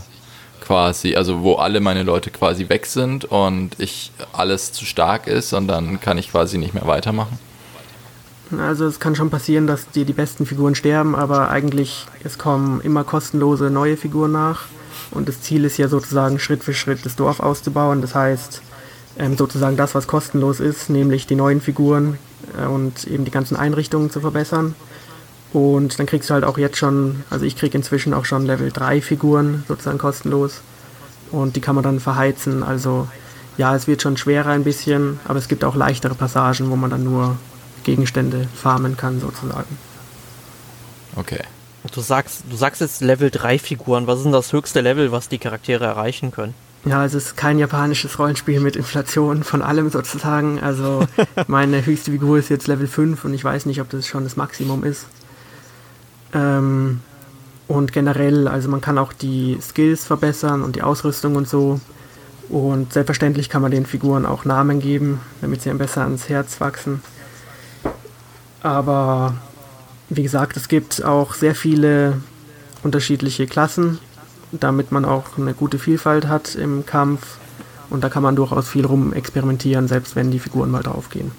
quasi, 0.61 1.16
also 1.16 1.42
wo 1.42 1.55
alle 1.55 1.81
meine 1.81 2.03
Leute 2.03 2.31
quasi 2.31 2.68
weg 2.68 2.87
sind 2.87 3.25
und 3.25 3.70
ich 3.79 4.12
alles 4.33 4.73
zu 4.73 4.85
stark 4.85 5.27
ist 5.27 5.53
und 5.53 5.66
dann 5.66 6.01
kann 6.01 6.16
ich 6.16 6.31
quasi 6.31 6.59
nicht 6.59 6.75
mehr 6.75 6.87
weitermachen? 6.87 7.38
Also 8.57 8.87
es 8.87 9.01
kann 9.01 9.14
schon 9.14 9.31
passieren, 9.31 9.66
dass 9.66 9.88
dir 9.90 10.05
die 10.05 10.12
besten 10.12 10.44
Figuren 10.44 10.75
sterben, 10.75 11.14
aber 11.14 11.51
eigentlich 11.51 12.07
es 12.23 12.37
kommen 12.37 12.81
immer 12.83 13.05
kostenlose 13.05 13.70
neue 13.70 13.96
Figuren 13.96 14.33
nach 14.33 14.66
und 15.11 15.29
das 15.29 15.40
Ziel 15.40 15.64
ist 15.64 15.79
ja 15.79 15.88
sozusagen 15.88 16.38
Schritt 16.38 16.64
für 16.64 16.75
Schritt 16.75 17.05
das 17.05 17.16
Dorf 17.16 17.40
auszubauen. 17.40 18.01
Das 18.01 18.14
heißt 18.14 18.62
ähm, 19.18 19.37
sozusagen 19.37 19.77
das, 19.77 19.94
was 19.94 20.07
kostenlos 20.07 20.61
ist, 20.61 20.90
nämlich 20.90 21.27
die 21.27 21.35
neuen 21.35 21.61
Figuren 21.61 22.18
äh, 22.59 22.66
und 22.66 23.07
eben 23.07 23.25
die 23.25 23.31
ganzen 23.31 23.57
Einrichtungen 23.57 24.11
zu 24.11 24.20
verbessern. 24.20 24.75
Und 25.53 25.99
dann 25.99 26.07
kriegst 26.07 26.31
du 26.31 26.35
halt 26.35 26.44
auch 26.44 26.59
jetzt 26.59 26.77
schon, 26.77 27.25
also 27.29 27.44
ich 27.44 27.57
krieg 27.57 27.75
inzwischen 27.75 28.14
auch 28.14 28.25
schon 28.25 28.46
Level 28.46 28.70
3 28.70 29.01
Figuren 29.01 29.64
sozusagen 29.66 29.99
kostenlos 29.99 30.62
und 31.33 31.57
die 31.57 31.61
kann 31.61 31.75
man 31.75 31.83
dann 31.83 31.99
verheizen. 31.99 32.62
Also 32.62 33.09
ja, 33.57 33.75
es 33.75 33.88
wird 33.88 34.01
schon 34.01 34.16
schwerer 34.16 34.51
ein 34.51 34.64
bisschen, 34.64 35.18
aber 35.25 35.38
es 35.38 35.49
gibt 35.49 35.64
auch 35.64 35.75
leichtere 35.75 36.14
Passagen, 36.14 36.70
wo 36.70 36.77
man 36.77 36.90
dann 36.90 37.03
nur 37.03 37.37
Gegenstände 37.83 38.46
farmen 38.55 38.96
kann, 38.96 39.20
sozusagen. 39.20 39.77
Okay. 41.16 41.42
Du 41.92 42.01
sagst, 42.01 42.44
du 42.49 42.57
sagst 42.57 42.81
jetzt 42.81 43.01
Level 43.01 43.31
3 43.31 43.59
Figuren. 43.59 44.07
Was 44.07 44.18
ist 44.18 44.25
denn 44.25 44.33
das 44.33 44.53
höchste 44.53 44.83
Level, 44.83 45.12
was 45.12 45.29
die 45.29 45.38
Charaktere 45.38 45.87
erreichen 45.87 46.31
können? 46.31 46.55
Ja, 46.87 47.05
es 47.05 47.12
ist 47.12 47.37
kein 47.37 47.59
japanisches 47.59 48.19
Rollenspiel 48.19 48.59
mit 48.61 48.75
Inflation 48.75 49.45
von 49.45 49.61
allem 49.61 49.90
sozusagen. 49.90 50.61
Also 50.61 51.07
meine 51.47 51.85
höchste 51.85 52.11
Figur 52.11 52.38
ist 52.38 52.49
jetzt 52.49 52.69
Level 52.69 52.87
5 52.87 53.25
und 53.25 53.35
ich 53.35 53.45
weiß 53.45 53.66
nicht, 53.66 53.81
ob 53.81 53.90
das 53.90 54.07
schon 54.07 54.25
das 54.25 54.37
Maximum 54.37 54.83
ist. 54.85 55.07
Ähm, 56.33 57.01
und 57.69 57.93
generell, 57.93 58.49
also 58.49 58.69
man 58.69 58.81
kann 58.81 58.99
auch 58.99 59.12
die 59.12 59.59
Skills 59.61 60.05
verbessern 60.05 60.62
und 60.62 60.77
die 60.77 60.83
Ausrüstung 60.83 61.37
und 61.37 61.49
so. 61.49 61.81
Und 62.49 62.95
selbstverständlich 62.95 63.49
kann 63.49 63.62
man 63.62 63.71
den 63.71 63.87
Figuren 63.87 64.27
auch 64.27 64.45
Namen 64.45 64.81
geben, 64.81 65.21
damit 65.40 65.62
sie 65.62 65.71
einem 65.71 65.79
besser 65.79 66.03
ans 66.03 66.29
Herz 66.29 66.61
wachsen. 66.61 67.03
Aber 68.62 69.35
wie 70.09 70.23
gesagt, 70.23 70.57
es 70.57 70.66
gibt 70.66 71.05
auch 71.05 71.35
sehr 71.35 71.55
viele 71.55 72.21
unterschiedliche 72.83 73.47
Klassen, 73.47 73.99
damit 74.52 74.92
man 74.92 75.04
auch 75.04 75.38
eine 75.38 75.54
gute 75.54 75.78
Vielfalt 75.78 76.26
hat 76.26 76.54
im 76.54 76.86
Kampf. 76.86 77.38
Und 77.88 78.04
da 78.04 78.08
kann 78.08 78.22
man 78.22 78.36
durchaus 78.36 78.68
viel 78.68 78.86
rum 78.86 79.12
experimentieren, 79.12 79.88
selbst 79.88 80.14
wenn 80.16 80.30
die 80.30 80.38
Figuren 80.38 80.70
mal 80.70 80.82
draufgehen. 80.82 81.32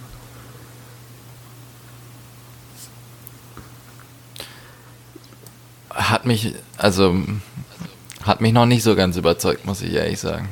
Hat 5.89 6.25
mich, 6.25 6.53
also, 6.77 7.15
hat 8.23 8.41
mich 8.41 8.53
noch 8.53 8.65
nicht 8.65 8.83
so 8.83 8.95
ganz 8.95 9.15
überzeugt, 9.17 9.65
muss 9.65 9.81
ich 9.81 9.93
ehrlich 9.93 10.19
sagen. 10.19 10.49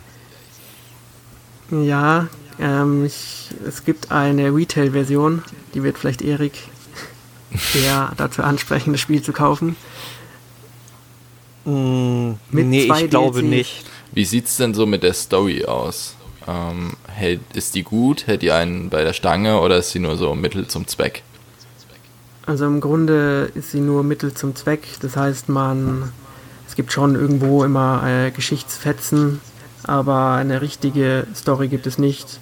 Ja, 1.71 2.27
ähm, 2.59 3.05
ich, 3.05 3.49
es 3.67 3.83
gibt 3.83 4.11
eine 4.11 4.55
Retail-Version, 4.55 5.43
die 5.73 5.83
wird 5.83 5.97
vielleicht 5.97 6.21
Erik 6.21 6.53
eher 7.73 8.11
dazu 8.17 8.43
ansprechen, 8.43 8.93
das 8.93 9.01
Spiel 9.01 9.21
zu 9.21 9.33
kaufen. 9.33 9.75
Mm, 11.69 12.37
mit 12.51 12.67
nee, 12.67 12.83
ich 12.83 12.87
DLC. 12.87 13.09
glaube 13.09 13.43
nicht. 13.43 13.85
Wie 14.11 14.25
sieht 14.25 14.45
es 14.45 14.57
denn 14.57 14.73
so 14.73 14.85
mit 14.85 15.03
der 15.03 15.13
Story 15.13 15.65
aus? 15.65 16.15
Ähm, 16.47 16.93
hält, 17.07 17.41
ist 17.53 17.75
die 17.75 17.83
gut? 17.83 18.27
Hält 18.27 18.41
die 18.41 18.51
einen 18.51 18.89
bei 18.89 19.03
der 19.03 19.13
Stange 19.13 19.59
oder 19.61 19.77
ist 19.77 19.91
sie 19.91 19.99
nur 19.99 20.17
so 20.17 20.33
Mittel 20.35 20.67
zum 20.67 20.87
Zweck? 20.87 21.23
Also 22.45 22.65
im 22.65 22.81
Grunde 22.81 23.51
ist 23.53 23.71
sie 23.71 23.81
nur 23.81 24.03
Mittel 24.03 24.33
zum 24.33 24.55
Zweck. 24.55 24.87
Das 25.01 25.15
heißt, 25.15 25.49
man 25.49 26.11
es 26.69 26.75
gibt 26.75 26.91
schon 26.91 27.15
irgendwo 27.15 27.63
immer 27.63 28.03
äh, 28.05 28.29
Geschichtsfetzen, 28.29 29.41
aber 29.83 30.33
eine 30.33 30.61
richtige 30.61 31.25
Story 31.35 31.67
gibt 31.67 31.87
es 31.87 31.97
nicht. 31.97 32.39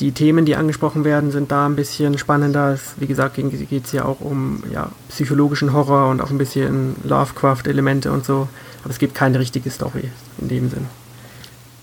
Die 0.00 0.12
Themen, 0.12 0.44
die 0.44 0.56
angesprochen 0.56 1.04
werden, 1.04 1.30
sind 1.30 1.52
da 1.52 1.66
ein 1.66 1.76
bisschen 1.76 2.18
spannender. 2.18 2.78
Wie 2.96 3.06
gesagt, 3.06 3.36
geht 3.36 3.86
es 3.86 3.92
ja 3.92 4.04
auch 4.04 4.20
um 4.20 4.62
ja, 4.72 4.90
psychologischen 5.08 5.72
Horror 5.72 6.10
und 6.10 6.20
auch 6.20 6.30
ein 6.30 6.38
bisschen 6.38 6.96
Lovecraft-Elemente 7.04 8.10
und 8.10 8.24
so. 8.24 8.48
Aber 8.82 8.90
es 8.90 8.98
gibt 8.98 9.14
keine 9.14 9.38
richtige 9.38 9.70
Story 9.70 10.10
in 10.38 10.48
dem 10.48 10.68
Sinn. 10.68 10.86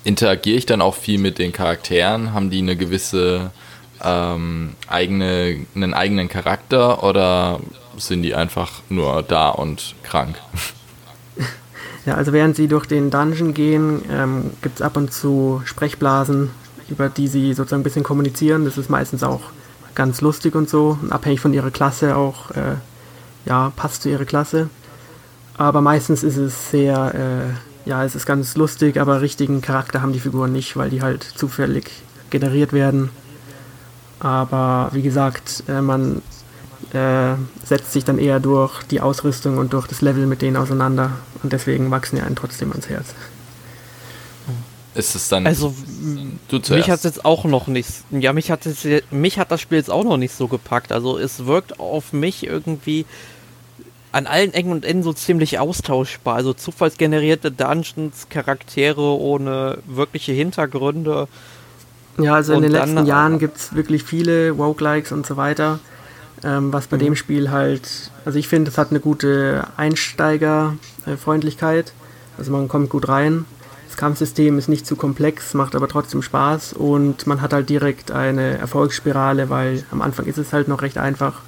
Interagiere 0.04 0.58
ich 0.58 0.66
dann 0.66 0.82
auch 0.82 0.96
viel 0.96 1.20
mit 1.20 1.40
den 1.40 1.54
Charakteren? 1.54 2.34
Haben 2.34 2.50
die 2.50 2.60
eine 2.60 2.76
gewisse 2.76 3.52
ähm, 4.04 4.76
eigene, 4.88 5.66
einen 5.76 5.94
eigenen 5.94 6.28
Charakter 6.28 7.04
oder 7.04 7.60
sind 7.98 8.24
die 8.24 8.36
einfach 8.36 8.82
nur 8.90 9.24
da 9.24 9.50
und 9.50 9.96
krank? 10.04 10.36
Ja, 12.04 12.16
also 12.16 12.34
während 12.34 12.56
sie 12.56 12.68
durch 12.68 12.88
den 12.88 13.12
Dungeon 13.12 13.54
gehen, 13.54 14.02
ähm, 14.12 14.52
gibt 14.64 14.78
es 14.78 14.82
ab 14.82 14.98
und 14.98 15.14
zu 15.14 15.62
Sprechblasen, 15.66 16.50
über 16.92 17.10
die 17.10 17.28
sie 17.28 17.54
sozusagen 17.54 17.82
ein 17.82 17.84
bisschen 17.84 18.04
kommunizieren. 18.04 18.66
Das 18.66 18.78
ist 18.78 18.90
meistens 18.90 19.24
auch 19.24 19.42
ganz 19.96 20.22
lustig 20.22 20.56
und 20.56 20.70
so, 20.70 20.98
und 21.02 21.12
abhängig 21.12 21.40
von 21.40 21.54
ihrer 21.54 21.72
Klasse 21.72 22.16
auch, 22.16 22.52
äh, 22.52 22.76
ja, 23.46 23.72
passt 23.76 24.04
zu 24.04 24.10
ihrer 24.10 24.26
Klasse. 24.26 24.70
Aber 25.58 25.82
meistens 25.82 26.24
ist 26.24 26.38
es 26.38 26.72
sehr, 26.72 27.14
äh, 27.14 27.90
ja, 27.90 28.04
es 28.06 28.16
ist 28.16 28.26
ganz 28.26 28.56
lustig, 28.56 29.00
aber 29.00 29.22
richtigen 29.22 29.62
Charakter 29.62 30.02
haben 30.02 30.14
die 30.14 30.20
Figuren 30.20 30.52
nicht, 30.52 30.78
weil 30.78 30.90
die 30.90 31.02
halt 31.02 31.24
zufällig 31.24 31.92
generiert 32.30 32.74
werden. 32.74 33.10
Aber 34.20 34.90
wie 34.94 35.02
gesagt, 35.02 35.64
äh, 35.68 35.82
man 35.82 36.22
äh, 36.94 37.36
setzt 37.66 37.92
sich 37.92 38.06
dann 38.06 38.18
eher 38.18 38.40
durch 38.40 38.84
die 38.84 39.02
Ausrüstung 39.02 39.58
und 39.58 39.74
durch 39.74 39.88
das 39.88 40.02
Level 40.02 40.26
mit 40.28 40.42
denen 40.42 40.58
auseinander. 40.58 41.12
Und 41.44 41.54
deswegen 41.54 41.92
wachsen 41.92 42.18
ja 42.18 42.24
einen 42.24 42.36
trotzdem 42.36 42.72
ans 42.72 42.90
Herz. 42.90 43.14
Ist 44.94 45.16
es 45.16 45.30
dann. 45.30 45.48
Also, 45.48 45.74
mich 46.52 46.90
hat 46.90 46.98
es 46.98 47.04
jetzt 47.04 47.24
auch 47.24 47.46
noch 47.46 47.68
nicht. 47.68 47.90
Ja, 48.12 48.34
mich 48.34 48.52
hat, 48.52 48.66
es, 48.66 48.86
mich 49.10 49.40
hat 49.40 49.52
das 49.52 49.62
Spiel 49.62 49.78
jetzt 49.78 49.90
auch 49.90 50.04
noch 50.04 50.18
nicht 50.18 50.36
so 50.36 50.48
gepackt. 50.48 50.92
Also, 50.92 51.18
es 51.18 51.46
wirkt 51.46 51.80
auf 51.80 52.12
mich 52.12 52.46
irgendwie 52.46 53.06
an 54.12 54.28
allen 54.28 54.54
Ecken 54.54 54.74
und 54.74 54.84
Enden 54.84 55.04
so 55.04 55.14
ziemlich 55.14 55.60
austauschbar. 55.60 56.36
Also, 56.36 56.54
zufallsgenerierte 56.54 57.52
Dungeons, 57.52 58.28
Charaktere 58.30 59.18
ohne 59.18 59.78
wirkliche 59.86 60.34
Hintergründe. 60.34 61.30
Ja, 62.18 62.36
also 62.36 62.54
in 62.54 62.62
den 62.62 62.72
letzten 62.72 63.06
Jahren 63.06 63.40
gibt 63.40 63.58
es 63.58 63.74
wirklich 63.74 64.04
viele 64.04 64.58
Woke-Likes 64.58 65.14
und 65.14 65.26
so 65.26 65.38
weiter. 65.38 65.80
Ähm, 66.44 66.74
was 66.74 66.88
bei 66.88 66.98
mhm. 66.98 67.02
dem 67.02 67.16
Spiel 67.16 67.52
halt, 67.52 68.12
also 68.26 68.40
ich 68.40 68.48
finde, 68.48 68.72
es 68.72 68.78
hat 68.78 68.90
eine 68.90 69.00
gute 69.00 69.68
Einsteigerfreundlichkeit. 69.78 71.94
Also 72.38 72.52
man 72.52 72.68
kommt 72.68 72.90
gut 72.90 73.08
rein. 73.08 73.46
Das 73.92 73.98
Kampfsystem 73.98 74.58
ist 74.58 74.70
nicht 74.70 74.88
zu 74.88 74.96
komplex, 74.96 75.54
macht 75.54 75.76
aber 75.76 75.90
trotzdem 75.90 76.22
Spaß 76.22 76.72
und 76.72 77.28
man 77.28 77.42
hat 77.42 77.52
halt 77.52 77.70
direkt 77.70 78.10
eine 78.10 78.58
Erfolgsspirale, 78.58 79.50
weil 79.50 79.84
am 79.92 80.02
Anfang 80.02 80.28
ist 80.28 80.38
es 80.38 80.54
halt 80.54 80.70
noch 80.70 80.82
recht 80.82 80.98
einfach 80.98 81.42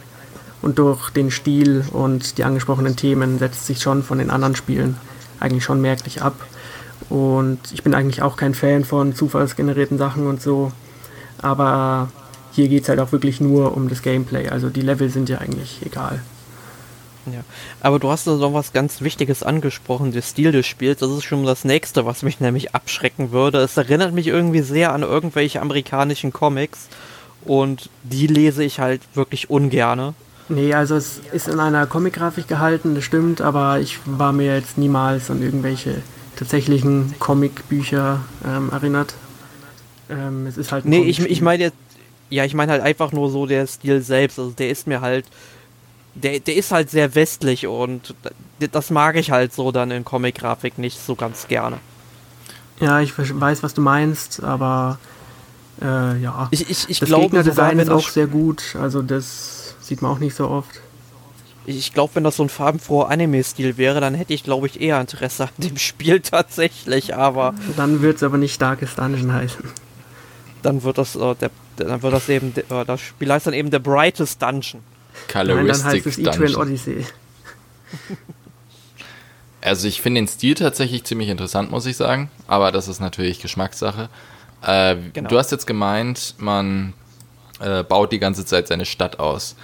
Und 0.63 0.77
durch 0.77 1.09
den 1.09 1.31
Stil 1.31 1.85
und 1.91 2.37
die 2.37 2.43
angesprochenen 2.43 2.97
Themen 2.97 3.39
setzt 3.39 3.65
sich 3.65 3.81
schon 3.81 4.03
von 4.03 4.17
den 4.17 4.29
anderen 4.29 4.55
Spielen 4.57 4.97
eigentlich 5.39 5.63
schon 5.63 5.81
merklich 5.81 6.21
ab. 6.21 6.35
Und 7.09 7.59
ich 7.73 7.81
bin 7.81 7.93
eigentlich 7.93 8.21
auch 8.21 8.35
kein 8.35 8.53
Fan 8.53 8.83
von 8.83 9.15
zufallsgenerierten 9.15 9.97
Sachen 9.97 10.27
und 10.27 10.41
so. 10.41 10.73
Aber 11.41 12.09
hier 12.51 12.67
geht 12.67 12.83
es 12.83 12.89
halt 12.89 12.99
auch 12.99 13.13
wirklich 13.13 13.39
nur 13.39 13.75
um 13.75 13.87
das 13.87 14.01
Gameplay. 14.01 14.49
Also 14.49 14.69
die 14.69 14.81
Level 14.81 15.09
sind 15.09 15.29
ja 15.29 15.39
eigentlich 15.39 15.81
egal. 15.85 16.21
Ja, 17.25 17.43
aber 17.81 17.99
du 17.99 18.09
hast 18.09 18.27
noch 18.27 18.53
was 18.53 18.73
ganz 18.73 19.01
Wichtiges 19.01 19.43
angesprochen, 19.43 20.11
der 20.11 20.21
Stil 20.21 20.51
des 20.51 20.67
Spiels. 20.67 20.99
Das 20.99 21.09
ist 21.09 21.23
schon 21.23 21.45
das 21.45 21.63
nächste, 21.63 22.05
was 22.05 22.21
mich 22.21 22.39
nämlich 22.39 22.75
abschrecken 22.75 23.31
würde. 23.31 23.59
Es 23.59 23.77
erinnert 23.77 24.13
mich 24.13 24.27
irgendwie 24.27 24.61
sehr 24.61 24.91
an 24.91 25.03
irgendwelche 25.03 25.61
amerikanischen 25.61 26.33
Comics 26.33 26.89
und 27.45 27.89
die 28.03 28.27
lese 28.27 28.63
ich 28.63 28.79
halt 28.79 29.01
wirklich 29.13 29.49
ungerne. 29.49 30.13
Nee, 30.49 30.73
also 30.73 30.95
es 30.95 31.21
ist 31.31 31.47
in 31.47 31.59
einer 31.59 31.87
Comic-Grafik 31.87 32.47
gehalten, 32.47 32.95
das 32.95 33.05
stimmt, 33.05 33.41
aber 33.41 33.79
ich 33.79 33.99
war 34.05 34.33
mir 34.33 34.55
jetzt 34.55 34.77
niemals 34.77 35.31
an 35.31 35.41
irgendwelche 35.41 36.01
tatsächlichen 36.35 37.15
Comic-Bücher 37.19 38.21
ähm, 38.45 38.69
erinnert. 38.71 39.13
Ähm, 40.09 40.45
es 40.45 40.57
ist 40.57 40.71
halt 40.73 40.83
Nee, 40.85 41.03
ich, 41.03 41.19
ich 41.19 41.41
meine 41.41 41.63
jetzt, 41.63 41.77
ja, 42.29 42.43
ich 42.43 42.53
meine 42.53 42.73
halt 42.73 42.81
einfach 42.81 43.13
nur 43.13 43.29
so 43.29 43.45
der 43.45 43.67
Stil 43.67 44.01
selbst. 44.01 44.37
Also 44.39 44.51
der 44.51 44.69
ist 44.69 44.85
mir 44.87 44.99
halt 44.99 45.25
der, 46.15 46.39
der 46.39 46.55
ist 46.55 46.71
halt 46.71 46.89
sehr 46.89 47.15
westlich 47.15 47.67
und 47.67 48.15
das 48.59 48.89
mag 48.89 49.15
ich 49.15 49.31
halt 49.31 49.53
so 49.53 49.71
dann 49.71 49.91
in 49.91 50.05
Comic-Grafik 50.05 50.77
nicht 50.77 50.99
so 51.03 51.15
ganz 51.15 51.47
gerne. 51.47 51.79
Ja, 52.79 52.99
ich 53.01 53.13
weiß, 53.17 53.63
was 53.63 53.73
du 53.73 53.81
meinst, 53.81 54.43
aber 54.43 54.99
äh, 55.81 56.17
ja. 56.19 56.47
Ich, 56.51 56.69
ich, 56.69 56.89
ich 56.89 56.99
das 56.99 57.07
glaube, 57.07 57.25
Gegnerdesign 57.25 57.79
ist 57.79 57.89
auch 57.89 58.07
sehr 58.09 58.27
gut, 58.27 58.75
also 58.79 59.01
das 59.01 59.75
sieht 59.81 60.01
man 60.01 60.11
auch 60.11 60.19
nicht 60.19 60.35
so 60.35 60.49
oft. 60.49 60.81
Ich 61.65 61.93
glaube, 61.93 62.15
wenn 62.15 62.25
das 62.25 62.35
so 62.35 62.43
ein 62.43 62.49
farbenfroher 62.49 63.09
Anime-Stil 63.09 63.77
wäre, 63.77 64.01
dann 64.01 64.15
hätte 64.15 64.33
ich, 64.33 64.43
glaube 64.43 64.67
ich, 64.67 64.81
eher 64.81 64.99
Interesse 64.99 65.45
an 65.45 65.49
dem 65.57 65.77
Spiel 65.77 66.19
tatsächlich, 66.19 67.15
aber. 67.15 67.53
Dann 67.77 68.01
wird 68.01 68.17
es 68.17 68.23
aber 68.23 68.37
nicht 68.37 68.61
Darkest 68.61 68.97
Dungeon 68.97 69.31
heißen. 69.31 69.63
Dann 70.61 70.83
wird 70.83 70.97
das, 70.97 71.15
äh, 71.15 71.35
der, 71.35 71.51
dann 71.77 72.01
wird 72.01 72.13
das 72.13 72.27
eben, 72.27 72.53
äh, 72.55 72.85
das 72.85 73.01
Spiel 73.01 73.31
heißt 73.31 73.47
dann 73.47 73.53
eben 73.53 73.71
The 73.71 73.79
Brightest 73.79 74.41
Dungeon. 74.41 74.81
Coloristic 75.31 75.67
Nein, 75.67 75.67
dann 75.67 75.83
heißt 75.83 76.05
es 76.07 76.17
E-Train 76.17 76.55
Odyssey. 76.55 77.05
Also 79.63 79.87
ich 79.87 80.01
finde 80.01 80.19
den 80.19 80.27
Stil 80.27 80.55
tatsächlich 80.55 81.05
ziemlich 81.05 81.29
interessant, 81.29 81.71
muss 81.71 81.85
ich 81.85 81.95
sagen. 81.95 82.29
Aber 82.47 82.71
das 82.71 82.89
ist 82.89 82.99
natürlich 82.99 83.41
Geschmackssache. 83.41 84.09
Äh, 84.61 84.97
genau. 85.13 85.29
Du 85.29 85.37
hast 85.37 85.51
jetzt 85.51 85.65
gemeint, 85.65 86.35
man 86.37 86.93
äh, 87.59 87.83
baut 87.83 88.11
die 88.11 88.19
ganze 88.19 88.45
Zeit 88.45 88.67
seine 88.67 88.85
Stadt 88.85 89.19
aus. 89.19 89.55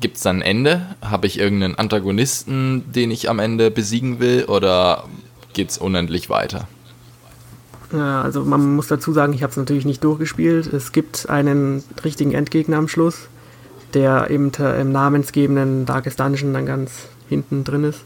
Gibt 0.00 0.16
es 0.16 0.22
dann 0.22 0.38
ein 0.38 0.42
Ende? 0.42 0.86
Habe 1.02 1.26
ich 1.26 1.38
irgendeinen 1.38 1.74
Antagonisten, 1.74 2.90
den 2.92 3.10
ich 3.10 3.28
am 3.28 3.38
Ende 3.38 3.70
besiegen 3.70 4.20
will? 4.20 4.44
Oder 4.46 5.04
geht 5.52 5.68
es 5.68 5.76
unendlich 5.76 6.30
weiter? 6.30 6.66
Ja, 7.92 8.22
also 8.22 8.42
man 8.44 8.74
muss 8.74 8.86
dazu 8.86 9.12
sagen, 9.12 9.34
ich 9.34 9.42
habe 9.42 9.50
es 9.50 9.58
natürlich 9.58 9.84
nicht 9.84 10.02
durchgespielt. 10.02 10.66
Es 10.72 10.92
gibt 10.92 11.28
einen 11.28 11.84
richtigen 12.02 12.32
Endgegner 12.32 12.78
am 12.78 12.88
Schluss 12.88 13.28
der 13.94 14.30
eben 14.30 14.50
im 14.50 14.92
namensgebenden 14.92 15.86
Darkest 15.86 16.20
Dungeon 16.20 16.54
dann 16.54 16.66
ganz 16.66 17.08
hinten 17.28 17.64
drin 17.64 17.84
ist. 17.84 18.00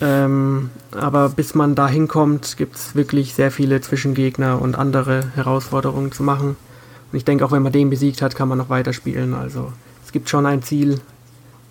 Ähm, 0.00 0.70
aber 0.92 1.28
bis 1.28 1.54
man 1.54 1.74
da 1.74 1.88
hinkommt, 1.88 2.56
gibt 2.56 2.76
es 2.76 2.94
wirklich 2.94 3.34
sehr 3.34 3.50
viele 3.50 3.80
Zwischengegner 3.80 4.60
und 4.60 4.76
andere 4.76 5.32
Herausforderungen 5.34 6.12
zu 6.12 6.22
machen. 6.22 6.56
Und 7.10 7.16
ich 7.16 7.24
denke, 7.24 7.44
auch 7.44 7.52
wenn 7.52 7.62
man 7.62 7.72
den 7.72 7.90
besiegt 7.90 8.22
hat, 8.22 8.36
kann 8.36 8.48
man 8.48 8.58
noch 8.58 8.68
weiterspielen. 8.68 9.34
Also 9.34 9.72
es 10.04 10.12
gibt 10.12 10.28
schon 10.28 10.46
ein 10.46 10.62
Ziel, 10.62 11.00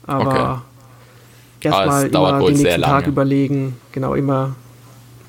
aber 0.05 0.63
okay. 1.59 1.69
erstmal 1.69 2.07
immer 2.07 2.39
den 2.39 2.57
nächsten 2.57 2.81
Tag 2.81 3.07
überlegen. 3.07 3.77
Genau, 3.93 4.13
immer 4.13 4.55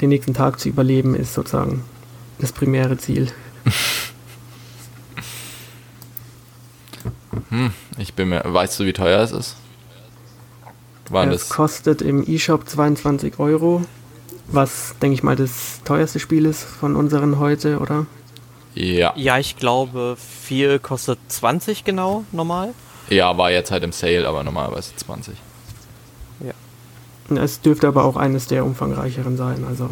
den 0.00 0.08
nächsten 0.08 0.34
Tag 0.34 0.58
zu 0.58 0.68
überleben 0.68 1.14
ist 1.14 1.34
sozusagen 1.34 1.84
das 2.38 2.52
primäre 2.52 2.96
Ziel. 2.96 3.28
Hm, 7.48 7.72
ich 7.98 8.14
bin 8.14 8.30
mir. 8.30 8.42
Weißt 8.44 8.78
du, 8.80 8.84
wie 8.84 8.92
teuer 8.92 9.20
es 9.20 9.32
ist? 9.32 9.56
War 11.10 11.26
es 11.26 11.48
das? 11.48 11.48
kostet 11.48 12.02
im 12.02 12.26
eShop 12.26 12.68
22 12.68 13.38
Euro, 13.38 13.82
was, 14.48 14.94
denke 15.00 15.14
ich 15.14 15.22
mal, 15.22 15.36
das 15.36 15.80
teuerste 15.84 16.20
Spiel 16.20 16.44
ist 16.44 16.62
von 16.62 16.96
unseren 16.96 17.38
heute, 17.38 17.78
oder? 17.78 18.06
Ja. 18.74 19.12
Ja, 19.16 19.38
ich 19.38 19.56
glaube, 19.56 20.16
4 20.18 20.78
kostet 20.78 21.18
20 21.28 21.84
genau, 21.84 22.24
normal. 22.32 22.74
Ja, 23.08 23.36
war 23.38 23.50
jetzt 23.50 23.70
halt 23.70 23.84
im 23.84 23.92
Sale, 23.92 24.28
aber 24.28 24.44
normalerweise 24.44 24.94
20. 24.96 25.34
Ja. 26.40 27.36
Es 27.36 27.60
dürfte 27.60 27.88
aber 27.88 28.04
auch 28.04 28.16
eines 28.16 28.46
der 28.46 28.64
umfangreicheren 28.64 29.36
sein. 29.36 29.64
Also 29.68 29.88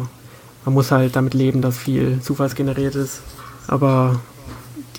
man 0.65 0.73
muss 0.73 0.91
halt 0.91 1.15
damit 1.15 1.33
leben, 1.33 1.61
dass 1.61 1.77
viel 1.77 2.19
zufallsgeneriert 2.21 2.95
ist. 2.95 3.21
Aber 3.67 4.19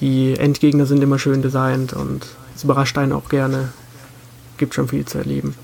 die 0.01 0.35
Endgegner 0.37 0.87
sind 0.87 1.03
immer 1.03 1.19
schön 1.19 1.43
designt 1.43 1.93
und 1.93 2.27
es 2.55 2.65
überrascht 2.65 2.97
einen 2.99 3.13
auch 3.13 3.29
gerne. 3.29 3.73
Gibt 4.57 4.75
schon 4.75 4.89
viel 4.89 5.05
zu 5.05 5.19
erleben. 5.19 5.55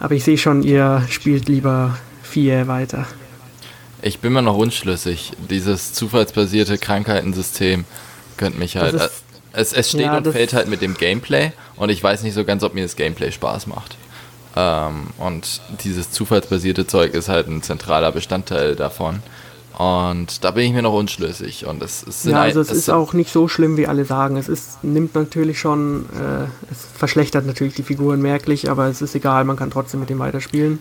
Aber 0.00 0.14
ich 0.14 0.24
sehe 0.24 0.38
schon, 0.38 0.62
ihr 0.62 1.06
spielt 1.10 1.48
lieber 1.48 1.98
vier 2.22 2.68
weiter. 2.68 3.06
Ich 4.00 4.20
bin 4.20 4.32
mir 4.32 4.42
noch 4.42 4.56
unschlüssig. 4.56 5.32
Dieses 5.50 5.92
zufallsbasierte 5.92 6.78
Krankheitensystem 6.78 7.84
könnte 8.36 8.58
mich 8.58 8.76
halt. 8.76 8.94
Ist, 8.94 9.24
es, 9.52 9.72
es 9.72 9.88
steht 9.88 10.02
ja, 10.02 10.18
und 10.18 10.28
fällt 10.28 10.52
halt 10.52 10.68
mit 10.68 10.82
dem 10.82 10.94
Gameplay 10.94 11.52
und 11.76 11.88
ich 11.88 12.02
weiß 12.02 12.22
nicht 12.22 12.34
so 12.34 12.44
ganz, 12.44 12.62
ob 12.62 12.74
mir 12.74 12.82
das 12.82 12.94
Gameplay 12.94 13.32
Spaß 13.32 13.66
macht. 13.66 13.96
Ähm, 14.54 15.08
und 15.18 15.60
dieses 15.82 16.10
zufallsbasierte 16.12 16.86
Zeug 16.86 17.14
ist 17.14 17.28
halt 17.28 17.48
ein 17.48 17.62
zentraler 17.62 18.12
Bestandteil 18.12 18.76
davon. 18.76 19.22
Und 19.76 20.44
da 20.44 20.50
bin 20.50 20.64
ich 20.64 20.72
mir 20.72 20.82
noch 20.82 20.94
unschlüssig. 20.94 21.66
Und 21.66 21.82
es, 21.82 22.04
es 22.06 22.24
ja, 22.24 22.40
also 22.40 22.60
es, 22.60 22.70
es 22.70 22.78
ist 22.78 22.90
auch 22.90 23.12
nicht 23.12 23.32
so 23.32 23.46
schlimm, 23.46 23.76
wie 23.76 23.86
alle 23.86 24.04
sagen. 24.04 24.36
Es 24.36 24.48
ist, 24.48 24.82
nimmt 24.82 25.14
natürlich 25.14 25.60
schon, 25.60 26.06
äh, 26.14 26.44
es 26.70 26.84
verschlechtert 26.94 27.46
natürlich 27.46 27.74
die 27.74 27.84
Figuren 27.84 28.20
merklich, 28.20 28.70
aber 28.70 28.86
es 28.86 29.02
ist 29.02 29.14
egal, 29.14 29.44
man 29.44 29.56
kann 29.56 29.70
trotzdem 29.70 30.00
mit 30.00 30.10
dem 30.10 30.18
weiterspielen. 30.18 30.80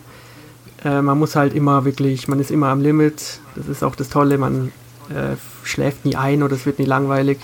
Äh, 0.84 1.02
man 1.02 1.20
muss 1.20 1.36
halt 1.36 1.54
immer 1.54 1.86
wirklich, 1.86 2.28
man 2.28 2.40
ist 2.40 2.50
immer 2.50 2.68
am 2.68 2.82
Limit. 2.82 3.40
Das 3.56 3.68
ist 3.68 3.84
auch 3.84 3.96
das 3.96 4.10
Tolle, 4.10 4.38
man 4.38 4.72
äh, 5.10 5.36
schläft 5.64 6.06
nie 6.06 6.16
ein 6.16 6.44
oder 6.44 6.56
es 6.56 6.66
wird 6.66 6.80
nie 6.80 6.86
langweilig, 6.86 7.40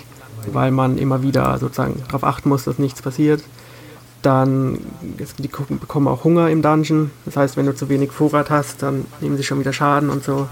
weil 0.52 0.70
man 0.70 0.98
immer 0.98 1.22
wieder 1.22 1.58
sozusagen 1.58 2.02
darauf 2.06 2.24
achten 2.24 2.48
muss, 2.48 2.64
dass 2.64 2.78
nichts 2.78 3.02
passiert. 3.02 3.42
Dann, 4.22 4.78
es, 5.18 5.36
die 5.36 5.48
bekommen 5.48 6.08
auch 6.08 6.24
Hunger 6.24 6.48
im 6.48 6.62
Dungeon. 6.62 7.10
Das 7.26 7.36
heißt, 7.36 7.56
wenn 7.56 7.66
du 7.66 7.74
zu 7.74 7.88
wenig 7.88 8.10
Vorrat 8.10 8.50
hast, 8.50 8.82
dann 8.82 9.04
nehmen 9.20 9.36
sie 9.36 9.44
schon 9.44 9.60
wieder 9.60 9.72
Schaden 9.72 10.10
und 10.10 10.24
so. 10.24 10.48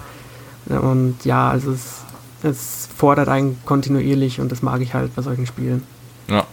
Und 0.67 1.25
ja, 1.25 1.51
also 1.51 1.73
es, 1.73 2.03
es 2.43 2.89
fordert 2.97 3.29
einen 3.29 3.59
kontinuierlich 3.65 4.41
und 4.41 4.53
das 4.53 4.63
mag 4.63 4.81
ich 4.81 4.95
halt 4.95 5.15
bei 5.15 5.23
solchen 5.23 5.47
Spielen. 5.47 5.85
Ja. 6.29 6.47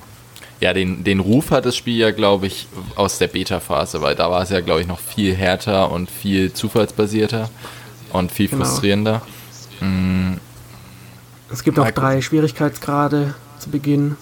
Ja, 0.61 0.73
den, 0.73 1.05
den 1.05 1.21
Ruf 1.21 1.51
hat 1.51 1.65
das 1.65 1.77
Spiel 1.77 1.97
ja, 1.97 2.11
glaube 2.11 2.47
ich, 2.47 2.67
aus 2.95 3.17
der 3.17 3.27
Beta-Phase, 3.27 4.01
weil 4.01 4.15
da 4.15 4.29
war 4.29 4.41
es 4.41 4.49
ja, 4.49 4.59
glaube 4.59 4.81
ich, 4.81 4.87
noch 4.87 4.99
viel 4.99 5.33
härter 5.33 5.89
und 5.89 6.11
viel 6.11 6.51
zufallsbasierter 6.51 7.49
und 8.11 8.29
viel 8.31 8.49
genau. 8.49 8.65
frustrierender. 8.65 9.21
Mhm. 9.79 10.37
Es 11.51 11.63
gibt 11.63 11.79
auch 11.79 11.89
drei 11.91 12.21
Schwierigkeitsgrade 12.21 13.33
zu 13.57 13.69
Beginn. 13.69 14.17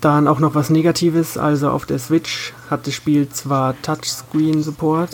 Dann 0.00 0.26
auch 0.26 0.38
noch 0.38 0.54
was 0.54 0.70
Negatives, 0.70 1.36
also 1.38 1.70
auf 1.70 1.86
der 1.86 1.98
Switch 1.98 2.52
hat 2.70 2.86
das 2.86 2.94
Spiel 2.94 3.28
zwar 3.28 3.80
Touchscreen-Support, 3.82 5.10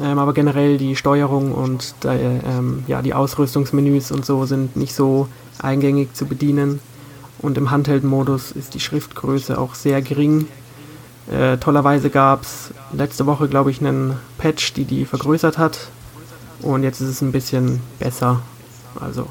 ähm, 0.00 0.18
aber 0.18 0.32
generell 0.32 0.78
die 0.78 0.96
Steuerung 0.96 1.52
und 1.52 1.94
der, 2.04 2.12
ähm, 2.12 2.84
ja, 2.86 3.02
die 3.02 3.14
Ausrüstungsmenüs 3.14 4.12
und 4.12 4.24
so 4.24 4.46
sind 4.46 4.76
nicht 4.76 4.94
so 4.94 5.28
eingängig 5.58 6.14
zu 6.14 6.26
bedienen. 6.26 6.80
Und 7.40 7.56
im 7.56 7.70
Handheld-Modus 7.70 8.52
ist 8.52 8.74
die 8.74 8.80
Schriftgröße 8.80 9.58
auch 9.58 9.74
sehr 9.74 10.02
gering. 10.02 10.46
Äh, 11.30 11.58
tollerweise 11.58 12.10
gab 12.10 12.42
es 12.42 12.72
letzte 12.92 13.26
Woche, 13.26 13.48
glaube 13.48 13.70
ich, 13.70 13.80
einen 13.80 14.16
Patch, 14.38 14.72
die 14.72 14.84
die 14.84 15.04
vergrößert 15.04 15.58
hat. 15.58 15.88
Und 16.62 16.82
jetzt 16.82 17.00
ist 17.00 17.08
es 17.08 17.20
ein 17.20 17.32
bisschen 17.32 17.80
besser. 17.98 18.42
Also 19.00 19.28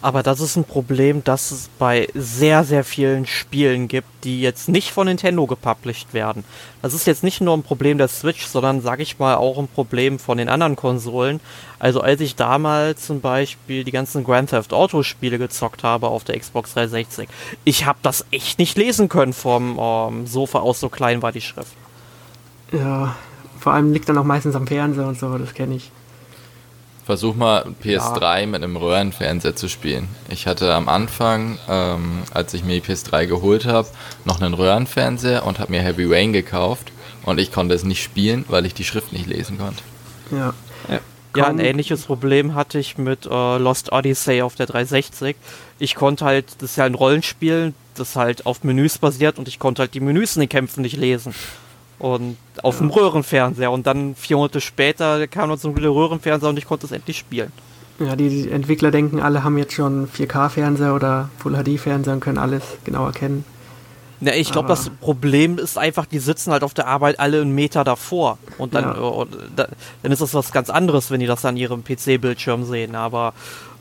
aber 0.00 0.22
das 0.22 0.40
ist 0.40 0.56
ein 0.56 0.64
Problem, 0.64 1.24
das 1.24 1.50
es 1.50 1.70
bei 1.78 2.08
sehr, 2.14 2.62
sehr 2.62 2.84
vielen 2.84 3.26
Spielen 3.26 3.88
gibt, 3.88 4.06
die 4.22 4.40
jetzt 4.40 4.68
nicht 4.68 4.92
von 4.92 5.08
Nintendo 5.08 5.46
gepublished 5.46 6.14
werden. 6.14 6.44
Das 6.82 6.94
ist 6.94 7.06
jetzt 7.06 7.24
nicht 7.24 7.40
nur 7.40 7.56
ein 7.56 7.64
Problem 7.64 7.98
der 7.98 8.06
Switch, 8.06 8.46
sondern, 8.46 8.80
sag 8.80 9.00
ich 9.00 9.18
mal, 9.18 9.34
auch 9.34 9.58
ein 9.58 9.66
Problem 9.66 10.20
von 10.20 10.38
den 10.38 10.48
anderen 10.48 10.76
Konsolen. 10.76 11.40
Also 11.80 12.00
als 12.00 12.20
ich 12.20 12.36
damals 12.36 13.06
zum 13.06 13.20
Beispiel 13.20 13.82
die 13.82 13.90
ganzen 13.90 14.22
Grand 14.22 14.50
Theft 14.50 14.72
Auto 14.72 15.02
Spiele 15.02 15.38
gezockt 15.38 15.82
habe 15.82 16.08
auf 16.08 16.22
der 16.22 16.38
Xbox 16.38 16.74
360, 16.74 17.28
ich 17.64 17.84
habe 17.84 17.98
das 18.02 18.24
echt 18.30 18.60
nicht 18.60 18.78
lesen 18.78 19.08
können 19.08 19.32
vom 19.32 19.78
ähm, 19.80 20.26
Sofa 20.28 20.60
aus, 20.60 20.78
so 20.78 20.88
klein 20.88 21.22
war 21.22 21.32
die 21.32 21.40
Schrift. 21.40 21.72
Ja, 22.70 23.16
vor 23.58 23.72
allem 23.72 23.92
liegt 23.92 24.08
dann 24.08 24.18
auch 24.18 24.24
meistens 24.24 24.54
am 24.54 24.66
Fernseher 24.66 25.08
und 25.08 25.18
so, 25.18 25.36
das 25.38 25.54
kenne 25.54 25.74
ich. 25.74 25.90
Versuch 27.08 27.36
mal 27.36 27.64
PS3 27.82 28.40
ja. 28.40 28.46
mit 28.46 28.62
einem 28.62 28.76
Röhrenfernseher 28.76 29.56
zu 29.56 29.70
spielen. 29.70 30.10
Ich 30.28 30.46
hatte 30.46 30.74
am 30.74 30.90
Anfang, 30.90 31.58
ähm, 31.66 32.22
als 32.34 32.52
ich 32.52 32.64
mir 32.64 32.78
die 32.78 32.86
PS3 32.86 33.24
geholt 33.24 33.64
habe, 33.64 33.88
noch 34.26 34.42
einen 34.42 34.52
Röhrenfernseher 34.52 35.46
und 35.46 35.58
habe 35.58 35.70
mir 35.70 35.80
Heavy 35.80 36.04
Rain 36.04 36.34
gekauft 36.34 36.92
und 37.24 37.40
ich 37.40 37.50
konnte 37.50 37.74
es 37.74 37.82
nicht 37.82 38.02
spielen, 38.02 38.44
weil 38.48 38.66
ich 38.66 38.74
die 38.74 38.84
Schrift 38.84 39.14
nicht 39.14 39.26
lesen 39.26 39.56
konnte. 39.56 39.82
Ja. 40.30 40.52
ja. 40.90 41.00
Ja, 41.34 41.46
ein 41.46 41.60
ähnliches 41.60 42.02
Problem 42.02 42.54
hatte 42.54 42.78
ich 42.78 42.98
mit 42.98 43.24
äh, 43.24 43.56
Lost 43.56 43.90
Odyssey 43.90 44.42
auf 44.42 44.54
der 44.54 44.66
360. 44.66 45.34
Ich 45.78 45.94
konnte 45.94 46.26
halt, 46.26 46.44
das 46.58 46.72
ist 46.72 46.76
ja 46.76 46.84
ein 46.84 46.94
Rollenspiel, 46.94 47.72
das 47.94 48.16
halt 48.16 48.44
auf 48.44 48.64
Menüs 48.64 48.98
basiert 48.98 49.38
und 49.38 49.48
ich 49.48 49.58
konnte 49.58 49.80
halt 49.80 49.94
die 49.94 50.00
Menüs 50.00 50.36
in 50.36 50.40
den 50.40 50.50
Kämpfen 50.50 50.82
nicht 50.82 50.98
lesen. 50.98 51.34
Und 51.98 52.36
auf 52.62 52.76
ja. 52.76 52.86
dem 52.86 52.90
Röhrenfernseher. 52.90 53.70
Und 53.70 53.86
dann 53.86 54.14
vier 54.14 54.36
Monate 54.36 54.60
später 54.60 55.26
kam 55.26 55.50
uns 55.50 55.64
ein 55.64 55.76
Röhrenfernseher 55.76 56.50
und 56.50 56.58
ich 56.58 56.66
konnte 56.66 56.86
es 56.86 56.92
endlich 56.92 57.18
spielen. 57.18 57.52
Ja, 57.98 58.14
die 58.14 58.48
Entwickler 58.48 58.92
denken, 58.92 59.20
alle 59.20 59.42
haben 59.42 59.58
jetzt 59.58 59.72
schon 59.72 60.08
4K-Fernseher 60.08 60.94
oder 60.94 61.30
Full-HD-Fernseher 61.38 62.14
und 62.14 62.20
können 62.20 62.38
alles 62.38 62.62
genau 62.84 63.06
erkennen. 63.06 63.44
Ja, 64.20 64.32
ich 64.34 64.50
glaube, 64.50 64.68
das 64.68 64.90
Problem 65.00 65.58
ist 65.58 65.78
einfach, 65.78 66.04
die 66.06 66.18
sitzen 66.18 66.50
halt 66.50 66.64
auf 66.64 66.74
der 66.74 66.88
Arbeit 66.88 67.20
alle 67.20 67.40
einen 67.40 67.54
Meter 67.54 67.84
davor. 67.84 68.38
Und 68.56 68.74
dann, 68.74 68.84
ja. 68.84 69.22
äh, 69.22 69.66
dann 70.02 70.12
ist 70.12 70.20
das 70.20 70.34
was 70.34 70.50
ganz 70.50 70.70
anderes, 70.70 71.10
wenn 71.10 71.20
die 71.20 71.26
das 71.26 71.44
an 71.44 71.56
ihrem 71.56 71.84
PC-Bildschirm 71.84 72.64
sehen. 72.64 72.96
Aber 72.96 73.32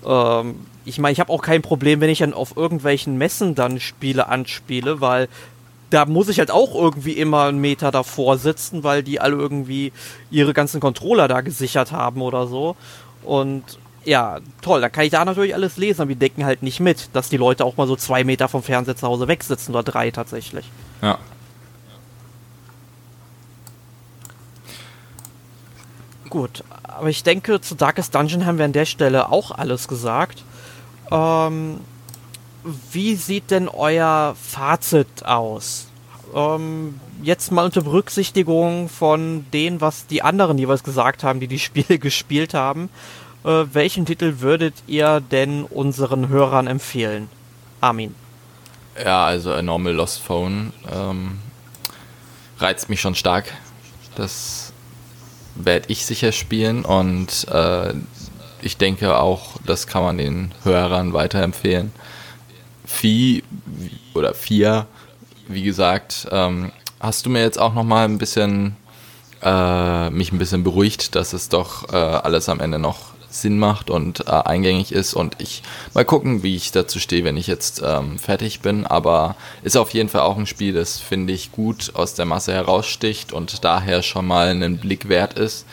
ähm, 0.05 0.55
ich 0.85 0.99
meine, 0.99 1.13
ich 1.13 1.19
habe 1.19 1.31
auch 1.31 1.41
kein 1.41 1.63
Problem, 1.63 2.01
wenn 2.01 2.09
ich 2.09 2.19
dann 2.19 2.33
auf 2.33 2.55
irgendwelchen 2.55 3.17
Messen 3.17 3.55
dann 3.55 3.79
Spiele 3.79 4.27
anspiele, 4.27 5.01
weil 5.01 5.27
da 5.89 6.05
muss 6.05 6.29
ich 6.29 6.39
halt 6.39 6.51
auch 6.51 6.75
irgendwie 6.75 7.13
immer 7.13 7.43
einen 7.43 7.59
Meter 7.59 7.91
davor 7.91 8.37
sitzen, 8.37 8.83
weil 8.83 9.03
die 9.03 9.19
alle 9.19 9.35
irgendwie 9.35 9.93
ihre 10.29 10.53
ganzen 10.53 10.81
Controller 10.81 11.27
da 11.27 11.41
gesichert 11.41 11.91
haben 11.91 12.21
oder 12.21 12.47
so. 12.47 12.75
Und 13.23 13.63
ja, 14.03 14.39
toll, 14.61 14.81
dann 14.81 14.91
kann 14.91 15.03
ich 15.03 15.11
da 15.11 15.23
natürlich 15.25 15.53
alles 15.53 15.77
lesen, 15.77 16.01
aber 16.01 16.09
die 16.09 16.19
decken 16.19 16.45
halt 16.45 16.63
nicht 16.63 16.79
mit, 16.79 17.09
dass 17.13 17.29
die 17.29 17.37
Leute 17.37 17.65
auch 17.65 17.77
mal 17.77 17.87
so 17.87 17.95
zwei 17.95 18.23
Meter 18.23 18.47
vom 18.47 18.63
Fernseher 18.63 18.95
zu 18.95 19.07
Hause 19.07 19.27
wegsitzen 19.27 19.75
oder 19.75 19.83
drei 19.83 20.11
tatsächlich. 20.11 20.65
Ja. 21.01 21.17
Gut, 26.29 26.63
aber 26.83 27.09
ich 27.09 27.23
denke, 27.23 27.61
zu 27.61 27.75
Darkest 27.75 28.13
Dungeon 28.13 28.45
haben 28.45 28.57
wir 28.57 28.65
an 28.65 28.73
der 28.73 28.85
Stelle 28.85 29.29
auch 29.29 29.51
alles 29.51 29.87
gesagt. 29.87 30.43
Ähm, 31.11 31.79
wie 32.91 33.15
sieht 33.15 33.51
denn 33.51 33.67
euer 33.67 34.35
Fazit 34.41 35.25
aus? 35.25 35.87
Ähm, 36.35 36.99
jetzt 37.23 37.51
mal 37.51 37.65
unter 37.65 37.81
Berücksichtigung 37.81 38.89
von 38.89 39.45
dem, 39.53 39.81
was 39.81 40.07
die 40.07 40.21
anderen 40.21 40.57
jeweils 40.57 40.83
gesagt 40.83 41.23
haben, 41.23 41.39
die 41.39 41.47
die 41.47 41.59
Spiele 41.59 41.99
gespielt 41.99 42.53
haben. 42.53 42.89
Äh, 43.43 43.65
welchen 43.71 44.05
Titel 44.05 44.39
würdet 44.39 44.75
ihr 44.87 45.21
denn 45.21 45.63
unseren 45.63 46.29
Hörern 46.29 46.67
empfehlen? 46.67 47.29
Armin. 47.81 48.15
Ja, 49.03 49.25
also 49.25 49.53
A 49.53 49.61
Normal 49.61 49.93
Lost 49.93 50.21
Phone 50.21 50.73
ähm, 50.91 51.39
reizt 52.59 52.89
mich 52.89 52.99
schon 52.99 53.15
stark. 53.15 53.53
Das 54.15 54.73
werde 55.55 55.85
ich 55.89 56.05
sicher 56.05 56.31
spielen 56.31 56.83
und 56.83 57.47
äh, 57.49 57.93
ich 58.61 58.77
denke 58.77 59.17
auch, 59.17 59.57
das 59.65 59.87
kann 59.87 60.03
man 60.03 60.17
den 60.17 60.51
Hörern 60.63 61.13
weiterempfehlen. 61.13 61.91
Vieh 62.87 63.43
oder 64.15 64.33
vier, 64.33 64.87
wie 65.47 65.61
gesagt, 65.61 66.27
ähm, 66.31 66.71
hast 66.99 67.25
du 67.25 67.29
mir 67.29 67.41
jetzt 67.41 67.59
auch 67.59 67.73
noch 67.73 67.83
mal 67.83 68.05
ein 68.05 68.17
bisschen 68.17 68.75
äh, 69.43 70.09
mich 70.09 70.31
ein 70.31 70.39
bisschen 70.39 70.63
beruhigt, 70.63 71.15
dass 71.15 71.33
es 71.33 71.49
doch 71.49 71.89
äh, 71.93 71.95
alles 71.95 72.49
am 72.49 72.59
Ende 72.59 72.79
noch 72.79 72.97
Sinn 73.29 73.59
macht 73.59 73.89
und 73.89 74.21
äh, 74.21 74.31
eingängig 74.31 74.91
ist 74.91 75.13
und 75.13 75.35
ich 75.39 75.61
mal 75.93 76.05
gucken, 76.05 76.43
wie 76.43 76.55
ich 76.55 76.71
dazu 76.71 76.97
stehe, 76.97 77.23
wenn 77.23 77.37
ich 77.37 77.45
jetzt 77.45 77.81
ähm, 77.85 78.17
fertig 78.17 78.61
bin. 78.61 78.87
Aber 78.87 79.35
ist 79.63 79.77
auf 79.77 79.91
jeden 79.91 80.09
Fall 80.09 80.21
auch 80.21 80.37
ein 80.37 80.47
Spiel, 80.47 80.73
das 80.73 80.99
finde 80.99 81.33
ich 81.33 81.51
gut 81.51 81.91
aus 81.93 82.13
der 82.13 82.25
Masse 82.25 82.53
heraussticht 82.53 83.33
und 83.33 83.63
daher 83.63 84.01
schon 84.01 84.25
mal 84.25 84.47
einen 84.47 84.77
Blick 84.77 85.09
wert 85.09 85.37
ist. 85.37 85.65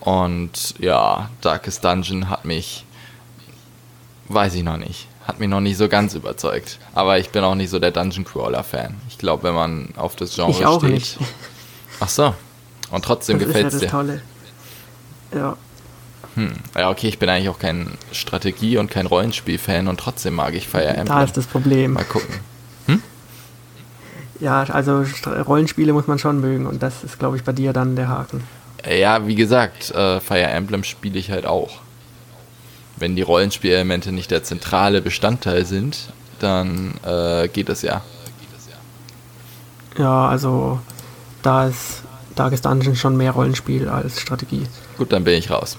Und 0.00 0.74
ja, 0.78 1.30
Darkest 1.40 1.84
Dungeon 1.84 2.30
hat 2.30 2.44
mich, 2.44 2.84
weiß 4.28 4.54
ich 4.54 4.62
noch 4.62 4.76
nicht 4.76 5.09
hat 5.30 5.38
mich 5.38 5.48
noch 5.48 5.60
nicht 5.60 5.76
so 5.76 5.88
ganz 5.88 6.14
überzeugt. 6.14 6.80
Aber 6.92 7.18
ich 7.20 7.30
bin 7.30 7.44
auch 7.44 7.54
nicht 7.54 7.70
so 7.70 7.78
der 7.78 7.92
Dungeon 7.92 8.24
Crawler 8.24 8.64
Fan. 8.64 8.96
Ich 9.08 9.16
glaube, 9.16 9.44
wenn 9.44 9.54
man 9.54 9.90
auf 9.96 10.16
das 10.16 10.34
Genre 10.34 10.50
ich 10.50 10.66
auch 10.66 10.80
steht. 10.80 10.90
Nicht. 10.90 11.18
Ach 12.00 12.08
so. 12.08 12.34
Und 12.90 13.04
trotzdem 13.04 13.38
gefällt 13.38 13.68
es 13.68 13.74
ja 13.74 13.78
dir. 13.80 13.88
Tolle. 13.88 14.22
Ja. 15.32 15.56
Hm. 16.34 16.52
Ja, 16.76 16.90
okay, 16.90 17.06
ich 17.06 17.20
bin 17.20 17.28
eigentlich 17.28 17.48
auch 17.48 17.60
kein 17.60 17.92
Strategie- 18.10 18.76
und 18.78 18.90
kein 18.90 19.06
Rollenspiel-Fan 19.06 19.86
und 19.86 20.00
trotzdem 20.00 20.34
mag 20.34 20.54
ich 20.54 20.66
Fire 20.66 20.88
Emblem. 20.88 21.06
Da 21.06 21.22
ist 21.22 21.36
das 21.36 21.46
Problem. 21.46 21.92
Mal 21.92 22.04
gucken. 22.04 22.34
Hm? 22.86 23.00
Ja, 24.40 24.64
also 24.64 25.04
Rollenspiele 25.46 25.92
muss 25.92 26.08
man 26.08 26.18
schon 26.18 26.40
mögen 26.40 26.66
und 26.66 26.82
das 26.82 27.04
ist, 27.04 27.20
glaube 27.20 27.36
ich, 27.36 27.44
bei 27.44 27.52
dir 27.52 27.72
dann 27.72 27.94
der 27.94 28.08
Haken. 28.08 28.42
Ja, 28.84 29.28
wie 29.28 29.36
gesagt, 29.36 29.92
äh, 29.92 30.18
Fire 30.18 30.42
Emblem 30.42 30.82
spiele 30.82 31.20
ich 31.20 31.30
halt 31.30 31.46
auch 31.46 31.78
wenn 33.00 33.16
die 33.16 33.22
Rollenspielelemente 33.22 34.12
nicht 34.12 34.30
der 34.30 34.44
zentrale 34.44 35.02
Bestandteil 35.02 35.64
sind, 35.64 36.12
dann 36.38 36.94
äh, 37.04 37.48
geht 37.48 37.68
das 37.68 37.82
ja. 37.82 38.02
Ja, 39.98 40.28
also 40.28 40.78
da 41.42 41.66
ist 41.66 42.02
Darkest 42.36 42.64
Dungeon 42.64 42.94
schon 42.94 43.16
mehr 43.16 43.32
Rollenspiel 43.32 43.88
als 43.88 44.20
Strategie. 44.20 44.66
Gut, 44.96 45.12
dann 45.12 45.24
bin 45.24 45.34
ich 45.34 45.50
raus. 45.50 45.76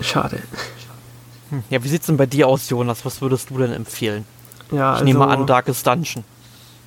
Schade. 0.00 0.38
Hm, 1.50 1.62
ja, 1.70 1.84
wie 1.84 1.88
sieht's 1.88 2.06
denn 2.06 2.16
bei 2.16 2.26
dir 2.26 2.48
aus, 2.48 2.70
Jonas? 2.70 3.04
Was 3.04 3.20
würdest 3.20 3.50
du 3.50 3.58
denn 3.58 3.72
empfehlen? 3.72 4.24
Ja, 4.72 4.94
ich 4.94 5.00
also, 5.00 5.04
nehme 5.04 5.26
an, 5.26 5.46
Darkest 5.46 5.86
Dungeon. 5.86 6.24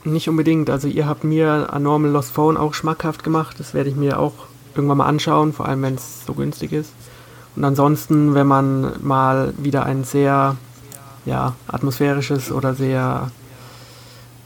Nicht 0.03 0.27
unbedingt. 0.27 0.69
Also 0.69 0.87
ihr 0.87 1.07
habt 1.07 1.23
mir 1.23 1.71
A 1.71 1.79
Normal 1.79 2.11
Lost 2.11 2.31
Phone 2.31 2.57
auch 2.57 2.73
schmackhaft 2.73 3.23
gemacht. 3.23 3.57
Das 3.59 3.73
werde 3.73 3.89
ich 3.89 3.95
mir 3.95 4.19
auch 4.19 4.33
irgendwann 4.75 4.97
mal 4.97 5.05
anschauen, 5.05 5.53
vor 5.53 5.67
allem 5.67 5.81
wenn 5.83 5.95
es 5.95 6.25
so 6.25 6.33
günstig 6.33 6.71
ist. 6.71 6.91
Und 7.57 7.65
ansonsten, 7.65 8.35
wenn 8.35 8.45
man 8.45 8.93
mal 9.01 9.51
wieder 9.57 9.83
ein 9.83 10.03
sehr 10.03 10.55
ja, 11.25 11.55
atmosphärisches 11.67 12.51
oder 12.51 12.75
sehr 12.75 13.31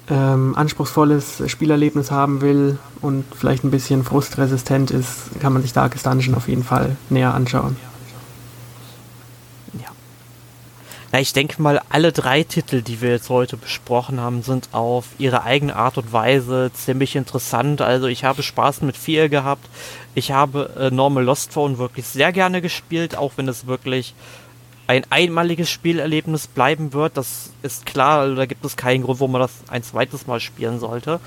ähm, 0.09 0.55
anspruchsvolles 0.55 1.43
Spielerlebnis 1.47 2.09
haben 2.09 2.39
will 2.39 2.80
und 3.01 3.26
vielleicht 3.36 3.66
ein 3.66 3.72
bisschen 3.72 4.05
frustresistent 4.05 4.91
ist, 4.91 5.39
kann 5.41 5.51
man 5.51 5.62
sich 5.62 5.74
Darkest 5.74 6.05
Dungeon 6.05 6.36
auf 6.36 6.47
jeden 6.47 6.64
Fall 6.64 6.95
näher 7.09 7.34
anschauen. 7.34 7.76
Na, 11.12 11.20
ich 11.20 11.34
denke 11.34 11.62
mal, 11.62 11.82
alle 11.89 12.14
drei 12.14 12.43
Titel, 12.43 12.82
die 12.82 13.01
wir 13.01 13.09
jetzt 13.09 13.30
heute 13.30 13.57
besprochen 13.57 14.22
haben, 14.22 14.43
sind 14.43 14.70
auf 14.72 15.07
ihre 15.18 15.43
eigene 15.43 15.76
Art 15.76 15.97
und 15.97 16.14
Weise 16.14 16.72
ziemlich 16.74 17.18
interessant. 17.18 17.82
Also 17.82 18.07
ich 18.07 18.24
habe 18.24 18.43
Spaß 18.43 18.82
mit 18.82 18.95
vier 18.95 19.28
gehabt. 19.28 19.68
Ich 20.16 20.32
habe 20.32 20.74
äh, 20.80 20.89
Normal 20.89 21.26
Lost 21.26 21.51
Phone 21.51 21.78
wirklich 21.78 22.07
sehr 22.07 22.32
gerne 22.32 22.62
gespielt, 22.62 23.18
auch 23.18 23.34
wenn 23.36 23.49
es 23.49 23.68
wirklich 23.68 24.14
ein 24.88 25.03
einmaliges 25.09 25.70
Spielerlebnis 25.70 26.47
bleiben 26.47 26.93
wird. 26.93 27.18
Das 27.18 27.51
ist 27.62 27.86
klar, 27.86 28.22
also 28.22 28.36
da 28.36 28.45
gibt 28.45 28.64
es 28.64 28.78
keinen 28.78 29.03
Grund, 29.03 29.20
wo 29.20 29.28
man 29.28 29.41
das 29.41 29.51
ein 29.68 29.84
zweites 29.84 30.28
Mal 30.28 30.39
spielen 30.39 30.80
sollte. 30.80 31.20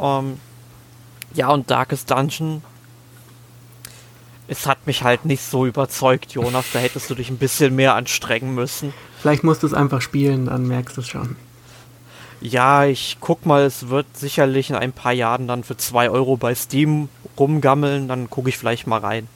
Ähm, 0.00 0.40
ja, 1.34 1.48
und 1.48 1.70
Darkest 1.70 2.10
Dungeon 2.10 2.62
es 4.48 4.66
hat 4.66 4.86
mich 4.86 5.02
halt 5.02 5.24
nicht 5.24 5.42
so 5.42 5.66
überzeugt, 5.66 6.32
Jonas. 6.32 6.66
Da 6.72 6.78
hättest 6.78 7.10
du 7.10 7.14
dich 7.14 7.30
ein 7.30 7.38
bisschen 7.38 7.74
mehr 7.74 7.94
anstrengen 7.94 8.54
müssen. 8.54 8.92
Vielleicht 9.20 9.44
musst 9.44 9.62
du 9.62 9.66
es 9.66 9.74
einfach 9.74 10.00
spielen, 10.00 10.46
dann 10.46 10.66
merkst 10.66 10.96
du 10.96 11.00
es 11.00 11.08
schon. 11.08 11.36
Ja, 12.40 12.84
ich 12.84 13.16
guck 13.20 13.46
mal, 13.46 13.62
es 13.64 13.88
wird 13.88 14.06
sicherlich 14.16 14.70
in 14.70 14.76
ein 14.76 14.92
paar 14.92 15.12
Jahren 15.12 15.48
dann 15.48 15.64
für 15.64 15.76
2 15.76 16.10
Euro 16.10 16.36
bei 16.36 16.54
Steam 16.54 17.08
rumgammeln, 17.38 18.08
dann 18.08 18.28
gucke 18.30 18.50
ich 18.50 18.58
vielleicht 18.58 18.86
mal 18.86 19.00
rein. 19.00 19.26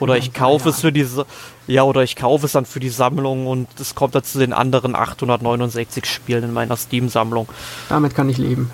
Oder 0.00 0.16
ich 0.16 0.32
kaufe 0.32 0.70
es 0.70 0.80
für 0.80 0.92
diese, 0.92 1.26
ja, 1.66 1.82
oder 1.82 2.02
ich 2.02 2.16
kaufe 2.16 2.46
es 2.46 2.52
dann 2.52 2.64
für 2.64 2.80
die 2.80 2.88
Sammlung 2.88 3.46
und 3.46 3.68
es 3.78 3.94
kommt 3.94 4.14
dann 4.14 4.24
zu 4.24 4.38
den 4.38 4.52
anderen 4.52 4.96
869 4.96 6.04
Spielen 6.06 6.44
in 6.44 6.52
meiner 6.52 6.76
Steam-Sammlung. 6.76 7.48
Damit 7.88 8.14
kann 8.14 8.28
ich 8.28 8.38
leben. 8.38 8.70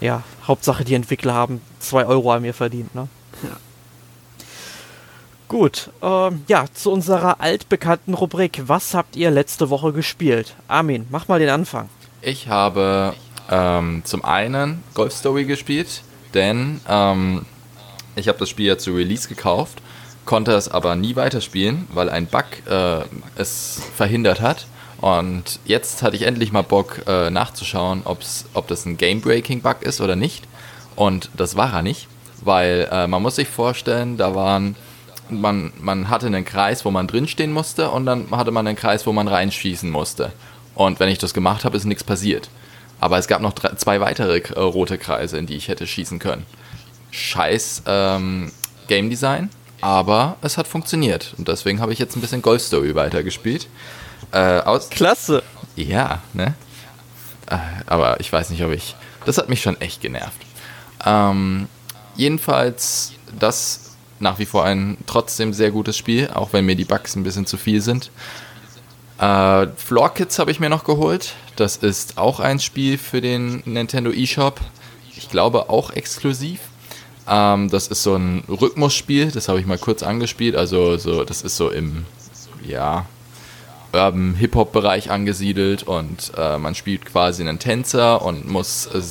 Ja, 0.00 0.22
Hauptsache 0.46 0.84
die 0.84 0.94
Entwickler 0.94 1.34
haben 1.34 1.60
2 1.80 2.06
Euro 2.06 2.32
an 2.32 2.42
mir 2.42 2.54
verdient, 2.54 2.94
ne? 2.94 3.08
Gut, 5.52 5.90
ähm, 6.00 6.44
ja, 6.48 6.64
zu 6.72 6.90
unserer 6.90 7.42
altbekannten 7.42 8.14
Rubrik. 8.14 8.62
Was 8.68 8.94
habt 8.94 9.16
ihr 9.16 9.30
letzte 9.30 9.68
Woche 9.68 9.92
gespielt? 9.92 10.54
Armin, 10.66 11.06
mach 11.10 11.28
mal 11.28 11.40
den 11.40 11.50
Anfang. 11.50 11.90
Ich 12.22 12.48
habe 12.48 13.12
ähm, 13.50 14.00
zum 14.06 14.24
einen 14.24 14.82
Golf 14.94 15.12
Story 15.12 15.44
gespielt, 15.44 16.04
denn 16.32 16.80
ähm, 16.88 17.44
ich 18.16 18.28
habe 18.28 18.38
das 18.38 18.48
Spiel 18.48 18.64
ja 18.64 18.78
zu 18.78 18.94
Release 18.94 19.28
gekauft, 19.28 19.82
konnte 20.24 20.52
es 20.52 20.70
aber 20.70 20.96
nie 20.96 21.16
weiterspielen, 21.16 21.86
weil 21.92 22.08
ein 22.08 22.24
Bug 22.28 22.46
äh, 22.66 23.02
es 23.36 23.82
verhindert 23.94 24.40
hat. 24.40 24.64
Und 25.02 25.60
jetzt 25.66 26.02
hatte 26.02 26.16
ich 26.16 26.22
endlich 26.22 26.52
mal 26.52 26.62
Bock 26.62 27.02
äh, 27.06 27.28
nachzuschauen, 27.28 28.00
ob's, 28.06 28.46
ob 28.54 28.68
das 28.68 28.86
ein 28.86 28.96
Game-Breaking-Bug 28.96 29.82
ist 29.82 30.00
oder 30.00 30.16
nicht. 30.16 30.44
Und 30.96 31.28
das 31.36 31.56
war 31.56 31.74
er 31.74 31.82
nicht, 31.82 32.08
weil 32.40 32.88
äh, 32.90 33.06
man 33.06 33.20
muss 33.20 33.36
sich 33.36 33.48
vorstellen, 33.48 34.16
da 34.16 34.34
waren 34.34 34.76
man, 35.40 35.72
man 35.80 36.08
hatte 36.08 36.26
einen 36.26 36.44
Kreis, 36.44 36.84
wo 36.84 36.90
man 36.90 37.06
drinstehen 37.06 37.52
musste 37.52 37.90
und 37.90 38.06
dann 38.06 38.30
hatte 38.30 38.50
man 38.50 38.66
einen 38.66 38.76
Kreis, 38.76 39.06
wo 39.06 39.12
man 39.12 39.28
reinschießen 39.28 39.90
musste. 39.90 40.32
Und 40.74 41.00
wenn 41.00 41.08
ich 41.08 41.18
das 41.18 41.34
gemacht 41.34 41.64
habe, 41.64 41.76
ist 41.76 41.84
nichts 41.84 42.04
passiert. 42.04 42.48
Aber 43.00 43.18
es 43.18 43.26
gab 43.26 43.42
noch 43.42 43.52
drei, 43.52 43.74
zwei 43.74 44.00
weitere 44.00 44.38
äh, 44.38 44.60
rote 44.60 44.96
Kreise, 44.96 45.36
in 45.38 45.46
die 45.46 45.56
ich 45.56 45.68
hätte 45.68 45.86
schießen 45.86 46.18
können. 46.18 46.46
Scheiß 47.10 47.82
ähm, 47.86 48.52
Game 48.88 49.10
Design, 49.10 49.50
aber 49.80 50.36
es 50.40 50.56
hat 50.56 50.68
funktioniert. 50.68 51.34
Und 51.36 51.48
deswegen 51.48 51.80
habe 51.80 51.92
ich 51.92 51.98
jetzt 51.98 52.16
ein 52.16 52.20
bisschen 52.20 52.42
Golf 52.42 52.62
Story 52.62 52.94
weitergespielt. 52.94 53.68
Äh, 54.30 54.60
aus 54.60 54.88
Klasse! 54.88 55.42
Ja, 55.74 56.22
ne? 56.32 56.54
Äh, 57.50 57.58
aber 57.86 58.20
ich 58.20 58.32
weiß 58.32 58.50
nicht, 58.50 58.62
ob 58.62 58.70
ich. 58.70 58.94
Das 59.24 59.38
hat 59.38 59.48
mich 59.48 59.62
schon 59.62 59.80
echt 59.80 60.00
genervt. 60.00 60.40
Ähm, 61.04 61.68
jedenfalls, 62.16 63.12
das 63.38 63.81
nach 64.22 64.38
wie 64.38 64.46
vor 64.46 64.64
ein 64.64 64.96
trotzdem 65.06 65.52
sehr 65.52 65.70
gutes 65.70 65.96
Spiel, 65.96 66.30
auch 66.32 66.52
wenn 66.52 66.64
mir 66.64 66.76
die 66.76 66.84
Bugs 66.84 67.14
ein 67.16 67.24
bisschen 67.24 67.44
zu 67.44 67.56
viel 67.56 67.80
sind. 67.80 68.10
Äh, 69.18 69.66
Floor 69.76 70.14
Kids 70.14 70.38
habe 70.38 70.50
ich 70.50 70.60
mir 70.60 70.70
noch 70.70 70.84
geholt. 70.84 71.34
Das 71.56 71.76
ist 71.76 72.16
auch 72.18 72.40
ein 72.40 72.60
Spiel 72.60 72.96
für 72.96 73.20
den 73.20 73.62
Nintendo 73.66 74.10
eShop. 74.10 74.60
Ich 75.16 75.28
glaube 75.28 75.68
auch 75.68 75.90
exklusiv. 75.90 76.60
Ähm, 77.28 77.68
das 77.68 77.88
ist 77.88 78.02
so 78.02 78.16
ein 78.16 78.44
Rhythmusspiel, 78.48 79.30
das 79.30 79.48
habe 79.48 79.60
ich 79.60 79.66
mal 79.66 79.78
kurz 79.78 80.02
angespielt. 80.02 80.56
Also 80.56 80.96
so, 80.96 81.24
das 81.24 81.42
ist 81.42 81.56
so 81.56 81.70
im 81.70 82.06
ja, 82.66 83.06
Urban 83.92 84.34
Hip-Hop-Bereich 84.34 85.10
angesiedelt 85.10 85.82
und 85.82 86.32
äh, 86.36 86.58
man 86.58 86.74
spielt 86.74 87.06
quasi 87.06 87.42
einen 87.42 87.58
Tänzer 87.58 88.22
und 88.22 88.48
muss 88.48 88.86
äh, 88.86 89.02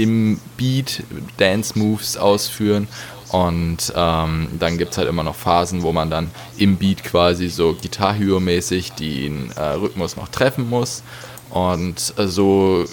im 0.00 0.40
Beat 0.56 1.02
Dance-Moves 1.38 2.16
ausführen 2.16 2.86
und 3.30 3.92
ähm, 3.94 4.48
dann 4.58 4.78
gibt 4.78 4.92
es 4.92 4.98
halt 4.98 5.08
immer 5.08 5.22
noch 5.22 5.34
Phasen, 5.34 5.82
wo 5.82 5.92
man 5.92 6.10
dann 6.10 6.30
im 6.56 6.76
Beat 6.76 7.04
quasi 7.04 7.48
so 7.48 7.74
Guitar 7.74 8.14
Hero-mäßig 8.14 8.92
den 8.92 9.50
äh, 9.56 9.60
Rhythmus 9.60 10.16
noch 10.16 10.28
treffen 10.28 10.68
muss. 10.68 11.02
Und 11.50 12.14
äh, 12.16 12.26
so 12.26 12.84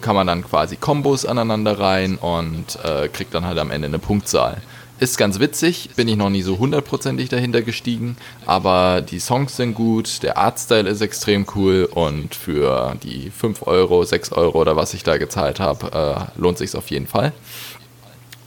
kann 0.00 0.14
man 0.14 0.26
dann 0.26 0.44
quasi 0.44 0.76
Kombos 0.76 1.26
aneinander 1.26 1.78
rein 1.78 2.16
und 2.16 2.78
äh, 2.82 3.08
kriegt 3.08 3.34
dann 3.34 3.44
halt 3.44 3.58
am 3.58 3.70
Ende 3.70 3.88
eine 3.88 3.98
Punktzahl. 3.98 4.62
Ist 5.00 5.16
ganz 5.16 5.38
witzig, 5.38 5.90
bin 5.94 6.08
ich 6.08 6.16
noch 6.16 6.30
nie 6.30 6.42
so 6.42 6.58
hundertprozentig 6.58 7.28
dahinter 7.28 7.62
gestiegen, 7.62 8.16
aber 8.46 9.00
die 9.00 9.20
Songs 9.20 9.56
sind 9.56 9.74
gut, 9.74 10.24
der 10.24 10.38
Artstyle 10.38 10.88
ist 10.88 11.00
extrem 11.00 11.46
cool 11.54 11.88
und 11.88 12.34
für 12.34 12.96
die 13.04 13.30
5 13.30 13.64
Euro, 13.68 14.02
6 14.02 14.32
Euro 14.32 14.60
oder 14.60 14.74
was 14.74 14.94
ich 14.94 15.04
da 15.04 15.16
gezahlt 15.16 15.60
habe, 15.60 16.28
äh, 16.36 16.40
lohnt 16.40 16.58
sich 16.58 16.74
auf 16.74 16.90
jeden 16.90 17.06
Fall. 17.06 17.32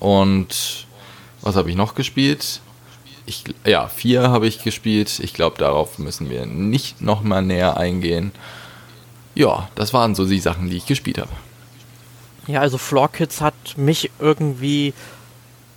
Und 0.02 0.88
was 1.42 1.56
habe 1.56 1.70
ich 1.70 1.76
noch 1.76 1.96
gespielt? 1.96 2.62
Ich, 3.26 3.44
ja, 3.66 3.88
vier 3.88 4.30
habe 4.30 4.48
ich 4.48 4.64
gespielt. 4.64 5.20
Ich 5.20 5.34
glaube, 5.34 5.58
darauf 5.58 6.00
müssen 6.00 6.30
wir 6.30 6.46
nicht 6.46 7.02
nochmal 7.02 7.42
näher 7.42 7.78
eingehen. 7.78 8.32
Ja, 9.36 9.70
das 9.76 9.94
waren 9.94 10.16
so 10.16 10.26
die 10.26 10.40
Sachen, 10.40 10.70
die 10.70 10.78
ich 10.78 10.86
gespielt 10.86 11.18
habe. 11.18 11.30
Ja, 12.48 12.62
also 12.62 12.78
Floor 12.78 13.12
Kids 13.12 13.40
hat 13.42 13.54
mich 13.78 14.10
irgendwie 14.20 14.94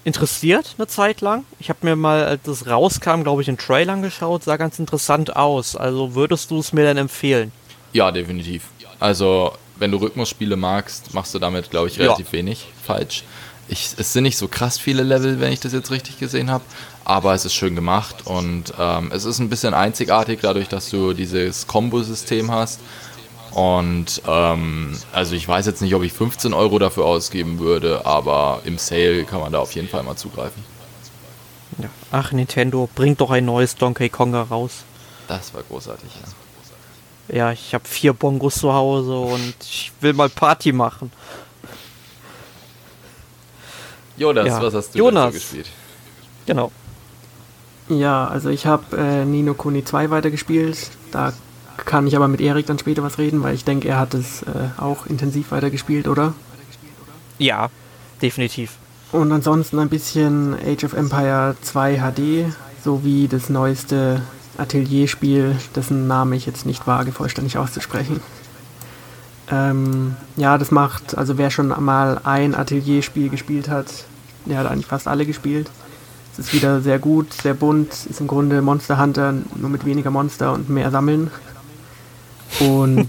interessiert 0.04 0.74
eine 0.78 0.86
Zeit 0.86 1.20
lang. 1.20 1.44
Ich 1.58 1.68
habe 1.68 1.80
mir 1.82 1.96
mal, 1.96 2.24
als 2.24 2.46
es 2.46 2.66
rauskam, 2.66 3.22
glaube 3.22 3.42
ich, 3.42 3.46
den 3.46 3.58
Trailer 3.58 3.94
angeschaut, 3.94 4.44
sah 4.44 4.56
ganz 4.56 4.78
interessant 4.78 5.34
aus. 5.36 5.76
Also 5.76 6.14
würdest 6.14 6.50
du 6.50 6.58
es 6.58 6.72
mir 6.72 6.82
denn 6.82 6.96
empfehlen? 6.96 7.52
Ja, 7.92 8.10
definitiv. 8.10 8.64
Also, 9.00 9.52
wenn 9.76 9.90
du 9.90 9.98
Rhythmusspiele 9.98 10.56
magst, 10.56 11.14
machst 11.14 11.34
du 11.34 11.38
damit, 11.38 11.70
glaube 11.70 11.88
ich, 11.88 11.98
relativ 11.98 12.26
ja. 12.26 12.32
wenig 12.32 12.66
falsch. 12.82 13.24
Ich, 13.68 13.94
es 13.96 14.12
sind 14.12 14.24
nicht 14.24 14.36
so 14.36 14.48
krass 14.48 14.78
viele 14.78 15.02
Level, 15.02 15.40
wenn 15.40 15.52
ich 15.52 15.60
das 15.60 15.72
jetzt 15.72 15.90
richtig 15.90 16.18
gesehen 16.18 16.50
habe, 16.50 16.64
aber 17.04 17.34
es 17.34 17.44
ist 17.44 17.54
schön 17.54 17.74
gemacht 17.74 18.26
und 18.26 18.74
ähm, 18.78 19.10
es 19.12 19.24
ist 19.24 19.38
ein 19.38 19.48
bisschen 19.48 19.74
einzigartig 19.74 20.40
dadurch, 20.42 20.68
dass 20.68 20.90
du 20.90 21.14
dieses 21.14 21.66
Kombo-System 21.66 22.50
hast. 22.50 22.80
Und 23.52 24.20
ähm, 24.26 24.98
also 25.12 25.36
ich 25.36 25.46
weiß 25.46 25.66
jetzt 25.66 25.80
nicht, 25.80 25.94
ob 25.94 26.02
ich 26.02 26.12
15 26.12 26.52
Euro 26.52 26.78
dafür 26.80 27.04
ausgeben 27.04 27.60
würde, 27.60 28.04
aber 28.04 28.60
im 28.64 28.78
Sale 28.78 29.24
kann 29.24 29.40
man 29.40 29.52
da 29.52 29.60
auf 29.60 29.72
jeden 29.72 29.88
Fall 29.88 30.02
mal 30.02 30.16
zugreifen. 30.16 30.64
Ja. 31.78 31.88
Ach, 32.10 32.32
Nintendo, 32.32 32.88
bringt 32.94 33.20
doch 33.20 33.30
ein 33.30 33.44
neues 33.44 33.76
Donkey 33.76 34.08
Konga 34.08 34.42
raus. 34.42 34.84
Das 35.28 35.54
war 35.54 35.62
großartig, 35.62 36.10
ja. 36.20 36.28
Ja, 37.26 37.52
ich 37.52 37.72
habe 37.72 37.88
vier 37.88 38.12
Bongos 38.12 38.56
zu 38.56 38.72
Hause 38.72 39.16
und 39.16 39.54
ich 39.62 39.92
will 40.00 40.12
mal 40.12 40.28
Party 40.28 40.72
machen. 40.72 41.10
Jonas, 44.16 44.46
ja. 44.46 44.62
was 44.62 44.74
hast 44.74 44.94
du 44.94 44.98
Jonas. 44.98 45.34
gespielt? 45.34 45.68
Genau. 46.46 46.70
Ja, 47.88 48.26
also 48.26 48.48
ich 48.48 48.66
habe 48.66 48.96
äh, 48.96 49.24
Nino 49.24 49.54
Kuni 49.54 49.84
2 49.84 50.10
weitergespielt. 50.10 50.90
Da 51.10 51.32
kann 51.76 52.06
ich 52.06 52.16
aber 52.16 52.28
mit 52.28 52.40
Erik 52.40 52.66
dann 52.66 52.78
später 52.78 53.02
was 53.02 53.18
reden, 53.18 53.42
weil 53.42 53.54
ich 53.54 53.64
denke, 53.64 53.88
er 53.88 53.98
hat 53.98 54.14
es 54.14 54.42
äh, 54.42 54.46
auch 54.80 55.06
intensiv 55.06 55.50
weitergespielt, 55.50 56.08
oder? 56.08 56.34
Ja, 57.38 57.68
definitiv. 58.22 58.78
Und 59.12 59.30
ansonsten 59.32 59.78
ein 59.78 59.88
bisschen 59.88 60.54
Age 60.54 60.84
of 60.84 60.92
Empire 60.94 61.56
2 61.60 61.98
HD 61.98 62.52
sowie 62.82 63.28
das 63.28 63.48
neueste 63.48 64.22
Atelierspiel, 64.56 65.56
dessen 65.74 66.06
Name 66.06 66.36
ich 66.36 66.46
jetzt 66.46 66.66
nicht 66.66 66.86
wage, 66.86 67.12
vollständig 67.12 67.58
auszusprechen. 67.58 68.20
Ähm, 69.50 70.16
ja, 70.36 70.56
das 70.58 70.70
macht, 70.70 71.16
also 71.16 71.36
wer 71.36 71.50
schon 71.50 71.68
mal 71.68 72.20
ein 72.24 72.54
Atelierspiel 72.54 73.28
gespielt 73.28 73.68
hat, 73.68 73.86
der 74.46 74.58
hat 74.58 74.66
eigentlich 74.66 74.86
fast 74.86 75.06
alle 75.08 75.26
gespielt. 75.26 75.70
Es 76.32 76.38
ist 76.38 76.52
wieder 76.52 76.80
sehr 76.80 76.98
gut, 76.98 77.32
sehr 77.32 77.54
bunt, 77.54 77.92
ist 77.92 78.20
im 78.20 78.26
Grunde 78.26 78.60
Monster 78.60 79.00
Hunter, 79.00 79.34
nur 79.54 79.70
mit 79.70 79.84
weniger 79.84 80.10
Monster 80.10 80.52
und 80.52 80.68
mehr 80.68 80.90
Sammeln. 80.90 81.30
Und 82.60 83.08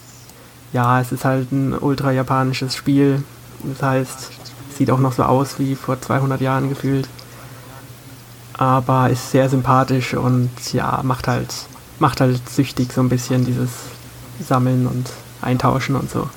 ja, 0.72 1.00
es 1.00 1.12
ist 1.12 1.24
halt 1.24 1.52
ein 1.52 1.74
ultra 1.74 2.10
japanisches 2.12 2.74
Spiel. 2.74 3.22
Das 3.62 3.82
heißt, 3.82 4.30
sieht 4.76 4.90
auch 4.90 4.98
noch 4.98 5.12
so 5.12 5.22
aus 5.24 5.58
wie 5.58 5.74
vor 5.74 6.00
200 6.00 6.40
Jahren 6.40 6.68
gefühlt. 6.68 7.08
Aber 8.54 9.08
ist 9.10 9.30
sehr 9.30 9.48
sympathisch 9.48 10.14
und 10.14 10.50
ja, 10.72 11.00
macht 11.04 11.28
halt, 11.28 11.54
macht 12.00 12.20
halt 12.20 12.48
süchtig 12.48 12.92
so 12.92 13.00
ein 13.00 13.08
bisschen 13.08 13.44
dieses 13.44 13.70
Sammeln 14.40 14.86
und 14.88 15.08
eintauschen 15.42 15.96
und 15.96 16.10
so. 16.10 16.28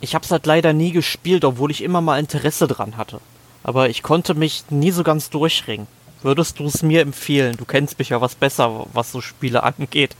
Ich 0.00 0.14
habe 0.14 0.24
es 0.24 0.30
halt 0.30 0.46
leider 0.46 0.72
nie 0.72 0.90
gespielt, 0.92 1.44
obwohl 1.44 1.70
ich 1.70 1.82
immer 1.82 2.00
mal 2.00 2.18
Interesse 2.18 2.66
dran 2.66 2.96
hatte. 2.96 3.20
Aber 3.62 3.88
ich 3.88 4.02
konnte 4.02 4.34
mich 4.34 4.64
nie 4.70 4.90
so 4.90 5.04
ganz 5.04 5.30
durchringen. 5.30 5.86
Würdest 6.22 6.58
du 6.58 6.66
es 6.66 6.82
mir 6.82 7.00
empfehlen? 7.00 7.56
Du 7.56 7.64
kennst 7.64 7.98
mich 7.98 8.10
ja 8.10 8.20
was 8.20 8.34
besser, 8.34 8.86
was 8.92 9.12
so 9.12 9.20
Spiele 9.20 9.62
angeht. 9.78 10.16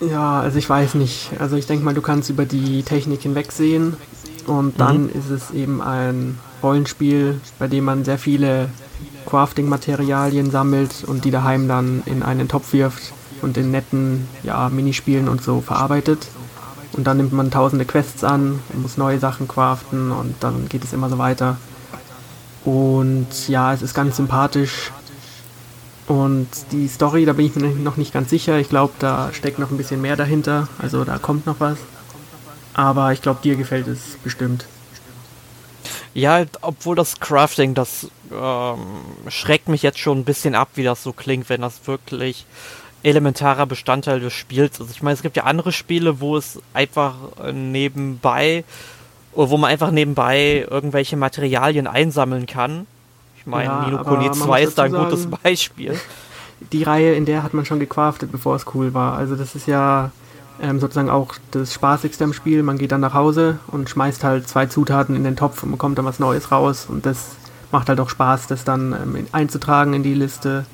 Ja, 0.00 0.40
also 0.40 0.58
ich 0.58 0.68
weiß 0.68 0.94
nicht. 0.94 1.30
Also 1.38 1.56
ich 1.56 1.66
denke 1.66 1.84
mal, 1.84 1.94
du 1.94 2.02
kannst 2.02 2.30
über 2.30 2.44
die 2.44 2.82
Technik 2.82 3.22
hinwegsehen 3.22 3.96
und 4.46 4.80
dann 4.80 5.04
mhm. 5.04 5.10
ist 5.10 5.30
es 5.30 5.50
eben 5.52 5.80
ein 5.80 6.38
Rollenspiel, 6.62 7.40
bei 7.58 7.68
dem 7.68 7.84
man 7.84 8.04
sehr 8.04 8.18
viele 8.18 8.68
Crafting-Materialien 9.26 10.50
sammelt 10.50 11.04
und 11.06 11.24
die 11.24 11.30
daheim 11.30 11.68
dann 11.68 12.02
in 12.06 12.22
einen 12.22 12.48
Topf 12.48 12.72
wirft 12.72 13.12
und 13.42 13.56
in 13.56 13.70
netten 13.70 14.28
ja, 14.42 14.68
Minispielen 14.68 15.28
und 15.28 15.42
so 15.42 15.60
verarbeitet. 15.60 16.26
Und 16.92 17.04
dann 17.04 17.16
nimmt 17.16 17.32
man 17.32 17.50
tausende 17.50 17.84
Quests 17.84 18.22
an 18.22 18.60
muss 18.74 18.96
neue 18.96 19.18
Sachen 19.18 19.48
craften 19.48 20.12
und 20.12 20.34
dann 20.40 20.68
geht 20.68 20.84
es 20.84 20.92
immer 20.92 21.08
so 21.08 21.18
weiter. 21.18 21.56
Und 22.64 23.48
ja, 23.48 23.72
es 23.72 23.82
ist 23.82 23.94
ganz 23.94 24.16
sympathisch. 24.16 24.92
Und 26.06 26.48
die 26.72 26.88
Story, 26.88 27.24
da 27.24 27.32
bin 27.32 27.46
ich 27.46 27.56
mir 27.56 27.68
noch 27.70 27.96
nicht 27.96 28.12
ganz 28.12 28.30
sicher. 28.30 28.58
Ich 28.58 28.68
glaube, 28.68 28.92
da 28.98 29.30
steckt 29.32 29.58
noch 29.58 29.70
ein 29.70 29.76
bisschen 29.76 30.02
mehr 30.02 30.16
dahinter. 30.16 30.68
Also 30.78 31.04
da 31.04 31.18
kommt 31.18 31.46
noch 31.46 31.60
was. 31.60 31.78
Aber 32.74 33.12
ich 33.12 33.22
glaube, 33.22 33.40
dir 33.42 33.56
gefällt 33.56 33.86
es 33.88 34.16
bestimmt. 34.22 34.66
Ja, 36.14 36.44
obwohl 36.60 36.94
das 36.94 37.20
Crafting, 37.20 37.74
das 37.74 38.08
ähm, 38.30 38.78
schreckt 39.28 39.68
mich 39.68 39.82
jetzt 39.82 39.98
schon 39.98 40.18
ein 40.18 40.24
bisschen 40.24 40.54
ab, 40.54 40.68
wie 40.74 40.82
das 40.82 41.02
so 41.02 41.12
klingt, 41.12 41.48
wenn 41.48 41.62
das 41.62 41.86
wirklich 41.86 42.44
elementarer 43.02 43.66
Bestandteil 43.66 44.20
des 44.20 44.32
Spiels 44.32 44.80
ist. 44.80 44.90
Ich 44.90 45.02
meine, 45.02 45.14
es 45.14 45.22
gibt 45.22 45.36
ja 45.36 45.44
andere 45.44 45.72
Spiele, 45.72 46.20
wo 46.20 46.36
es 46.36 46.60
einfach 46.72 47.14
nebenbei, 47.52 48.64
wo 49.34 49.56
man 49.56 49.70
einfach 49.70 49.90
nebenbei 49.90 50.66
irgendwelche 50.70 51.16
Materialien 51.16 51.86
einsammeln 51.86 52.46
kann. 52.46 52.86
Ich 53.36 53.46
meine, 53.46 53.64
ja, 53.64 53.86
Nino 53.86 54.04
Kuni 54.04 54.30
2 54.30 54.62
ist 54.62 54.78
da 54.78 54.84
ein 54.84 54.92
gutes 54.92 55.26
Beispiel. 55.26 55.98
Die 56.70 56.84
Reihe, 56.84 57.14
in 57.14 57.24
der 57.24 57.42
hat 57.42 57.54
man 57.54 57.64
schon 57.64 57.80
gecraftet, 57.80 58.30
bevor 58.30 58.54
es 58.54 58.66
cool 58.74 58.94
war. 58.94 59.16
Also 59.18 59.34
das 59.34 59.56
ist 59.56 59.66
ja 59.66 60.12
ähm, 60.60 60.78
sozusagen 60.78 61.10
auch 61.10 61.34
das 61.50 61.74
Spaßigste 61.74 62.22
am 62.22 62.32
Spiel. 62.32 62.62
Man 62.62 62.78
geht 62.78 62.92
dann 62.92 63.00
nach 63.00 63.14
Hause 63.14 63.58
und 63.66 63.90
schmeißt 63.90 64.22
halt 64.22 64.48
zwei 64.48 64.66
Zutaten 64.66 65.16
in 65.16 65.24
den 65.24 65.34
Topf 65.34 65.64
und 65.64 65.72
bekommt 65.72 65.98
dann 65.98 66.04
was 66.04 66.20
Neues 66.20 66.52
raus. 66.52 66.86
Und 66.88 67.04
das 67.04 67.30
macht 67.72 67.88
halt 67.88 67.98
auch 67.98 68.10
Spaß, 68.10 68.46
das 68.46 68.62
dann 68.62 68.92
ähm, 68.92 69.26
einzutragen 69.32 69.92
in 69.92 70.04
die 70.04 70.14
Liste 70.14 70.66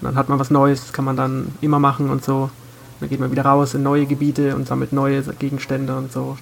dann 0.00 0.16
hat 0.16 0.28
man 0.28 0.38
was 0.38 0.50
Neues, 0.50 0.82
das 0.82 0.92
kann 0.92 1.04
man 1.04 1.16
dann 1.16 1.52
immer 1.60 1.78
machen 1.78 2.10
und 2.10 2.24
so. 2.24 2.50
Dann 3.00 3.08
geht 3.08 3.20
man 3.20 3.30
wieder 3.30 3.44
raus 3.44 3.74
in 3.74 3.82
neue 3.82 4.06
Gebiete 4.06 4.54
und 4.56 4.66
sammelt 4.66 4.92
neue 4.92 5.22
Gegenstände 5.22 5.96
und 5.96 6.12
so. 6.12 6.38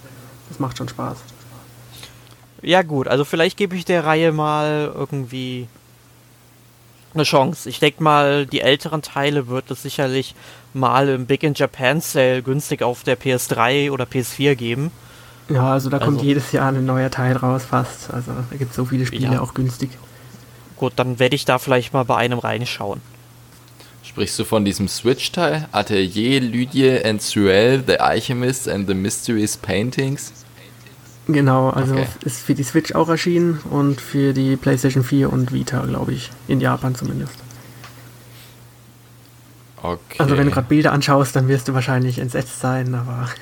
Das 0.49 0.61
macht 0.61 0.79
schon 0.79 0.89
Spaß. 0.89 1.19
Ja 2.63 2.83
gut, 2.83 3.09
also 3.09 3.25
vielleicht 3.25 3.57
gebe 3.57 3.77
ich 3.77 3.85
der 3.85 4.05
Reihe 4.05 4.33
mal 4.33 4.93
irgendwie 4.95 5.69
eine 7.13 7.25
Chance. 7.25 7.69
Ich 7.69 7.79
denke 7.79 8.03
mal, 8.03 8.47
die 8.47 8.61
älteren 8.61 9.03
Teile 9.03 9.49
wird 9.49 9.71
es 9.71 9.83
sicherlich 9.83 10.35
mal 10.73 11.09
im 11.09 11.27
Big 11.27 11.43
in 11.43 11.55
Japan 11.55 12.01
Sale 12.01 12.43
günstig 12.43 12.83
auf 12.83 13.05
der 13.05 13.19
PS3 13.19 13.91
oder 13.91 14.05
PS4 14.05 14.55
geben. 14.55 14.91
Ja, 15.49 15.73
also 15.73 15.91
da 15.91 15.99
kommt 15.99 16.19
also, 16.19 16.27
jedes 16.27 16.53
Jahr 16.53 16.73
ein 16.73 16.85
neuer 16.87 17.11
Teil 17.11 17.37
raus 17.37 17.65
fast. 17.65 18.13
Also 18.13 18.33
da 18.51 18.57
gibt 18.57 18.71
es 18.71 18.77
so 18.77 18.85
viele 18.85 19.07
Spiele 19.07 19.35
ja. 19.35 19.41
auch 19.41 19.55
günstig. 19.55 19.91
Gut, 20.77 20.95
dann 20.97 21.19
werde 21.19 21.37
ich 21.37 21.45
da 21.45 21.59
vielleicht 21.59 21.93
mal 21.93 22.05
bei 22.05 22.17
einem 22.17 22.39
reinschauen. 22.39 23.01
Sprichst 24.05 24.39
du 24.39 24.45
von 24.45 24.67
diesem 24.67 24.87
Switch-Teil? 24.87 25.67
Atelier 25.73 26.41
Lydie 26.41 27.03
and 27.03 27.23
Suel, 27.23 27.83
The 27.87 28.01
Alchemist 28.01 28.69
and 28.69 28.87
the 28.87 28.95
Mysteries 28.95 29.57
Paintings? 29.57 30.45
Genau, 31.27 31.71
also 31.71 31.95
okay. 31.95 32.07
ist 32.21 32.43
für 32.43 32.55
die 32.55 32.65
Switch 32.65 32.95
auch 32.95 33.09
erschienen 33.09 33.61
und 33.71 34.03
für 34.03 34.35
die 34.35 34.57
PlayStation 34.57 35.05
4 35.05 35.33
und 35.33 35.53
Vita, 35.55 35.81
glaube 35.87 36.13
ich. 36.13 36.31
In 36.49 36.61
Japan 36.61 36.95
zumindest. 36.95 37.35
Okay. 39.83 40.17
Also 40.19 40.37
wenn 40.37 40.47
du 40.47 40.53
gerade 40.53 40.69
Bilder 40.69 40.93
anschaust, 40.93 41.35
dann 41.35 41.49
wirst 41.49 41.69
du 41.69 41.75
wahrscheinlich 41.75 42.19
entsetzt 42.19 42.61
sein, 42.61 42.95
aber. 42.95 43.29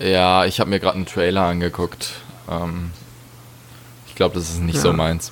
Ja, 0.00 0.44
ich 0.44 0.58
habe 0.58 0.70
mir 0.70 0.80
gerade 0.80 0.96
einen 0.96 1.06
Trailer 1.06 1.42
angeguckt. 1.42 2.14
Ähm, 2.50 2.90
ich 4.08 4.16
glaube, 4.16 4.34
das 4.34 4.50
ist 4.50 4.60
nicht 4.60 4.74
ja. 4.74 4.80
so 4.80 4.92
meins. 4.92 5.30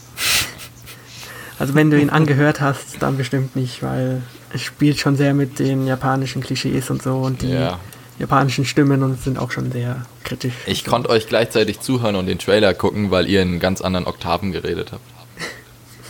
Also 1.62 1.76
wenn 1.76 1.92
du 1.92 2.00
ihn 2.00 2.10
angehört 2.10 2.60
hast, 2.60 3.00
dann 3.04 3.16
bestimmt 3.16 3.54
nicht, 3.54 3.84
weil 3.84 4.22
es 4.52 4.62
spielt 4.62 4.98
schon 4.98 5.14
sehr 5.14 5.32
mit 5.32 5.60
den 5.60 5.86
japanischen 5.86 6.42
Klischees 6.42 6.90
und 6.90 7.00
so 7.00 7.18
und 7.18 7.42
die 7.42 7.50
ja. 7.50 7.78
japanischen 8.18 8.64
Stimmen 8.64 9.04
und 9.04 9.22
sind 9.22 9.38
auch 9.38 9.52
schon 9.52 9.70
sehr 9.70 10.04
kritisch. 10.24 10.54
Ich 10.66 10.84
konnte 10.84 11.08
euch 11.08 11.28
gleichzeitig 11.28 11.78
zuhören 11.78 12.16
und 12.16 12.26
den 12.26 12.40
Trailer 12.40 12.74
gucken, 12.74 13.12
weil 13.12 13.28
ihr 13.28 13.42
in 13.42 13.60
ganz 13.60 13.80
anderen 13.80 14.08
Oktaven 14.08 14.50
geredet 14.50 14.90
habt. 14.90 15.04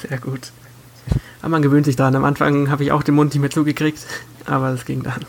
Sehr 0.09 0.17
gut. 0.17 0.53
Aber 1.43 1.51
man 1.51 1.61
gewöhnt 1.61 1.85
sich 1.85 1.97
dran. 1.97 2.17
Am 2.17 2.25
Anfang 2.25 2.71
habe 2.71 2.85
ich 2.85 2.91
auch 2.91 3.03
den 3.03 3.15
Mund 3.15 3.35
nicht 3.35 3.43
mehr 3.43 3.51
zugekriegt, 3.51 4.07
aber 4.47 4.71
es 4.71 4.87
ging 4.87 5.03
dann. 5.03 5.21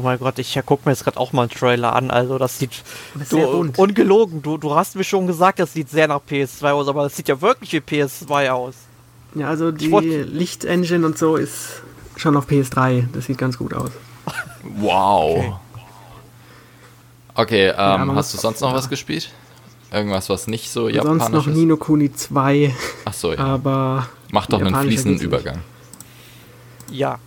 Oh 0.00 0.02
mein 0.02 0.18
Gott, 0.18 0.38
ich 0.38 0.58
gucke 0.64 0.82
mir 0.86 0.92
jetzt 0.92 1.04
gerade 1.04 1.20
auch 1.20 1.34
mal 1.34 1.42
einen 1.42 1.50
Trailer 1.50 1.94
an. 1.94 2.10
Also 2.10 2.38
das 2.38 2.58
sieht 2.58 2.82
das 3.18 3.28
du, 3.28 3.38
ungelogen. 3.76 4.40
Du, 4.40 4.56
du 4.56 4.74
hast 4.74 4.96
mir 4.96 5.04
schon 5.04 5.26
gesagt, 5.26 5.58
das 5.58 5.74
sieht 5.74 5.90
sehr 5.90 6.08
nach 6.08 6.20
PS2 6.26 6.70
aus, 6.70 6.88
aber 6.88 7.02
das 7.02 7.16
sieht 7.16 7.28
ja 7.28 7.38
wirklich 7.42 7.74
wie 7.74 7.80
PS2 7.80 8.48
aus. 8.48 8.76
Ja, 9.34 9.48
also 9.48 9.70
die 9.70 9.88
Lichtengine 9.88 11.04
und 11.04 11.18
so 11.18 11.36
ist 11.36 11.82
schon 12.16 12.34
auf 12.34 12.48
PS3. 12.48 13.08
Das 13.12 13.26
sieht 13.26 13.36
ganz 13.36 13.58
gut 13.58 13.74
aus. 13.74 13.90
wow. 14.62 15.60
Okay, 17.34 17.68
okay 17.68 17.68
ähm, 17.68 18.08
ja, 18.08 18.14
hast 18.14 18.32
du 18.32 18.38
sonst 18.38 18.62
noch 18.62 18.72
was 18.72 18.88
gespielt? 18.88 19.30
Irgendwas, 19.92 20.30
was 20.30 20.46
nicht 20.46 20.70
so 20.70 20.88
japanisch 20.88 21.24
Sonst 21.24 21.32
noch 21.34 21.46
ist? 21.46 21.54
Nino 21.54 21.76
Kuni 21.76 22.10
2. 22.10 22.74
Ach 23.04 23.12
so, 23.12 23.34
ja. 23.34 23.38
Aber 23.38 24.08
Macht 24.30 24.50
doch 24.50 24.62
einen 24.62 24.74
fließenden 24.74 25.20
Übergang. 25.20 25.58
Ja, 26.90 27.18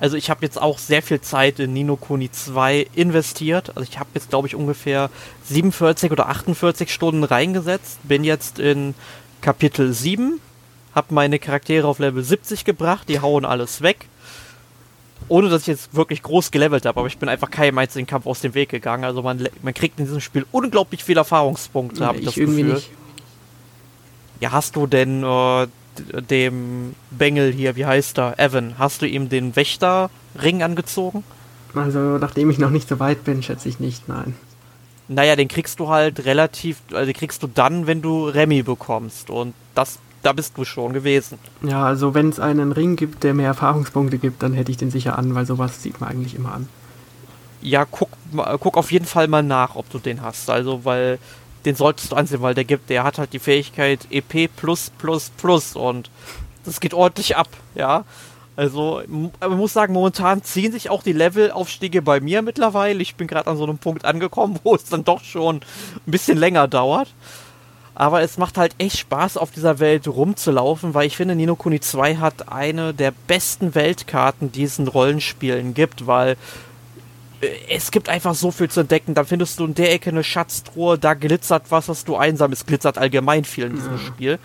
also 0.00 0.16
ich 0.16 0.30
habe 0.30 0.42
jetzt 0.46 0.60
auch 0.60 0.78
sehr 0.78 1.02
viel 1.02 1.20
Zeit 1.20 1.58
in 1.58 1.74
Nino 1.74 1.94
Kuni 1.94 2.30
2 2.30 2.88
investiert. 2.94 3.76
Also 3.76 3.82
ich 3.82 3.98
habe 3.98 4.08
jetzt, 4.14 4.30
glaube 4.30 4.48
ich, 4.48 4.54
ungefähr 4.54 5.10
47 5.44 6.10
oder 6.10 6.30
48 6.30 6.90
Stunden 6.90 7.22
reingesetzt. 7.22 7.98
Bin 8.04 8.24
jetzt 8.24 8.58
in 8.58 8.94
Kapitel 9.42 9.92
7. 9.92 10.40
Habe 10.94 11.14
meine 11.14 11.38
Charaktere 11.38 11.86
auf 11.86 11.98
Level 11.98 12.24
70 12.24 12.64
gebracht. 12.64 13.10
Die 13.10 13.20
hauen 13.20 13.44
alles 13.44 13.82
weg. 13.82 14.06
Ohne 15.28 15.50
dass 15.50 15.62
ich 15.62 15.68
jetzt 15.68 15.94
wirklich 15.94 16.22
groß 16.22 16.50
gelevelt 16.50 16.86
habe. 16.86 16.98
Aber 16.98 17.06
ich 17.06 17.18
bin 17.18 17.28
einfach 17.28 17.50
keinem 17.50 17.76
einzigen 17.76 18.06
Kampf 18.06 18.26
aus 18.26 18.40
dem 18.40 18.54
Weg 18.54 18.70
gegangen. 18.70 19.04
Also 19.04 19.20
man, 19.20 19.46
man 19.60 19.74
kriegt 19.74 19.98
in 19.98 20.06
diesem 20.06 20.22
Spiel 20.22 20.46
unglaublich 20.50 21.04
viele 21.04 21.20
Erfahrungspunkte, 21.20 22.06
habe 22.06 22.16
ich, 22.16 22.22
ich 22.22 22.26
das 22.30 22.36
irgendwie 22.38 22.62
Gefühl. 22.62 22.74
Nicht. 22.76 22.90
Ja, 24.40 24.52
hast 24.52 24.76
du 24.76 24.86
denn 24.86 25.22
äh, 25.22 25.66
dem 25.98 26.94
Bengel 27.10 27.52
hier, 27.52 27.76
wie 27.76 27.86
heißt 27.86 28.18
er, 28.18 28.38
Evan, 28.38 28.74
hast 28.78 29.02
du 29.02 29.06
ihm 29.06 29.28
den 29.28 29.56
Wächterring 29.56 30.62
angezogen? 30.62 31.24
Also, 31.74 32.18
nachdem 32.18 32.50
ich 32.50 32.58
noch 32.58 32.70
nicht 32.70 32.88
so 32.88 32.98
weit 32.98 33.24
bin, 33.24 33.42
schätze 33.42 33.68
ich 33.68 33.80
nicht, 33.80 34.08
nein. 34.08 34.34
Naja, 35.08 35.36
den 35.36 35.48
kriegst 35.48 35.80
du 35.80 35.88
halt 35.88 36.24
relativ, 36.24 36.78
also 36.92 37.06
den 37.06 37.14
kriegst 37.14 37.42
du 37.42 37.48
dann, 37.48 37.86
wenn 37.86 38.02
du 38.02 38.28
Remy 38.28 38.62
bekommst. 38.62 39.30
Und 39.30 39.54
das, 39.74 39.98
da 40.22 40.32
bist 40.32 40.56
du 40.56 40.64
schon 40.64 40.92
gewesen. 40.92 41.38
Ja, 41.62 41.84
also 41.84 42.14
wenn 42.14 42.28
es 42.28 42.38
einen 42.38 42.72
Ring 42.72 42.96
gibt, 42.96 43.24
der 43.24 43.34
mehr 43.34 43.48
Erfahrungspunkte 43.48 44.18
gibt, 44.18 44.42
dann 44.42 44.52
hätte 44.54 44.70
ich 44.70 44.76
den 44.76 44.90
sicher 44.90 45.18
an, 45.18 45.34
weil 45.34 45.46
sowas 45.46 45.82
sieht 45.82 46.00
man 46.00 46.10
eigentlich 46.10 46.34
immer 46.34 46.54
an. 46.54 46.68
Ja, 47.62 47.84
guck, 47.84 48.08
guck 48.60 48.76
auf 48.76 48.90
jeden 48.90 49.04
Fall 49.04 49.28
mal 49.28 49.42
nach, 49.42 49.76
ob 49.76 49.90
du 49.90 49.98
den 49.98 50.22
hast. 50.22 50.48
Also, 50.48 50.84
weil 50.84 51.18
den 51.64 51.74
solltest 51.74 52.12
du 52.12 52.16
ansehen, 52.16 52.42
weil 52.42 52.54
der 52.54 52.64
gibt, 52.64 52.90
der 52.90 53.04
hat 53.04 53.18
halt 53.18 53.32
die 53.32 53.38
Fähigkeit 53.38 54.06
EP 54.10 54.48
plus 54.54 54.90
plus 54.98 55.30
plus 55.36 55.76
und 55.76 56.10
das 56.64 56.80
geht 56.80 56.94
ordentlich 56.94 57.36
ab, 57.36 57.48
ja. 57.74 58.04
Also, 58.56 59.00
man 59.08 59.56
muss 59.56 59.72
sagen, 59.72 59.94
momentan 59.94 60.42
ziehen 60.42 60.70
sich 60.72 60.90
auch 60.90 61.02
die 61.02 61.14
Levelaufstiege 61.14 62.02
bei 62.02 62.20
mir 62.20 62.42
mittlerweile. 62.42 63.00
Ich 63.00 63.14
bin 63.14 63.26
gerade 63.26 63.48
an 63.48 63.56
so 63.56 63.64
einem 63.64 63.78
Punkt 63.78 64.04
angekommen, 64.04 64.58
wo 64.64 64.74
es 64.74 64.84
dann 64.84 65.02
doch 65.04 65.24
schon 65.24 65.56
ein 65.56 66.10
bisschen 66.10 66.36
länger 66.36 66.68
dauert. 66.68 67.08
Aber 67.94 68.22
es 68.22 68.38
macht 68.38 68.58
halt 68.58 68.74
echt 68.78 68.98
Spaß, 68.98 69.36
auf 69.36 69.50
dieser 69.50 69.78
Welt 69.78 70.06
rumzulaufen, 70.08 70.94
weil 70.94 71.06
ich 71.06 71.16
finde, 71.16 71.34
Nino 71.34 71.56
Kuni 71.56 71.80
2 71.80 72.16
hat 72.16 72.52
eine 72.52 72.94
der 72.94 73.12
besten 73.26 73.74
Weltkarten, 73.74 74.52
die 74.52 74.64
es 74.64 74.78
in 74.78 74.88
Rollenspielen 74.88 75.74
gibt, 75.74 76.06
weil 76.06 76.36
es 77.68 77.90
gibt 77.90 78.08
einfach 78.08 78.34
so 78.34 78.50
viel 78.50 78.68
zu 78.68 78.80
entdecken. 78.80 79.14
Dann 79.14 79.26
findest 79.26 79.58
du 79.58 79.64
in 79.64 79.74
der 79.74 79.92
Ecke 79.92 80.10
eine 80.10 80.24
Schatztruhe, 80.24 80.98
da 80.98 81.14
glitzert 81.14 81.64
was, 81.70 81.88
was 81.88 82.04
du 82.04 82.16
einsam. 82.16 82.52
Es 82.52 82.66
glitzert 82.66 82.98
allgemein 82.98 83.44
viel 83.44 83.66
in 83.66 83.74
diesem 83.74 83.92
ja. 83.92 83.98
Spiel. 83.98 84.38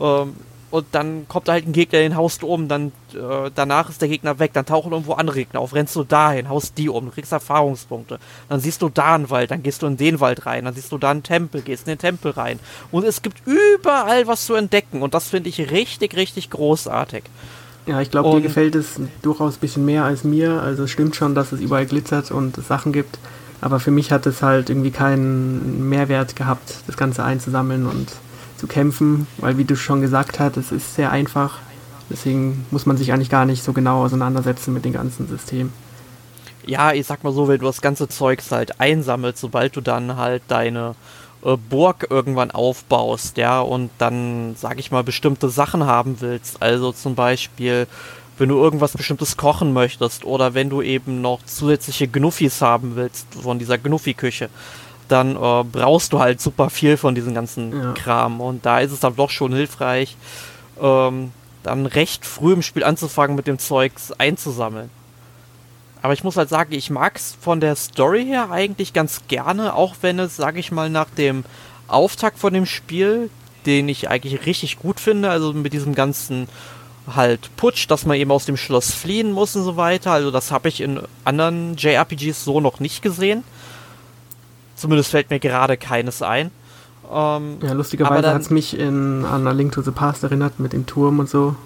Ähm, 0.00 0.34
und 0.70 0.86
dann 0.92 1.26
kommt 1.26 1.48
da 1.48 1.52
halt 1.52 1.66
ein 1.66 1.72
Gegner, 1.72 1.98
den 1.98 2.16
haust 2.16 2.42
du 2.42 2.46
um, 2.46 2.68
dann 2.68 2.92
äh, 3.12 3.50
danach 3.52 3.90
ist 3.90 4.00
der 4.02 4.08
Gegner 4.08 4.38
weg, 4.38 4.52
dann 4.52 4.66
tauchen 4.66 4.92
irgendwo 4.92 5.14
andere 5.14 5.38
Gegner 5.38 5.58
auf, 5.58 5.74
rennst 5.74 5.96
du 5.96 6.04
dahin, 6.04 6.48
haust 6.48 6.78
die 6.78 6.88
um, 6.88 7.06
du 7.06 7.10
kriegst 7.10 7.32
Erfahrungspunkte. 7.32 8.20
Dann 8.48 8.60
siehst 8.60 8.80
du 8.80 8.88
da 8.88 9.16
einen 9.16 9.30
Wald, 9.30 9.50
dann 9.50 9.64
gehst 9.64 9.82
du 9.82 9.88
in 9.88 9.96
den 9.96 10.20
Wald 10.20 10.46
rein, 10.46 10.66
dann 10.66 10.74
siehst 10.74 10.92
du 10.92 10.98
da 10.98 11.10
einen 11.10 11.24
Tempel, 11.24 11.62
gehst 11.62 11.88
in 11.88 11.94
den 11.94 11.98
Tempel 11.98 12.30
rein. 12.30 12.60
Und 12.92 13.04
es 13.04 13.22
gibt 13.22 13.42
überall 13.46 14.28
was 14.28 14.46
zu 14.46 14.54
entdecken 14.54 15.02
und 15.02 15.12
das 15.12 15.28
finde 15.28 15.48
ich 15.48 15.72
richtig, 15.72 16.14
richtig 16.14 16.50
großartig. 16.50 17.24
Ja, 17.86 18.00
ich 18.00 18.10
glaube, 18.10 18.30
dir 18.36 18.42
gefällt 18.42 18.74
es 18.74 19.00
durchaus 19.22 19.56
ein 19.56 19.60
bisschen 19.60 19.84
mehr 19.84 20.04
als 20.04 20.24
mir. 20.24 20.62
Also 20.62 20.84
es 20.84 20.90
stimmt 20.90 21.16
schon, 21.16 21.34
dass 21.34 21.52
es 21.52 21.60
überall 21.60 21.86
glitzert 21.86 22.30
und 22.30 22.56
Sachen 22.56 22.92
gibt. 22.92 23.18
Aber 23.60 23.80
für 23.80 23.90
mich 23.90 24.12
hat 24.12 24.26
es 24.26 24.42
halt 24.42 24.70
irgendwie 24.70 24.90
keinen 24.90 25.88
Mehrwert 25.88 26.36
gehabt, 26.36 26.76
das 26.86 26.96
Ganze 26.96 27.24
einzusammeln 27.24 27.86
und 27.86 28.08
zu 28.56 28.66
kämpfen, 28.66 29.26
weil 29.38 29.58
wie 29.58 29.64
du 29.64 29.74
schon 29.76 30.00
gesagt 30.00 30.38
hast, 30.38 30.56
es 30.56 30.72
ist 30.72 30.94
sehr 30.94 31.10
einfach. 31.10 31.58
Deswegen 32.10 32.66
muss 32.70 32.86
man 32.86 32.96
sich 32.96 33.12
eigentlich 33.12 33.30
gar 33.30 33.44
nicht 33.44 33.62
so 33.62 33.72
genau 33.72 34.04
auseinandersetzen 34.04 34.74
mit 34.74 34.84
dem 34.84 34.92
ganzen 34.92 35.28
System. 35.28 35.72
Ja, 36.66 36.92
ich 36.92 37.06
sag 37.06 37.24
mal 37.24 37.32
so, 37.32 37.48
wenn 37.48 37.58
du 37.58 37.66
das 37.66 37.80
ganze 37.80 38.08
Zeugs 38.08 38.50
halt 38.50 38.80
einsammelst, 38.80 39.40
sobald 39.40 39.76
du 39.76 39.80
dann 39.80 40.16
halt 40.16 40.42
deine 40.48 40.94
äh, 41.44 41.56
Burg 41.56 42.06
irgendwann 42.10 42.50
aufbaust, 42.50 43.36
ja, 43.36 43.60
und 43.60 43.90
dann, 43.98 44.54
sag 44.56 44.78
ich 44.78 44.90
mal, 44.90 45.02
bestimmte 45.02 45.48
Sachen 45.48 45.86
haben 45.86 46.20
willst. 46.20 46.62
Also 46.62 46.92
zum 46.92 47.14
Beispiel, 47.14 47.86
wenn 48.38 48.48
du 48.48 48.58
irgendwas 48.58 48.92
bestimmtes 48.92 49.36
kochen 49.36 49.72
möchtest 49.72 50.24
oder 50.24 50.54
wenn 50.54 50.70
du 50.70 50.82
eben 50.82 51.20
noch 51.20 51.42
zusätzliche 51.44 52.08
Gnuffis 52.08 52.62
haben 52.62 52.96
willst 52.96 53.26
von 53.34 53.58
dieser 53.58 53.78
Gnuffi-Küche, 53.78 54.48
dann 55.08 55.36
äh, 55.36 55.64
brauchst 55.64 56.12
du 56.12 56.20
halt 56.20 56.40
super 56.40 56.70
viel 56.70 56.96
von 56.96 57.14
diesem 57.14 57.34
ganzen 57.34 57.72
ja. 57.72 57.92
Kram. 57.92 58.40
Und 58.40 58.64
da 58.64 58.80
ist 58.80 58.92
es 58.92 59.00
dann 59.00 59.16
doch 59.16 59.30
schon 59.30 59.52
hilfreich, 59.52 60.16
ähm, 60.80 61.32
dann 61.62 61.86
recht 61.86 62.24
früh 62.24 62.52
im 62.52 62.62
Spiel 62.62 62.84
anzufangen, 62.84 63.36
mit 63.36 63.46
dem 63.46 63.58
Zeugs 63.58 64.12
einzusammeln. 64.12 64.90
Aber 66.02 66.12
ich 66.12 66.24
muss 66.24 66.36
halt 66.36 66.48
sagen, 66.48 66.72
ich 66.72 66.90
mag 66.90 67.16
es 67.16 67.36
von 67.40 67.60
der 67.60 67.76
Story 67.76 68.24
her 68.24 68.50
eigentlich 68.50 68.92
ganz 68.92 69.22
gerne, 69.28 69.74
auch 69.74 69.96
wenn 70.00 70.18
es, 70.18 70.36
sage 70.36 70.58
ich 70.58 70.72
mal, 70.72 70.88
nach 70.88 71.10
dem 71.10 71.44
Auftakt 71.88 72.38
von 72.38 72.54
dem 72.54 72.66
Spiel, 72.66 73.30
den 73.66 73.88
ich 73.88 74.08
eigentlich 74.08 74.46
richtig 74.46 74.78
gut 74.78 75.00
finde, 75.00 75.30
also 75.30 75.52
mit 75.52 75.72
diesem 75.72 75.94
ganzen 75.94 76.48
halt 77.14 77.50
Putsch, 77.56 77.86
dass 77.88 78.06
man 78.06 78.16
eben 78.16 78.30
aus 78.30 78.46
dem 78.46 78.56
Schloss 78.56 78.92
fliehen 78.92 79.32
muss 79.32 79.56
und 79.56 79.64
so 79.64 79.76
weiter. 79.76 80.12
Also 80.12 80.30
das 80.30 80.52
habe 80.52 80.68
ich 80.68 80.80
in 80.80 81.00
anderen 81.24 81.76
JRPGs 81.76 82.44
so 82.44 82.60
noch 82.60 82.80
nicht 82.80 83.02
gesehen. 83.02 83.42
Zumindest 84.76 85.10
fällt 85.10 85.30
mir 85.30 85.40
gerade 85.40 85.76
keines 85.76 86.22
ein. 86.22 86.50
Ähm, 87.12 87.58
ja, 87.62 87.72
lustigerweise 87.72 88.32
hat 88.32 88.42
es 88.42 88.50
mich 88.50 88.78
in, 88.78 89.24
an 89.24 89.46
A 89.46 89.50
Link 89.50 89.72
to 89.72 89.82
the 89.82 89.90
Past 89.90 90.22
erinnert 90.22 90.60
mit 90.60 90.72
dem 90.72 90.86
Turm 90.86 91.18
und 91.18 91.28
so. 91.28 91.56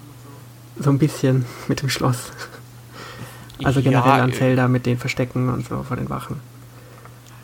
So 0.79 0.89
ein 0.89 0.97
bisschen 0.97 1.45
mit 1.67 1.81
dem 1.81 1.89
Schloss. 1.89 2.31
Also 3.63 3.81
generell 3.81 4.17
ja, 4.17 4.23
an 4.23 4.33
Zelda 4.33 4.67
mit 4.67 4.85
den 4.85 4.97
Verstecken 4.97 5.49
und 5.49 5.67
so 5.67 5.83
vor 5.83 5.97
den 5.97 6.09
Wachen. 6.09 6.39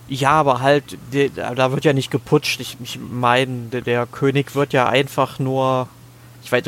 Ja, 0.08 0.32
aber 0.32 0.60
halt, 0.60 0.98
da 1.36 1.72
wird 1.72 1.86
ja 1.86 1.94
nicht 1.94 2.12
geputscht. 2.12 2.60
Ich, 2.60 2.76
ich 2.84 3.00
meine, 3.00 3.70
der, 3.70 4.06
König 4.06 4.56
wird 4.56 4.74
ja 4.74 4.90
einfach 4.90 5.40
nur. 5.40 5.88
Ich 6.44 6.52
weiß, 6.52 6.64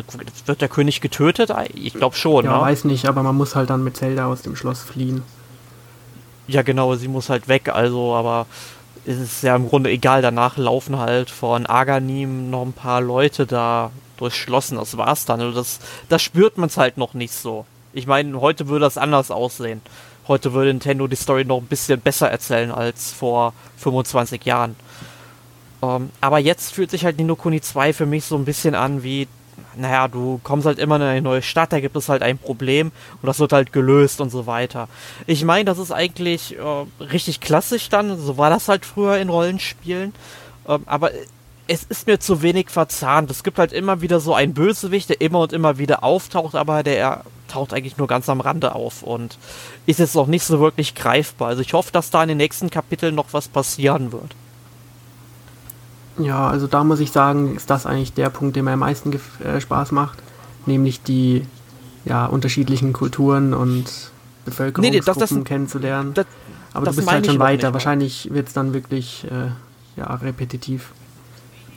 wird 0.46 0.62
der 0.62 0.70
König 0.70 1.02
getötet? 1.02 1.52
Ich 1.74 1.94
glaube 1.94 2.16
schon, 2.16 2.46
ja, 2.46 2.56
ne? 2.56 2.62
weiß 2.62 2.86
nicht, 2.86 3.06
aber 3.06 3.22
man 3.22 3.36
muss 3.36 3.56
halt 3.56 3.70
dann 3.70 3.84
mit 3.84 3.98
Zelda 3.98 4.28
aus 4.28 4.44
dem 4.44 4.56
Schloss 4.56 4.82
fliehen. 4.82 5.24
Ja, 6.48 6.62
genau, 6.62 6.96
sie 6.96 7.08
muss 7.08 7.30
halt 7.30 7.48
weg, 7.48 7.70
also, 7.70 8.14
aber 8.14 8.46
es 9.06 9.20
ist 9.20 9.44
ja 9.44 9.56
im 9.56 9.68
Grunde 9.68 9.90
egal. 9.90 10.22
Danach 10.22 10.58
laufen 10.58 10.98
halt 10.98 11.30
von 11.30 11.66
Aganim 11.66 12.50
noch 12.50 12.62
ein 12.62 12.74
paar 12.74 13.02
Leute 13.02 13.46
da 13.46 13.92
durchschlossen, 14.18 14.78
das 14.78 14.96
war's 14.96 15.26
dann. 15.26 15.42
Also 15.42 15.54
das, 15.54 15.80
das 16.08 16.22
spürt 16.22 16.58
man 16.58 16.68
es 16.68 16.78
halt 16.78 16.98
noch 16.98 17.14
nicht 17.14 17.34
so. 17.34 17.66
Ich 17.94 18.08
meine, 18.08 18.42
heute 18.42 18.68
würde 18.68 18.86
das 18.86 18.98
anders 18.98 19.30
aussehen. 19.30 19.82
Heute 20.28 20.54
würde 20.54 20.70
Nintendo 20.70 21.08
die 21.08 21.16
Story 21.16 21.46
noch 21.46 21.58
ein 21.58 21.68
bisschen 21.68 22.02
besser 22.02 22.30
erzählen 22.30 22.72
als 22.72 23.12
vor 23.12 23.54
25 23.78 24.44
Jahren. 24.46 24.76
Ähm, 25.84 26.10
aber 26.22 26.40
jetzt 26.40 26.74
fühlt 26.74 26.90
sich 26.90 27.06
halt 27.06 27.18
Nino 27.18 27.36
Kuni 27.36 27.62
2 27.62 27.94
für 27.94 28.06
mich 28.06 28.26
so 28.26 28.36
ein 28.36 28.46
bisschen 28.46 28.74
an 28.74 29.04
wie, 29.04 29.28
naja, 29.76 30.08
du 30.08 30.40
kommst 30.44 30.66
halt 30.66 30.80
immer 30.80 30.96
in 30.96 31.02
eine 31.04 31.22
neue 31.22 31.42
Stadt, 31.42 31.74
da 31.74 31.80
gibt 31.82 31.96
es 31.96 32.10
halt 32.10 32.24
ein 32.24 32.38
Problem 32.38 32.92
und 33.22 33.28
das 33.28 33.40
wird 33.40 33.54
halt 33.54 33.74
gelöst 33.74 34.22
und 34.22 34.30
so 34.30 34.48
weiter. 34.48 34.88
Ich 35.28 35.44
meine, 35.44 35.66
das 35.66 35.78
ist 35.78 35.92
eigentlich 35.92 36.58
äh, 36.58 37.04
richtig 37.04 37.42
klassisch 37.42 37.90
dann, 37.90 38.18
so 38.18 38.38
war 38.38 38.50
das 38.50 38.70
halt 38.70 38.86
früher 38.86 39.18
in 39.18 39.30
Rollenspielen. 39.30 40.14
Ähm, 40.68 40.84
aber 40.86 41.12
es 41.68 41.84
ist 41.84 42.08
mir 42.08 42.20
zu 42.20 42.42
wenig 42.42 42.70
verzahnt. 42.70 43.30
Es 43.30 43.44
gibt 43.44 43.58
halt 43.58 43.74
immer 43.74 44.02
wieder 44.02 44.20
so 44.20 44.34
einen 44.34 44.54
Bösewicht, 44.54 45.10
der 45.10 45.22
immer 45.22 45.42
und 45.42 45.54
immer 45.54 45.78
wieder 45.78 46.04
auftaucht, 46.04 46.56
aber 46.56 46.84
der 46.84 47.24
taucht 47.54 47.74
eigentlich 47.74 47.98
nur 47.98 48.08
ganz 48.08 48.30
am 48.30 48.42
Rande 48.42 48.76
auf 48.76 49.04
und 49.04 49.38
ist 49.86 50.00
jetzt 50.00 50.16
noch 50.16 50.28
nicht 50.28 50.44
so 50.44 50.60
wirklich 50.60 50.96
greifbar. 50.96 51.50
Also 51.50 51.62
ich 51.62 51.74
hoffe, 51.74 51.92
dass 51.92 52.10
da 52.10 52.24
in 52.24 52.30
den 52.30 52.38
nächsten 52.38 52.70
Kapiteln 52.70 53.16
noch 53.16 53.28
was 53.32 53.48
passieren 53.48 54.12
wird. 54.12 54.36
Ja, 56.18 56.48
also 56.48 56.68
da 56.68 56.84
muss 56.84 57.00
ich 57.00 57.12
sagen, 57.12 57.56
ist 57.56 57.70
das 57.70 57.86
eigentlich 57.86 58.14
der 58.14 58.30
Punkt, 58.30 58.56
der 58.56 58.64
mir 58.64 58.72
am 58.72 58.80
meisten 58.80 59.12
äh, 59.44 59.60
Spaß 59.60 59.92
macht, 59.92 60.20
nämlich 60.66 61.02
die 61.02 61.46
ja, 62.06 62.26
unterschiedlichen 62.26 62.94
Kulturen 62.94 63.54
und 63.54 64.12
Bevölkerungsgruppen 64.46 65.00
nee, 65.00 65.00
das, 65.06 65.18
das, 65.18 65.44
kennenzulernen. 65.44 66.14
Das, 66.14 66.26
Aber 66.74 66.88
du 66.88 66.96
bist 66.96 67.10
halt 67.10 67.26
schon 67.26 67.40
weiter. 67.40 67.74
Wahrscheinlich 67.74 68.30
wird 68.32 68.48
es 68.48 68.54
dann 68.54 68.74
wirklich 68.74 69.26
äh, 69.26 69.52
ja, 70.00 70.14
repetitiv. 70.16 70.92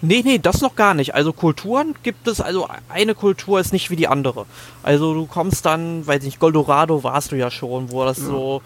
Nee, 0.07 0.23
nee, 0.25 0.39
das 0.39 0.61
noch 0.61 0.77
gar 0.77 0.95
nicht. 0.95 1.15
Also 1.15 1.33
Kulturen 1.33 1.97
gibt 2.05 2.29
es, 2.29 2.41
also 2.41 2.69
eine 2.89 3.15
Kultur 3.15 3.59
ist 3.59 3.73
nicht 3.73 3.91
wie 3.91 3.97
die 3.97 4.07
andere. 4.07 4.47
Also 4.85 5.15
du 5.15 5.27
kommst 5.27 5.67
dann, 5.67 6.07
weiß 6.07 6.23
nicht, 6.23 6.39
Goldorado 6.39 7.03
warst 7.03 7.33
du 7.33 7.37
ja 7.37 7.51
schon, 7.51 7.91
wo 7.91 8.05
das 8.05 8.19
ja. 8.19 8.27
so, 8.27 8.63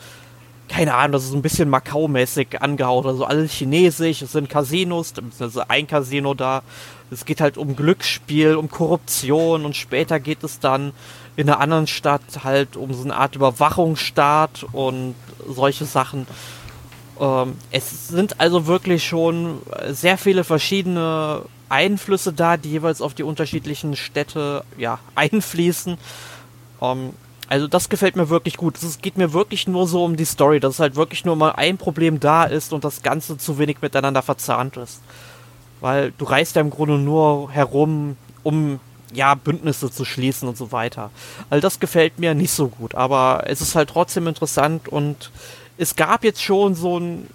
keine 0.69 0.95
Ahnung, 0.95 1.13
das 1.13 1.25
ist 1.25 1.31
so 1.31 1.37
ein 1.37 1.43
bisschen 1.43 1.71
Macau-mäßig 1.71 2.61
angehaucht. 2.61 3.07
Also 3.07 3.25
alles 3.25 3.53
chinesisch, 3.53 4.21
es 4.21 4.33
sind 4.33 4.51
Casinos, 4.51 5.15
also 5.39 5.63
ein 5.67 5.87
Casino 5.87 6.35
da. 6.35 6.63
Es 7.11 7.25
geht 7.25 7.41
halt 7.41 7.57
um 7.57 7.75
Glücksspiel, 7.75 8.57
um 8.57 8.71
Korruption 8.71 9.65
und 9.65 9.75
später 9.75 10.21
geht 10.21 10.45
es 10.45 10.61
dann 10.61 10.93
in 11.37 11.49
einer 11.49 11.59
anderen 11.59 11.87
Stadt 11.87 12.45
halt 12.45 12.77
um 12.77 12.93
so 12.93 13.03
eine 13.03 13.17
Art 13.17 13.35
Überwachungsstaat 13.35 14.67
und 14.73 15.15
solche 15.49 15.87
Sachen. 15.87 16.27
Ähm, 17.21 17.57
es 17.71 18.09
sind 18.09 18.41
also 18.41 18.67
wirklich 18.67 19.05
schon 19.05 19.59
sehr 19.91 20.19
viele 20.19 20.43
verschiedene 20.43 21.43
Einflüsse 21.69 22.33
da, 22.33 22.57
die 22.57 22.71
jeweils 22.71 23.03
auf 23.03 23.15
die 23.15 23.23
unterschiedlichen 23.23 23.95
Städte 23.95 24.65
ja, 24.79 24.99
einfließen. 25.15 25.99
Ähm, 26.81 27.11
also 27.49 27.67
das 27.67 27.89
gefällt 27.89 28.17
mir 28.17 28.29
wirklich 28.29 28.57
gut. 28.57 28.81
Es 28.83 29.01
geht 29.03 29.19
mir 29.19 29.33
wirklich 29.33 29.67
nur 29.69 29.87
so 29.87 30.05
um 30.05 30.17
die 30.17 30.25
Story, 30.25 30.61
dass 30.61 30.79
halt 30.79 30.97
wirklich 30.97 31.25
nur 31.25 31.37
mal 31.37 31.51
ein 31.53 31.79
Problem 31.79 32.21
da 32.21 32.45
ist 32.45 32.73
und 32.73 32.85
das 32.85 33.03
Ganze 33.03 33.39
zu 33.39 33.59
wenig 33.59 33.83
miteinander 33.83 34.23
verzahnt 34.23 34.77
ist. 34.77 35.03
Weil 35.81 36.13
du 36.17 36.25
reist 36.25 36.57
ja 36.57 36.63
im 36.63 36.71
Grunde 36.71 36.99
nur 36.99 37.51
herum, 37.51 38.17
um 38.43 38.81
ja, 39.13 39.35
Bündnisse 39.35 39.91
zu 39.91 40.05
schließen 40.05 40.49
und 40.49 40.57
so 40.57 40.71
weiter. 40.71 41.11
Also 41.51 41.61
das 41.61 41.81
gefällt 41.81 42.21
mir 42.21 42.35
nicht 42.35 42.53
so 42.53 42.69
gut, 42.69 42.95
aber 42.95 43.43
es 43.47 43.61
ist 43.61 43.75
halt 43.75 43.91
trotzdem 43.91 44.29
interessant 44.29 44.89
und 44.89 45.33
es 45.81 45.97
gab 45.97 46.25
jetzt 46.25 46.43
schon 46.43 46.75
so 46.75 47.01
ein, 47.01 47.27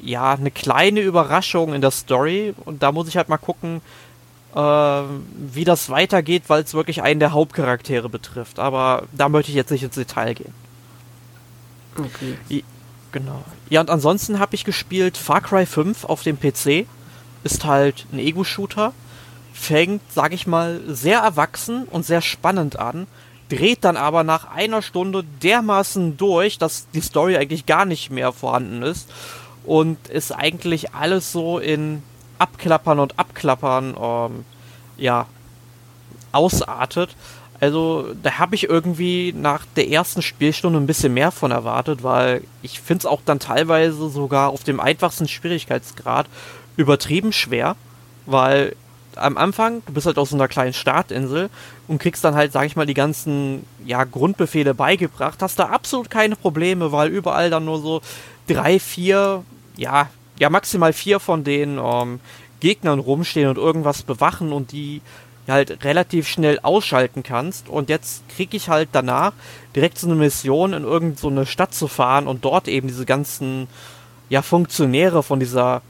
ja, 0.00 0.32
eine 0.32 0.50
kleine 0.50 1.00
Überraschung 1.00 1.74
in 1.74 1.82
der 1.82 1.90
Story 1.90 2.54
und 2.64 2.82
da 2.82 2.90
muss 2.90 3.06
ich 3.06 3.18
halt 3.18 3.28
mal 3.28 3.36
gucken, 3.36 3.82
äh, 4.54 4.58
wie 4.58 5.64
das 5.64 5.90
weitergeht, 5.90 6.44
weil 6.48 6.62
es 6.62 6.72
wirklich 6.72 7.02
einen 7.02 7.20
der 7.20 7.32
Hauptcharaktere 7.32 8.08
betrifft. 8.08 8.58
Aber 8.58 9.04
da 9.12 9.28
möchte 9.28 9.50
ich 9.50 9.56
jetzt 9.56 9.70
nicht 9.70 9.82
ins 9.82 9.94
Detail 9.94 10.34
gehen. 10.34 10.54
Okay. 11.98 12.38
I 12.50 12.64
genau. 13.12 13.44
Ja, 13.68 13.82
und 13.82 13.90
ansonsten 13.90 14.38
habe 14.38 14.54
ich 14.54 14.64
gespielt 14.64 15.18
Far 15.18 15.42
Cry 15.42 15.66
5 15.66 16.04
auf 16.06 16.22
dem 16.22 16.40
PC. 16.40 16.86
Ist 17.44 17.66
halt 17.66 18.06
ein 18.10 18.18
Ego-Shooter. 18.18 18.94
Fängt, 19.52 20.00
sag 20.10 20.32
ich 20.32 20.46
mal, 20.46 20.80
sehr 20.88 21.18
erwachsen 21.18 21.84
und 21.84 22.06
sehr 22.06 22.22
spannend 22.22 22.78
an 22.78 23.06
dreht 23.52 23.84
dann 23.84 23.98
aber 23.98 24.24
nach 24.24 24.50
einer 24.50 24.80
Stunde 24.80 25.24
dermaßen 25.42 26.16
durch, 26.16 26.56
dass 26.56 26.88
die 26.94 27.02
Story 27.02 27.36
eigentlich 27.36 27.66
gar 27.66 27.84
nicht 27.84 28.10
mehr 28.10 28.32
vorhanden 28.32 28.82
ist 28.82 29.10
und 29.64 30.08
ist 30.08 30.32
eigentlich 30.32 30.94
alles 30.94 31.32
so 31.32 31.58
in 31.58 32.02
Abklappern 32.38 32.98
und 32.98 33.18
Abklappern 33.18 33.94
ähm, 34.00 34.44
ja 34.96 35.26
ausartet. 36.32 37.14
Also 37.60 38.14
da 38.22 38.38
habe 38.38 38.54
ich 38.54 38.68
irgendwie 38.68 39.34
nach 39.36 39.66
der 39.76 39.88
ersten 39.88 40.22
Spielstunde 40.22 40.80
ein 40.80 40.86
bisschen 40.86 41.14
mehr 41.14 41.30
von 41.30 41.50
erwartet, 41.50 42.02
weil 42.02 42.42
ich 42.62 42.80
finde 42.80 43.00
es 43.00 43.06
auch 43.06 43.20
dann 43.24 43.38
teilweise 43.38 44.08
sogar 44.08 44.48
auf 44.48 44.64
dem 44.64 44.80
einfachsten 44.80 45.28
Schwierigkeitsgrad 45.28 46.26
übertrieben 46.76 47.32
schwer, 47.32 47.76
weil 48.24 48.74
am 49.16 49.36
Anfang, 49.36 49.82
du 49.86 49.92
bist 49.92 50.06
halt 50.06 50.18
aus 50.18 50.30
so 50.30 50.36
einer 50.36 50.48
kleinen 50.48 50.72
Startinsel 50.72 51.50
und 51.88 51.98
kriegst 51.98 52.24
dann 52.24 52.34
halt, 52.34 52.52
sag 52.52 52.66
ich 52.66 52.76
mal, 52.76 52.86
die 52.86 52.94
ganzen 52.94 53.66
ja, 53.84 54.04
Grundbefehle 54.04 54.74
beigebracht, 54.74 55.42
hast 55.42 55.58
da 55.58 55.66
absolut 55.66 56.10
keine 56.10 56.36
Probleme, 56.36 56.92
weil 56.92 57.08
überall 57.08 57.50
dann 57.50 57.64
nur 57.64 57.80
so 57.80 58.00
drei, 58.46 58.78
vier, 58.78 59.44
ja, 59.76 60.08
ja, 60.38 60.50
maximal 60.50 60.92
vier 60.92 61.20
von 61.20 61.44
den 61.44 61.78
ähm, 61.78 62.20
Gegnern 62.60 62.98
rumstehen 62.98 63.48
und 63.48 63.58
irgendwas 63.58 64.02
bewachen 64.02 64.52
und 64.52 64.72
die 64.72 65.02
halt 65.48 65.84
relativ 65.84 66.28
schnell 66.28 66.60
ausschalten 66.62 67.22
kannst. 67.22 67.68
Und 67.68 67.88
jetzt 67.88 68.28
krieg 68.28 68.54
ich 68.54 68.68
halt 68.68 68.90
danach 68.92 69.32
direkt 69.74 69.98
so 69.98 70.06
eine 70.06 70.16
Mission, 70.16 70.72
in 70.72 70.84
irgendeine 70.84 71.40
so 71.40 71.44
Stadt 71.44 71.74
zu 71.74 71.88
fahren 71.88 72.26
und 72.26 72.44
dort 72.44 72.68
eben 72.68 72.88
diese 72.88 73.06
ganzen 73.06 73.68
ja, 74.28 74.42
Funktionäre 74.42 75.22
von 75.22 75.40
dieser 75.40 75.82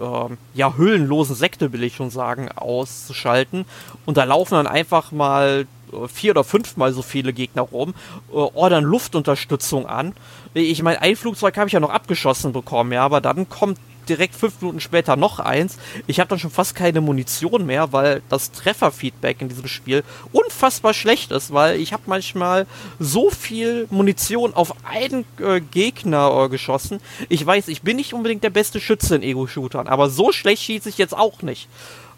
äh, 0.00 0.36
ja, 0.54 0.74
hüllenlosen 0.76 1.36
Sekte, 1.36 1.72
will 1.72 1.84
ich 1.84 1.96
schon 1.96 2.10
sagen, 2.10 2.48
auszuschalten. 2.54 3.64
Und 4.06 4.16
da 4.16 4.24
laufen 4.24 4.54
dann 4.54 4.66
einfach 4.66 5.12
mal 5.12 5.66
äh, 5.92 6.08
vier 6.08 6.32
oder 6.32 6.44
fünfmal 6.44 6.92
so 6.92 7.02
viele 7.02 7.32
Gegner 7.32 7.62
rum, 7.62 7.94
äh, 8.30 8.34
ordern 8.34 8.84
Luftunterstützung 8.84 9.86
an. 9.86 10.14
Ich 10.54 10.82
meine, 10.82 11.00
ein 11.00 11.16
Flugzeug 11.16 11.56
habe 11.56 11.68
ich 11.68 11.72
ja 11.72 11.80
noch 11.80 11.90
abgeschossen 11.90 12.52
bekommen, 12.52 12.92
ja, 12.92 13.04
aber 13.04 13.20
dann 13.20 13.48
kommt 13.48 13.78
direkt 14.10 14.34
fünf 14.34 14.60
Minuten 14.60 14.80
später 14.80 15.16
noch 15.16 15.38
eins. 15.38 15.78
Ich 16.06 16.20
habe 16.20 16.28
dann 16.28 16.38
schon 16.38 16.50
fast 16.50 16.74
keine 16.74 17.00
Munition 17.00 17.64
mehr, 17.64 17.92
weil 17.92 18.20
das 18.28 18.52
Trefferfeedback 18.52 19.40
in 19.40 19.48
diesem 19.48 19.68
Spiel 19.68 20.04
unfassbar 20.32 20.92
schlecht 20.92 21.30
ist, 21.30 21.52
weil 21.52 21.80
ich 21.80 21.92
habe 21.92 22.02
manchmal 22.06 22.66
so 22.98 23.30
viel 23.30 23.86
Munition 23.90 24.52
auf 24.52 24.74
einen 24.84 25.24
äh, 25.38 25.60
Gegner 25.60 26.44
äh, 26.44 26.48
geschossen. 26.48 27.00
Ich 27.28 27.44
weiß, 27.46 27.68
ich 27.68 27.82
bin 27.82 27.96
nicht 27.96 28.12
unbedingt 28.12 28.44
der 28.44 28.50
beste 28.50 28.80
Schütze 28.80 29.16
in 29.16 29.22
Ego-Shootern, 29.22 29.86
aber 29.86 30.10
so 30.10 30.32
schlecht 30.32 30.62
schieße 30.62 30.88
ich 30.88 30.98
jetzt 30.98 31.16
auch 31.16 31.42
nicht. 31.42 31.68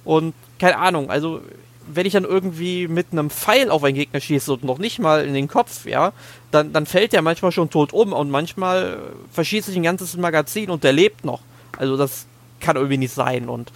Und 0.04 0.34
keine 0.58 0.78
Ahnung, 0.78 1.10
also 1.10 1.42
wenn 1.86 2.06
ich 2.06 2.12
dann 2.12 2.24
irgendwie 2.24 2.88
mit 2.88 3.08
einem 3.12 3.30
Pfeil 3.30 3.70
auf 3.70 3.84
einen 3.84 3.96
Gegner 3.96 4.20
schieße 4.20 4.52
und 4.52 4.64
noch 4.64 4.78
nicht 4.78 4.98
mal 4.98 5.24
in 5.24 5.34
den 5.34 5.48
Kopf, 5.48 5.86
ja, 5.86 6.12
dann, 6.50 6.72
dann 6.72 6.86
fällt 6.86 7.12
der 7.12 7.22
manchmal 7.22 7.52
schon 7.52 7.70
tot 7.70 7.92
um 7.92 8.12
und 8.12 8.30
manchmal 8.30 8.98
verschieße 9.32 9.70
ich 9.70 9.76
ein 9.76 9.82
ganzes 9.82 10.16
Magazin 10.16 10.70
und 10.70 10.84
der 10.84 10.92
lebt 10.92 11.24
noch. 11.24 11.40
Also 11.78 11.96
das 11.96 12.26
kann 12.60 12.76
irgendwie 12.76 12.98
nicht 12.98 13.14
sein 13.14 13.48
und 13.48 13.72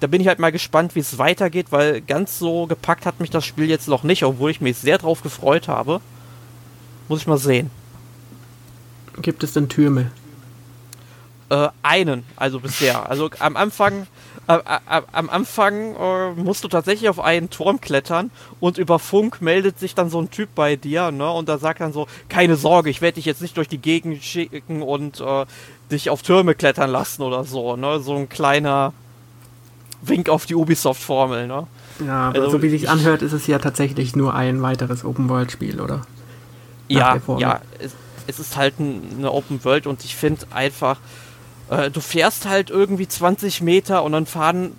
da 0.00 0.06
bin 0.06 0.20
ich 0.20 0.28
halt 0.28 0.38
mal 0.38 0.52
gespannt, 0.52 0.94
wie 0.94 1.00
es 1.00 1.18
weitergeht, 1.18 1.66
weil 1.70 2.00
ganz 2.00 2.38
so 2.38 2.66
gepackt 2.66 3.06
hat 3.06 3.20
mich 3.20 3.30
das 3.30 3.44
Spiel 3.44 3.68
jetzt 3.68 3.88
noch 3.88 4.04
nicht, 4.04 4.22
obwohl 4.22 4.50
ich 4.50 4.60
mich 4.60 4.76
sehr 4.76 4.98
drauf 4.98 5.22
gefreut 5.22 5.68
habe. 5.68 6.00
Muss 7.08 7.20
ich 7.20 7.26
mal 7.26 7.38
sehen. 7.38 7.70
Gibt 9.20 9.42
es 9.42 9.54
denn 9.54 9.68
Türme? 9.68 10.10
Äh, 11.50 11.68
einen, 11.82 12.24
also 12.36 12.60
bisher. 12.60 13.08
Also 13.08 13.30
am 13.38 13.56
Anfang, 13.56 14.06
äh, 14.46 14.56
äh, 14.56 15.02
am 15.10 15.30
Anfang 15.30 15.96
äh, 15.96 16.32
musst 16.34 16.62
du 16.62 16.68
tatsächlich 16.68 17.08
auf 17.08 17.18
einen 17.18 17.48
Turm 17.50 17.80
klettern 17.80 18.30
und 18.60 18.78
über 18.78 18.98
Funk 18.98 19.40
meldet 19.40 19.78
sich 19.78 19.94
dann 19.94 20.10
so 20.10 20.20
ein 20.20 20.30
Typ 20.30 20.50
bei 20.54 20.76
dir, 20.76 21.10
ne? 21.10 21.30
Und 21.30 21.48
da 21.48 21.58
sagt 21.58 21.80
dann 21.80 21.94
so, 21.94 22.06
keine 22.28 22.56
Sorge, 22.56 22.90
ich 22.90 23.00
werde 23.00 23.14
dich 23.14 23.24
jetzt 23.24 23.40
nicht 23.40 23.56
durch 23.56 23.68
die 23.68 23.78
Gegend 23.78 24.22
schicken 24.22 24.82
und 24.82 25.20
äh, 25.20 25.46
dich 25.90 26.10
auf 26.10 26.22
Türme 26.22 26.54
klettern 26.54 26.90
lassen 26.90 27.22
oder 27.22 27.44
so, 27.44 27.76
ne? 27.76 28.00
So 28.00 28.16
ein 28.16 28.28
kleiner 28.28 28.92
Wink 30.02 30.28
auf 30.28 30.46
die 30.46 30.54
Ubisoft-Formel, 30.54 31.46
ne? 31.46 31.66
Ja, 32.06 32.28
aber 32.28 32.38
also, 32.38 32.50
so 32.50 32.62
wie 32.62 32.70
sich 32.70 32.88
anhört, 32.88 33.22
ist 33.22 33.32
es 33.32 33.46
ja 33.46 33.58
tatsächlich 33.58 34.14
nur 34.14 34.34
ein 34.34 34.62
weiteres 34.62 35.04
Open-World-Spiel, 35.04 35.80
oder? 35.80 36.02
ja, 36.88 37.18
ja, 37.38 37.60
es, 37.78 37.92
es, 38.26 38.38
ist 38.38 38.56
halt 38.56 38.74
eine 38.78 39.30
Open 39.30 39.62
World 39.64 39.86
und 39.86 40.04
ich 40.04 40.16
finde 40.16 40.46
einfach, 40.50 40.98
äh, 41.70 41.90
du 41.90 42.00
fährst 42.00 42.46
halt 42.46 42.70
irgendwie 42.70 43.06
20 43.06 43.60
Meter 43.60 44.04
und 44.04 44.12
dann 44.12 44.26
fahren 44.26 44.72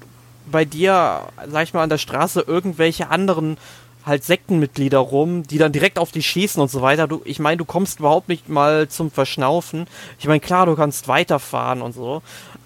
bei 0.51 0.65
dir, 0.65 1.21
sag 1.49 1.63
ich 1.63 1.73
mal, 1.73 1.83
an 1.83 1.89
der 1.89 1.97
Straße 1.97 2.41
irgendwelche 2.41 3.09
anderen 3.09 3.57
halt 4.05 4.23
Sektenmitglieder 4.23 4.97
rum, 4.97 5.43
die 5.43 5.57
dann 5.57 5.71
direkt 5.71 5.99
auf 5.99 6.11
dich 6.11 6.25
schießen 6.27 6.61
und 6.61 6.71
so 6.71 6.81
weiter. 6.81 7.07
Du, 7.07 7.21
ich 7.25 7.39
meine, 7.39 7.57
du 7.57 7.65
kommst 7.65 7.99
überhaupt 7.99 8.29
nicht 8.29 8.49
mal 8.49 8.87
zum 8.87 9.11
Verschnaufen. 9.11 9.87
Ich 10.19 10.27
meine, 10.27 10.39
klar, 10.39 10.65
du 10.65 10.75
kannst 10.75 11.07
weiterfahren 11.07 11.81
und 11.81 11.93
so, 11.93 12.21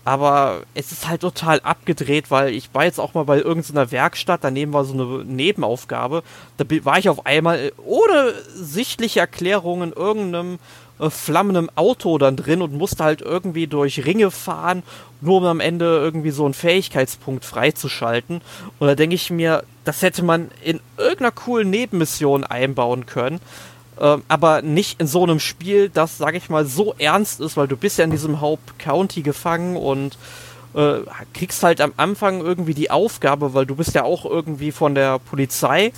Aber 0.06 0.64
es 0.74 0.92
ist 0.92 1.08
halt 1.08 1.22
total 1.22 1.62
abgedreht, 1.62 2.30
weil 2.30 2.54
ich 2.54 2.74
war 2.74 2.84
jetzt 2.84 3.00
auch 3.00 3.14
mal 3.14 3.24
bei 3.24 3.40
irgendeiner 3.40 3.90
Werkstatt, 3.92 4.44
daneben 4.44 4.74
war 4.74 4.84
so 4.84 4.94
eine 4.94 5.24
Nebenaufgabe. 5.24 6.24
Da 6.58 6.66
war 6.84 6.98
ich 7.00 7.08
auf 7.08 7.26
einmal 7.26 7.58
äh, 7.60 7.72
ohne 7.86 8.34
sichtliche 8.54 9.22
Erklärung 9.22 9.82
in 9.82 9.94
irgendeinem 9.94 10.60
äh, 11.04 11.10
flammendem 11.10 11.70
Auto 11.76 12.18
dann 12.18 12.36
drin 12.36 12.62
und 12.62 12.74
musste 12.74 13.04
halt 13.04 13.22
irgendwie 13.22 13.68
durch 13.68 14.06
Ringe 14.06 14.32
fahren, 14.32 14.84
nur 15.22 15.38
um 15.38 15.46
am 15.46 15.60
Ende 15.60 15.86
irgendwie 15.86 16.32
so 16.32 16.46
einen 16.46 16.54
Fähigkeitspunkt 16.54 17.46
freizuschalten. 17.46 18.42
Und 18.80 18.88
da 18.88 18.96
denke 18.96 19.16
ich 19.16 19.30
mir, 19.30 19.64
das 19.86 20.02
hätte 20.02 20.24
man 20.24 20.52
in 20.64 20.80
irgendeiner 20.98 21.32
coolen 21.32 21.70
Nebenmission 21.70 22.44
einbauen 22.44 23.06
können. 23.06 23.40
Äh, 24.00 24.18
aber 24.28 24.62
nicht 24.62 25.00
in 25.00 25.08
so 25.08 25.24
einem 25.24 25.40
Spiel, 25.40 25.90
das, 25.90 26.18
sag 26.18 26.36
ich 26.36 26.50
mal, 26.50 26.66
so 26.66 26.96
ernst 26.98 27.40
ist, 27.40 27.58
weil 27.58 27.68
du 27.68 27.78
bist 27.78 27.98
ja 27.98 28.06
in 28.06 28.12
diesem 28.12 28.42
Hauptcounty 28.42 29.22
gefangen 29.22 29.76
und 29.76 30.18
äh, 30.74 31.00
kriegst 31.34 31.64
halt 31.64 31.82
am 31.82 31.94
Anfang 31.98 32.42
irgendwie 32.42 32.74
die 32.74 32.90
Aufgabe, 32.92 33.54
weil 33.54 33.66
du 33.66 33.76
bist 33.76 33.94
ja 33.94 34.04
auch 34.04 34.26
irgendwie 34.26 34.72
von 34.72 34.96
der 34.96 35.20
Polizei, 35.20 35.94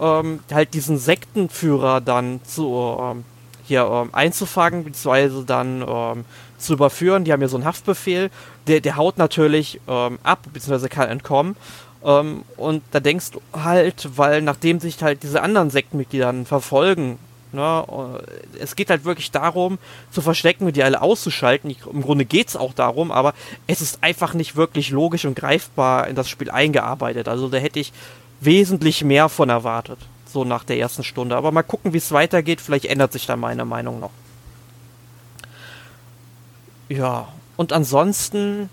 ähm, 0.00 0.40
halt 0.52 0.74
diesen 0.74 0.98
Sektenführer 0.98 2.00
dann 2.00 2.40
zu, 2.44 2.96
ähm, 3.00 3.24
hier 3.70 3.88
ähm, 3.90 4.10
einzufangen, 4.12 4.84
beziehungsweise 4.84 5.44
dann 5.44 5.84
ähm, 5.86 6.24
zu 6.58 6.74
überführen. 6.74 7.24
Die 7.24 7.32
haben 7.32 7.40
ja 7.40 7.48
so 7.48 7.56
einen 7.56 7.64
Haftbefehl, 7.64 8.30
der, 8.66 8.80
der 8.80 8.96
haut 8.96 9.16
natürlich 9.16 9.80
ähm, 9.88 10.18
ab, 10.22 10.40
beziehungsweise 10.52 10.88
kann 10.88 11.08
entkommen. 11.08 11.56
Ähm, 12.04 12.42
und 12.56 12.82
da 12.90 13.00
denkst 13.00 13.30
du 13.30 13.40
halt, 13.52 14.08
weil 14.16 14.42
nachdem 14.42 14.80
sich 14.80 15.00
halt 15.02 15.22
diese 15.22 15.42
anderen 15.42 15.70
Sektenmitglieder 15.70 16.34
verfolgen, 16.44 17.18
ne, 17.52 17.84
äh, 17.88 18.58
es 18.58 18.74
geht 18.74 18.90
halt 18.90 19.04
wirklich 19.04 19.30
darum, 19.30 19.78
zu 20.10 20.20
verstecken 20.20 20.66
und 20.66 20.76
die 20.76 20.82
alle 20.82 21.00
auszuschalten. 21.00 21.74
Im 21.92 22.02
Grunde 22.02 22.24
geht 22.24 22.48
es 22.48 22.56
auch 22.56 22.74
darum, 22.74 23.12
aber 23.12 23.34
es 23.68 23.80
ist 23.80 24.02
einfach 24.02 24.34
nicht 24.34 24.56
wirklich 24.56 24.90
logisch 24.90 25.24
und 25.24 25.36
greifbar 25.36 26.08
in 26.08 26.16
das 26.16 26.28
Spiel 26.28 26.50
eingearbeitet. 26.50 27.28
Also 27.28 27.48
da 27.48 27.58
hätte 27.58 27.78
ich 27.78 27.92
wesentlich 28.40 29.04
mehr 29.04 29.28
von 29.28 29.48
erwartet 29.48 29.98
so 30.32 30.44
nach 30.44 30.64
der 30.64 30.78
ersten 30.78 31.04
Stunde. 31.04 31.36
Aber 31.36 31.52
mal 31.52 31.62
gucken, 31.62 31.92
wie 31.92 31.98
es 31.98 32.12
weitergeht. 32.12 32.60
Vielleicht 32.60 32.86
ändert 32.86 33.12
sich 33.12 33.26
da 33.26 33.36
meine 33.36 33.64
Meinung 33.64 34.00
noch. 34.00 34.10
Ja, 36.88 37.28
und 37.56 37.72
ansonsten, 37.72 38.68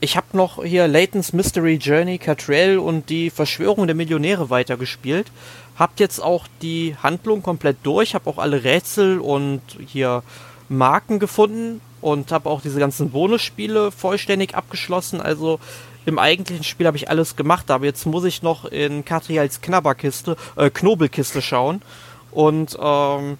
ich 0.00 0.16
habe 0.16 0.26
noch 0.32 0.62
hier 0.62 0.86
Layton's 0.86 1.32
Mystery 1.32 1.76
Journey, 1.76 2.18
Catrell 2.18 2.78
und 2.78 3.08
die 3.08 3.30
Verschwörung 3.30 3.86
der 3.86 3.96
Millionäre 3.96 4.50
weitergespielt. 4.50 5.30
Habt 5.76 5.98
jetzt 5.98 6.20
auch 6.22 6.46
die 6.60 6.94
Handlung 7.02 7.42
komplett 7.42 7.78
durch, 7.82 8.14
habe 8.14 8.28
auch 8.28 8.38
alle 8.38 8.64
Rätsel 8.64 9.18
und 9.18 9.62
hier 9.86 10.22
Marken 10.68 11.18
gefunden 11.18 11.80
und 12.00 12.32
habe 12.32 12.50
auch 12.50 12.60
diese 12.60 12.78
ganzen 12.78 13.10
Bonusspiele 13.10 13.90
vollständig 13.90 14.54
abgeschlossen. 14.54 15.20
Also 15.20 15.58
im 16.06 16.18
eigentlichen 16.18 16.64
Spiel 16.64 16.86
habe 16.86 16.96
ich 16.96 17.08
alles 17.08 17.36
gemacht, 17.36 17.70
aber 17.70 17.84
jetzt 17.84 18.06
muss 18.06 18.24
ich 18.24 18.42
noch 18.42 18.64
in 18.64 19.04
Katrials 19.04 19.60
Knabberkiste, 19.60 20.36
äh, 20.56 20.70
Knobelkiste 20.70 21.40
schauen. 21.42 21.82
Und 22.30 22.76
ähm, 22.80 23.38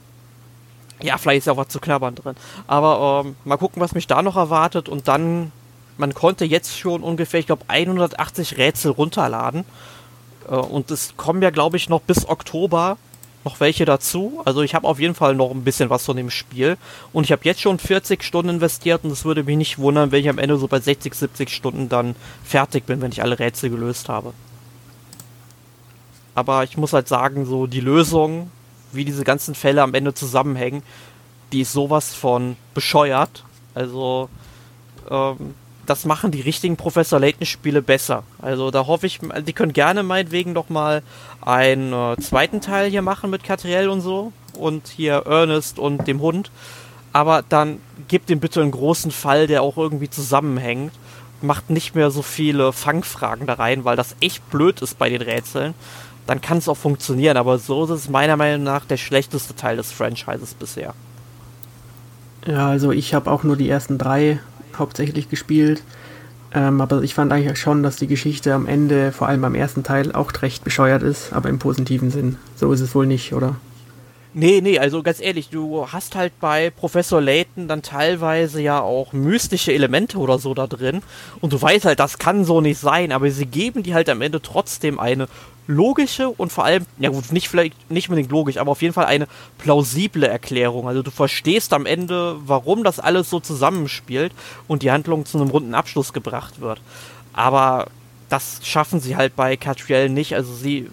ja, 1.02 1.18
vielleicht 1.18 1.38
ist 1.38 1.46
ja 1.46 1.52
auch 1.52 1.58
was 1.58 1.68
zu 1.68 1.80
knabbern 1.80 2.14
drin. 2.14 2.36
Aber 2.66 3.24
ähm, 3.24 3.36
mal 3.44 3.56
gucken, 3.56 3.82
was 3.82 3.94
mich 3.94 4.06
da 4.06 4.22
noch 4.22 4.36
erwartet. 4.36 4.88
Und 4.88 5.08
dann, 5.08 5.52
man 5.98 6.14
konnte 6.14 6.44
jetzt 6.44 6.78
schon 6.78 7.02
ungefähr, 7.02 7.40
ich 7.40 7.46
glaube, 7.46 7.64
180 7.68 8.56
Rätsel 8.56 8.92
runterladen. 8.92 9.64
Äh, 10.48 10.54
und 10.54 10.90
es 10.90 11.16
kommen 11.16 11.42
ja, 11.42 11.50
glaube 11.50 11.76
ich, 11.76 11.88
noch 11.88 12.00
bis 12.00 12.28
Oktober 12.28 12.96
noch 13.44 13.60
welche 13.60 13.84
dazu. 13.84 14.40
Also 14.44 14.62
ich 14.62 14.74
habe 14.74 14.88
auf 14.88 14.98
jeden 14.98 15.14
Fall 15.14 15.34
noch 15.34 15.50
ein 15.50 15.64
bisschen 15.64 15.90
was 15.90 16.04
von 16.04 16.16
dem 16.16 16.30
Spiel. 16.30 16.76
Und 17.12 17.24
ich 17.24 17.32
habe 17.32 17.42
jetzt 17.44 17.60
schon 17.60 17.78
40 17.78 18.22
Stunden 18.22 18.50
investiert 18.50 19.04
und 19.04 19.10
es 19.10 19.24
würde 19.24 19.44
mich 19.44 19.56
nicht 19.56 19.78
wundern, 19.78 20.12
wenn 20.12 20.20
ich 20.20 20.28
am 20.28 20.38
Ende 20.38 20.56
so 20.56 20.66
bei 20.66 20.80
60, 20.80 21.14
70 21.14 21.50
Stunden 21.50 21.88
dann 21.88 22.16
fertig 22.42 22.86
bin, 22.86 23.00
wenn 23.00 23.12
ich 23.12 23.22
alle 23.22 23.38
Rätsel 23.38 23.70
gelöst 23.70 24.08
habe. 24.08 24.32
Aber 26.34 26.64
ich 26.64 26.76
muss 26.76 26.92
halt 26.92 27.06
sagen, 27.06 27.46
so 27.46 27.66
die 27.66 27.80
Lösung, 27.80 28.50
wie 28.92 29.04
diese 29.04 29.24
ganzen 29.24 29.54
Fälle 29.54 29.82
am 29.82 29.94
Ende 29.94 30.14
zusammenhängen, 30.14 30.82
die 31.52 31.60
ist 31.60 31.72
sowas 31.72 32.14
von 32.14 32.56
bescheuert. 32.72 33.44
Also 33.74 34.28
ähm, 35.10 35.54
das 35.86 36.04
machen 36.04 36.30
die 36.30 36.40
richtigen 36.40 36.76
Professor 36.76 37.18
Layton 37.18 37.46
Spiele 37.46 37.82
besser. 37.82 38.22
Also 38.40 38.70
da 38.70 38.86
hoffe 38.86 39.06
ich, 39.06 39.20
die 39.46 39.52
können 39.52 39.72
gerne 39.72 40.02
meinetwegen 40.02 40.52
noch 40.52 40.68
mal 40.68 41.02
einen 41.40 41.92
äh, 41.92 42.16
zweiten 42.20 42.60
Teil 42.60 42.90
hier 42.90 43.02
machen 43.02 43.30
mit 43.30 43.44
Catriel 43.44 43.88
und 43.88 44.00
so 44.00 44.32
und 44.58 44.88
hier 44.88 45.24
Ernest 45.26 45.78
und 45.78 46.06
dem 46.06 46.20
Hund. 46.20 46.50
Aber 47.12 47.44
dann 47.48 47.78
gibt 48.08 48.30
ihm 48.30 48.40
bitte 48.40 48.60
einen 48.60 48.70
großen 48.72 49.10
Fall, 49.10 49.46
der 49.46 49.62
auch 49.62 49.76
irgendwie 49.76 50.10
zusammenhängt. 50.10 50.92
Macht 51.42 51.70
nicht 51.70 51.94
mehr 51.94 52.10
so 52.10 52.22
viele 52.22 52.72
Fangfragen 52.72 53.46
da 53.46 53.54
rein, 53.54 53.84
weil 53.84 53.96
das 53.96 54.16
echt 54.20 54.48
blöd 54.50 54.80
ist 54.82 54.98
bei 54.98 55.08
den 55.08 55.22
Rätseln. 55.22 55.74
Dann 56.26 56.40
kann 56.40 56.58
es 56.58 56.68
auch 56.68 56.76
funktionieren, 56.76 57.36
aber 57.36 57.58
so 57.58 57.84
ist 57.84 57.90
es 57.90 58.08
meiner 58.08 58.36
Meinung 58.36 58.62
nach 58.62 58.84
der 58.84 58.96
schlechteste 58.96 59.54
Teil 59.54 59.76
des 59.76 59.92
Franchises 59.92 60.54
bisher. 60.54 60.94
Ja, 62.46 62.68
also 62.68 62.92
ich 62.92 63.14
habe 63.14 63.30
auch 63.30 63.42
nur 63.42 63.56
die 63.56 63.68
ersten 63.68 63.98
drei 63.98 64.40
hauptsächlich 64.78 65.28
gespielt. 65.28 65.82
Ähm, 66.54 66.80
aber 66.80 67.02
ich 67.02 67.14
fand 67.14 67.32
eigentlich 67.32 67.58
schon, 67.58 67.82
dass 67.82 67.96
die 67.96 68.06
Geschichte 68.06 68.54
am 68.54 68.66
Ende, 68.66 69.10
vor 69.10 69.28
allem 69.28 69.44
am 69.44 69.54
ersten 69.54 69.82
Teil, 69.82 70.12
auch 70.12 70.30
recht 70.40 70.62
bescheuert 70.62 71.02
ist, 71.02 71.32
aber 71.32 71.48
im 71.48 71.58
positiven 71.58 72.10
Sinn. 72.10 72.36
So 72.56 72.72
ist 72.72 72.80
es 72.80 72.94
wohl 72.94 73.06
nicht, 73.06 73.32
oder? 73.32 73.56
Nee, 74.36 74.60
nee, 74.60 74.80
also 74.80 75.04
ganz 75.04 75.20
ehrlich, 75.20 75.48
du 75.48 75.86
hast 75.92 76.16
halt 76.16 76.32
bei 76.40 76.70
Professor 76.70 77.20
Layton 77.20 77.68
dann 77.68 77.82
teilweise 77.82 78.60
ja 78.60 78.80
auch 78.80 79.12
mystische 79.12 79.72
Elemente 79.72 80.18
oder 80.18 80.40
so 80.40 80.54
da 80.54 80.66
drin. 80.66 81.02
Und 81.40 81.52
du 81.52 81.62
weißt 81.62 81.84
halt, 81.84 82.00
das 82.00 82.18
kann 82.18 82.44
so 82.44 82.60
nicht 82.60 82.80
sein, 82.80 83.12
aber 83.12 83.30
sie 83.30 83.46
geben 83.46 83.84
dir 83.84 83.94
halt 83.94 84.08
am 84.08 84.22
Ende 84.22 84.42
trotzdem 84.42 84.98
eine 84.98 85.28
logische 85.66 86.28
und 86.28 86.52
vor 86.52 86.64
allem, 86.64 86.84
ja 86.98 87.10
gut, 87.10 87.32
nicht 87.32 87.48
vielleicht 87.48 87.90
nicht 87.90 88.08
unbedingt 88.08 88.30
logisch, 88.30 88.58
aber 88.58 88.72
auf 88.72 88.82
jeden 88.82 88.94
Fall 88.94 89.06
eine 89.06 89.26
plausible 89.58 90.26
Erklärung. 90.26 90.88
Also 90.88 91.02
du 91.02 91.10
verstehst 91.10 91.72
am 91.72 91.86
Ende, 91.86 92.36
warum 92.44 92.84
das 92.84 93.00
alles 93.00 93.30
so 93.30 93.40
zusammenspielt 93.40 94.32
und 94.68 94.82
die 94.82 94.90
Handlung 94.90 95.24
zu 95.24 95.38
einem 95.38 95.50
runden 95.50 95.74
Abschluss 95.74 96.12
gebracht 96.12 96.60
wird. 96.60 96.80
Aber 97.32 97.86
das 98.28 98.60
schaffen 98.62 99.00
sie 99.00 99.16
halt 99.16 99.36
bei 99.36 99.56
Catriel 99.56 100.08
nicht. 100.08 100.34
Also 100.34 100.54
sie 100.54 100.90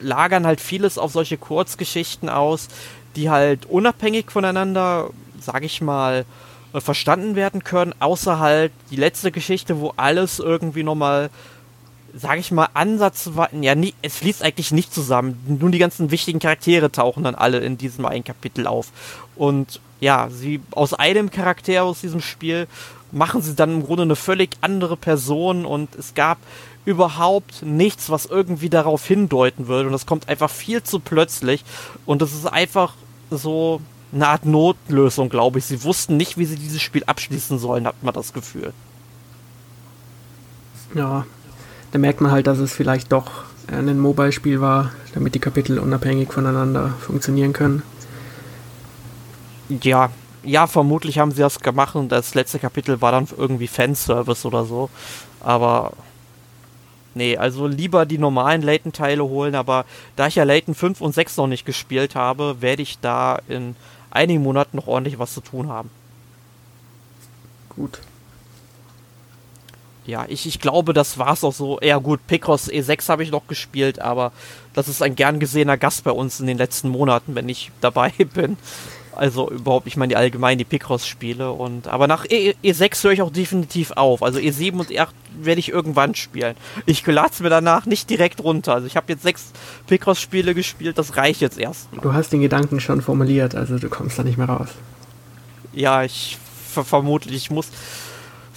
lagern 0.00 0.46
halt 0.46 0.60
vieles 0.60 0.96
auf 0.98 1.12
solche 1.12 1.36
Kurzgeschichten 1.36 2.28
aus, 2.28 2.68
die 3.16 3.30
halt 3.30 3.66
unabhängig 3.66 4.30
voneinander, 4.30 5.10
sag 5.40 5.64
ich 5.64 5.80
mal, 5.80 6.24
äh, 6.72 6.80
verstanden 6.80 7.34
werden 7.34 7.64
können, 7.64 7.94
außer 7.98 8.38
halt 8.38 8.72
die 8.90 8.96
letzte 8.96 9.32
Geschichte, 9.32 9.80
wo 9.80 9.92
alles 9.96 10.38
irgendwie 10.38 10.82
nochmal 10.82 11.30
sage 12.14 12.40
ich 12.40 12.50
mal, 12.50 12.68
ansatzweise, 12.74 13.56
ja, 13.60 13.74
nie, 13.74 13.94
es 14.02 14.16
fließt 14.16 14.42
eigentlich 14.42 14.72
nicht 14.72 14.92
zusammen. 14.92 15.58
Nur 15.60 15.70
die 15.70 15.78
ganzen 15.78 16.10
wichtigen 16.10 16.38
Charaktere 16.38 16.90
tauchen 16.90 17.24
dann 17.24 17.34
alle 17.34 17.58
in 17.58 17.78
diesem 17.78 18.06
einen 18.06 18.24
Kapitel 18.24 18.66
auf. 18.66 18.92
Und 19.36 19.80
ja, 20.00 20.28
sie 20.30 20.60
aus 20.70 20.94
einem 20.94 21.30
Charakter 21.30 21.84
aus 21.84 22.00
diesem 22.00 22.20
Spiel 22.20 22.66
machen 23.10 23.42
sie 23.42 23.54
dann 23.54 23.72
im 23.72 23.84
Grunde 23.84 24.02
eine 24.02 24.16
völlig 24.16 24.50
andere 24.60 24.96
Person 24.96 25.64
und 25.64 25.94
es 25.94 26.14
gab 26.14 26.38
überhaupt 26.84 27.62
nichts, 27.62 28.10
was 28.10 28.26
irgendwie 28.26 28.70
darauf 28.70 29.06
hindeuten 29.06 29.66
würde. 29.66 29.88
Und 29.88 29.92
das 29.92 30.06
kommt 30.06 30.28
einfach 30.28 30.50
viel 30.50 30.82
zu 30.82 31.00
plötzlich. 31.00 31.64
Und 32.06 32.22
das 32.22 32.32
ist 32.32 32.46
einfach 32.46 32.94
so 33.30 33.80
eine 34.12 34.28
Art 34.28 34.46
Notlösung, 34.46 35.28
glaube 35.28 35.58
ich. 35.58 35.66
Sie 35.66 35.84
wussten 35.84 36.16
nicht, 36.16 36.38
wie 36.38 36.46
sie 36.46 36.56
dieses 36.56 36.80
Spiel 36.80 37.04
abschließen 37.04 37.58
sollen, 37.58 37.86
hat 37.86 38.02
man 38.02 38.14
das 38.14 38.32
Gefühl. 38.32 38.72
Ja, 40.94 41.26
da 41.92 41.98
merkt 41.98 42.20
man 42.20 42.30
halt, 42.30 42.46
dass 42.46 42.58
es 42.58 42.72
vielleicht 42.72 43.12
doch 43.12 43.44
ein 43.66 43.98
Mobile-Spiel 43.98 44.60
war, 44.60 44.92
damit 45.14 45.34
die 45.34 45.40
Kapitel 45.40 45.78
unabhängig 45.78 46.32
voneinander 46.32 46.94
funktionieren 47.00 47.52
können. 47.52 47.82
Ja, 49.68 50.10
ja, 50.42 50.66
vermutlich 50.66 51.18
haben 51.18 51.32
sie 51.32 51.40
das 51.40 51.60
gemacht 51.60 51.94
und 51.94 52.10
das 52.10 52.34
letzte 52.34 52.58
Kapitel 52.58 53.00
war 53.00 53.12
dann 53.12 53.28
irgendwie 53.36 53.66
Fanservice 53.66 54.46
oder 54.46 54.64
so. 54.64 54.88
Aber 55.40 55.92
nee, 57.14 57.36
also 57.36 57.66
lieber 57.66 58.06
die 58.06 58.18
normalen 58.18 58.62
Layton-Teile 58.62 59.24
holen, 59.24 59.54
aber 59.54 59.84
da 60.16 60.26
ich 60.26 60.36
ja 60.36 60.44
Layton 60.44 60.74
5 60.74 61.00
und 61.00 61.14
6 61.14 61.36
noch 61.36 61.46
nicht 61.46 61.66
gespielt 61.66 62.14
habe, 62.14 62.56
werde 62.60 62.82
ich 62.82 62.98
da 63.00 63.40
in 63.48 63.76
einigen 64.10 64.42
Monaten 64.42 64.76
noch 64.78 64.86
ordentlich 64.86 65.18
was 65.18 65.34
zu 65.34 65.40
tun 65.40 65.68
haben. 65.68 65.90
Gut 67.68 68.00
ja, 70.08 70.24
ich, 70.26 70.46
ich 70.46 70.58
glaube, 70.58 70.94
das 70.94 71.18
war 71.18 71.34
es 71.34 71.44
auch 71.44 71.52
so. 71.52 71.78
Ja 71.82 71.98
gut, 71.98 72.26
Picross 72.26 72.70
E6 72.70 73.10
habe 73.10 73.22
ich 73.22 73.30
noch 73.30 73.46
gespielt, 73.46 74.00
aber 74.00 74.32
das 74.72 74.88
ist 74.88 75.02
ein 75.02 75.14
gern 75.14 75.38
gesehener 75.38 75.76
Gast 75.76 76.02
bei 76.02 76.10
uns 76.10 76.40
in 76.40 76.46
den 76.46 76.56
letzten 76.56 76.88
Monaten, 76.88 77.34
wenn 77.34 77.46
ich 77.46 77.70
dabei 77.82 78.10
bin. 78.32 78.56
Also 79.12 79.50
überhaupt, 79.50 79.86
ich 79.86 79.98
meine 79.98 80.10
die 80.10 80.16
allgemein 80.16 80.56
die 80.56 80.64
Picross-Spiele 80.64 81.52
und 81.52 81.88
aber 81.88 82.06
nach 82.06 82.24
e, 82.24 82.54
E6 82.64 83.04
höre 83.04 83.12
ich 83.12 83.20
auch 83.20 83.32
definitiv 83.32 83.90
auf. 83.90 84.22
Also 84.22 84.38
E7 84.38 84.78
und 84.78 84.90
E8 84.90 85.08
werde 85.42 85.58
ich 85.58 85.68
irgendwann 85.70 86.14
spielen. 86.14 86.54
Ich 86.86 87.04
lade 87.06 87.30
es 87.32 87.40
mir 87.40 87.50
danach 87.50 87.84
nicht 87.84 88.08
direkt 88.08 88.42
runter. 88.42 88.74
Also 88.74 88.86
ich 88.86 88.96
habe 88.96 89.12
jetzt 89.12 89.24
sechs 89.24 89.52
Picross-Spiele 89.88 90.54
gespielt, 90.54 90.96
das 90.96 91.16
reicht 91.16 91.42
jetzt 91.42 91.58
erst. 91.58 91.88
Du 92.00 92.14
hast 92.14 92.32
den 92.32 92.40
Gedanken 92.40 92.80
schon 92.80 93.02
formuliert, 93.02 93.54
also 93.54 93.78
du 93.78 93.90
kommst 93.90 94.18
da 94.18 94.22
nicht 94.22 94.38
mehr 94.38 94.48
raus. 94.48 94.68
Ja, 95.74 96.02
ich 96.02 96.38
ver 96.72 96.84
vermutlich, 96.84 97.36
ich 97.36 97.50
muss 97.50 97.68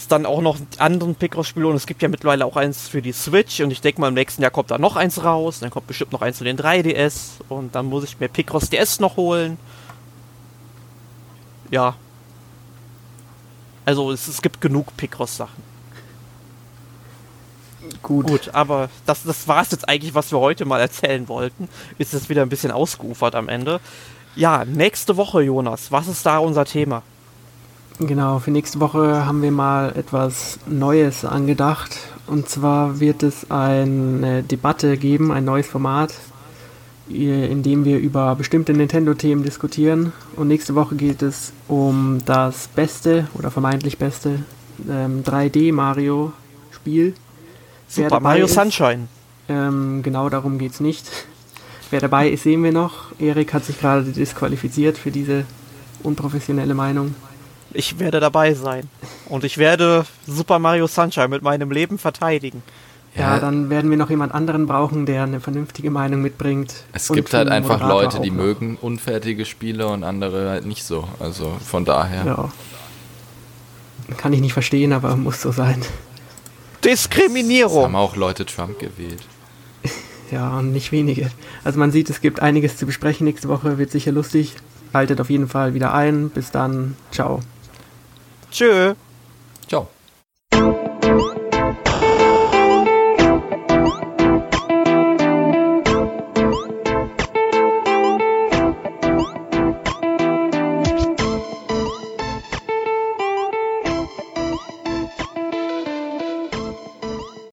es 0.02 0.08
dann 0.08 0.26
auch 0.26 0.42
noch 0.42 0.58
anderen 0.78 1.16
Picross-Spiele 1.16 1.68
und 1.68 1.76
es 1.76 1.86
gibt 1.86 2.02
ja 2.02 2.08
mittlerweile 2.08 2.46
auch 2.46 2.56
eins 2.56 2.88
für 2.88 3.02
die 3.02 3.12
Switch 3.12 3.62
und 3.62 3.72
ich 3.72 3.82
denke 3.82 4.02
mal 4.02 4.10
im 4.10 4.14
nächsten 4.14 4.42
Jahr 4.42 4.52
kommt 4.52 4.72
da 4.72 4.78
noch 4.78 4.96
eins 4.96 5.24
raus, 5.24 5.60
dann 5.60 5.70
kommt 5.70 5.88
bestimmt 5.88 6.12
noch 6.12 6.22
eins 6.22 6.40
für 6.40 6.44
den 6.44 6.58
3DS 6.58 7.42
und 7.50 7.76
dann 7.76 7.86
muss 7.86 8.04
ich 8.04 8.20
mir 8.20 8.28
Picross 8.28 8.70
DS 8.70 9.00
noch 9.00 9.18
holen. 9.18 9.58
Ja. 11.70 11.96
Also 13.86 14.12
es, 14.12 14.28
es 14.28 14.42
gibt 14.42 14.62
genug 14.62 14.96
Picross-Sachen. 14.98 15.72
Gut. 18.04 18.28
Gut, 18.28 18.50
aber 18.54 18.90
das, 19.06 19.24
das 19.24 19.48
war 19.48 19.62
es 19.62 19.72
jetzt 19.72 19.88
eigentlich, 19.88 20.14
was 20.14 20.32
wir 20.32 20.40
heute 20.40 20.66
mal 20.66 20.80
erzählen 20.80 21.28
wollten. 21.28 21.70
Ist 21.98 22.14
es 22.14 22.30
wieder 22.30 22.42
ein 22.42 22.50
bisschen 22.50 22.72
ausgeufert 22.72 23.36
am 23.36 23.50
Ende. 23.50 23.80
Ja, 24.36 24.66
nächste 24.66 25.18
Woche, 25.18 25.42
Jonas, 25.42 25.92
was 25.92 26.08
ist 26.08 26.26
da 26.26 26.38
unser 26.38 26.66
Thema? 26.66 27.04
Genau, 28.04 28.40
für 28.40 28.50
nächste 28.50 28.80
Woche 28.80 29.28
haben 29.28 29.44
wir 29.44 29.52
mal 29.52 29.96
etwas 29.96 30.58
Neues 30.66 31.24
angedacht. 31.24 32.00
Und 32.26 32.50
zwar 32.50 33.00
wird 33.00 33.22
es 33.22 33.52
eine 33.52 34.42
Debatte 34.42 34.98
geben, 34.98 35.32
ein 35.32 35.46
neues 35.46 35.68
Format, 35.68 36.12
in 37.08 37.62
dem 37.62 37.86
wir 37.86 38.00
über 38.00 38.34
bestimmte 38.36 38.74
Nintendo-Themen 38.74 39.44
diskutieren. 39.44 40.14
Und 40.36 40.48
nächste 40.48 40.74
Woche 40.74 40.96
geht 40.96 41.22
es 41.22 41.54
um 41.68 42.22
das 42.26 42.70
beste 42.70 43.28
oder 43.36 43.52
vermeintlich 43.52 44.00
beste 44.00 44.46
ähm, 44.90 45.24
3D-Mario-Spiel. 45.24 47.14
Super 47.88 48.20
Mario 48.20 48.46
ist, 48.46 48.56
Sunshine. 48.56 49.10
Ähm, 49.48 50.02
genau 50.02 50.28
darum 50.30 50.58
geht 50.58 50.72
es 50.72 50.80
nicht. 50.80 51.08
Wer 51.92 52.00
dabei 52.00 52.32
ist, 52.32 52.44
sehen 52.44 52.64
wir 52.64 52.72
noch. 52.72 53.12
Erik 53.20 53.54
hat 53.54 53.64
sich 53.64 53.80
gerade 53.80 54.06
disqualifiziert 54.06 54.98
für 54.98 55.12
diese 55.12 55.46
unprofessionelle 56.02 56.74
Meinung. 56.74 57.14
Ich 57.74 58.00
werde 58.00 58.20
dabei 58.20 58.54
sein. 58.54 58.90
Und 59.30 59.44
ich 59.44 59.58
werde 59.58 60.06
Super 60.28 60.60
Mario 60.60 60.88
Sunshine 60.88 61.30
mit 61.30 61.42
meinem 61.42 61.72
Leben 61.72 61.98
verteidigen. 61.98 62.64
Ja, 63.16 63.36
ja, 63.36 63.40
dann 63.40 63.70
werden 63.70 63.90
wir 63.90 63.98
noch 63.98 64.10
jemand 64.10 64.34
anderen 64.34 64.68
brauchen, 64.68 65.06
der 65.06 65.24
eine 65.24 65.42
vernünftige 65.42 65.92
Meinung 65.92 66.22
mitbringt. 66.22 66.74
Es 66.94 67.10
gibt 67.10 67.34
halt 67.34 67.50
einfach 67.50 67.82
Leute, 67.82 68.22
die 68.22 68.32
mögen 68.32 68.78
unfertige 68.82 69.46
Spiele 69.46 69.88
und 69.88 70.06
andere 70.06 70.50
halt 70.50 70.66
nicht 70.66 70.86
so. 70.86 71.08
Also 71.20 71.58
von 71.66 71.84
daher. 71.84 72.26
Ja. 72.26 72.50
Kann 74.16 74.32
ich 74.32 74.40
nicht 74.40 74.54
verstehen, 74.54 74.94
aber 74.94 75.16
muss 75.18 75.42
so 75.42 75.52
sein. 75.52 75.82
Diskriminierung. 76.86 77.80
Es 77.80 77.86
haben 77.86 77.96
auch 77.96 78.16
Leute 78.16 78.46
Trump 78.46 78.80
gewählt. 78.80 79.24
ja, 80.32 80.58
und 80.58 80.72
nicht 80.72 80.92
wenige. 80.94 81.30
Also 81.66 81.80
man 81.80 81.92
sieht, 81.92 82.10
es 82.10 82.22
gibt 82.22 82.42
einiges 82.42 82.78
zu 82.78 82.86
besprechen. 82.86 83.26
Nächste 83.26 83.50
Woche 83.50 83.78
wird 83.78 83.92
sicher 83.92 84.12
lustig. 84.14 84.56
Haltet 84.94 85.20
auf 85.20 85.30
jeden 85.30 85.50
Fall 85.50 85.74
wieder 85.74 85.94
ein. 85.94 86.30
Bis 86.30 86.52
dann. 86.52 86.96
Ciao. 87.12 87.42
Tschö. 88.52 88.96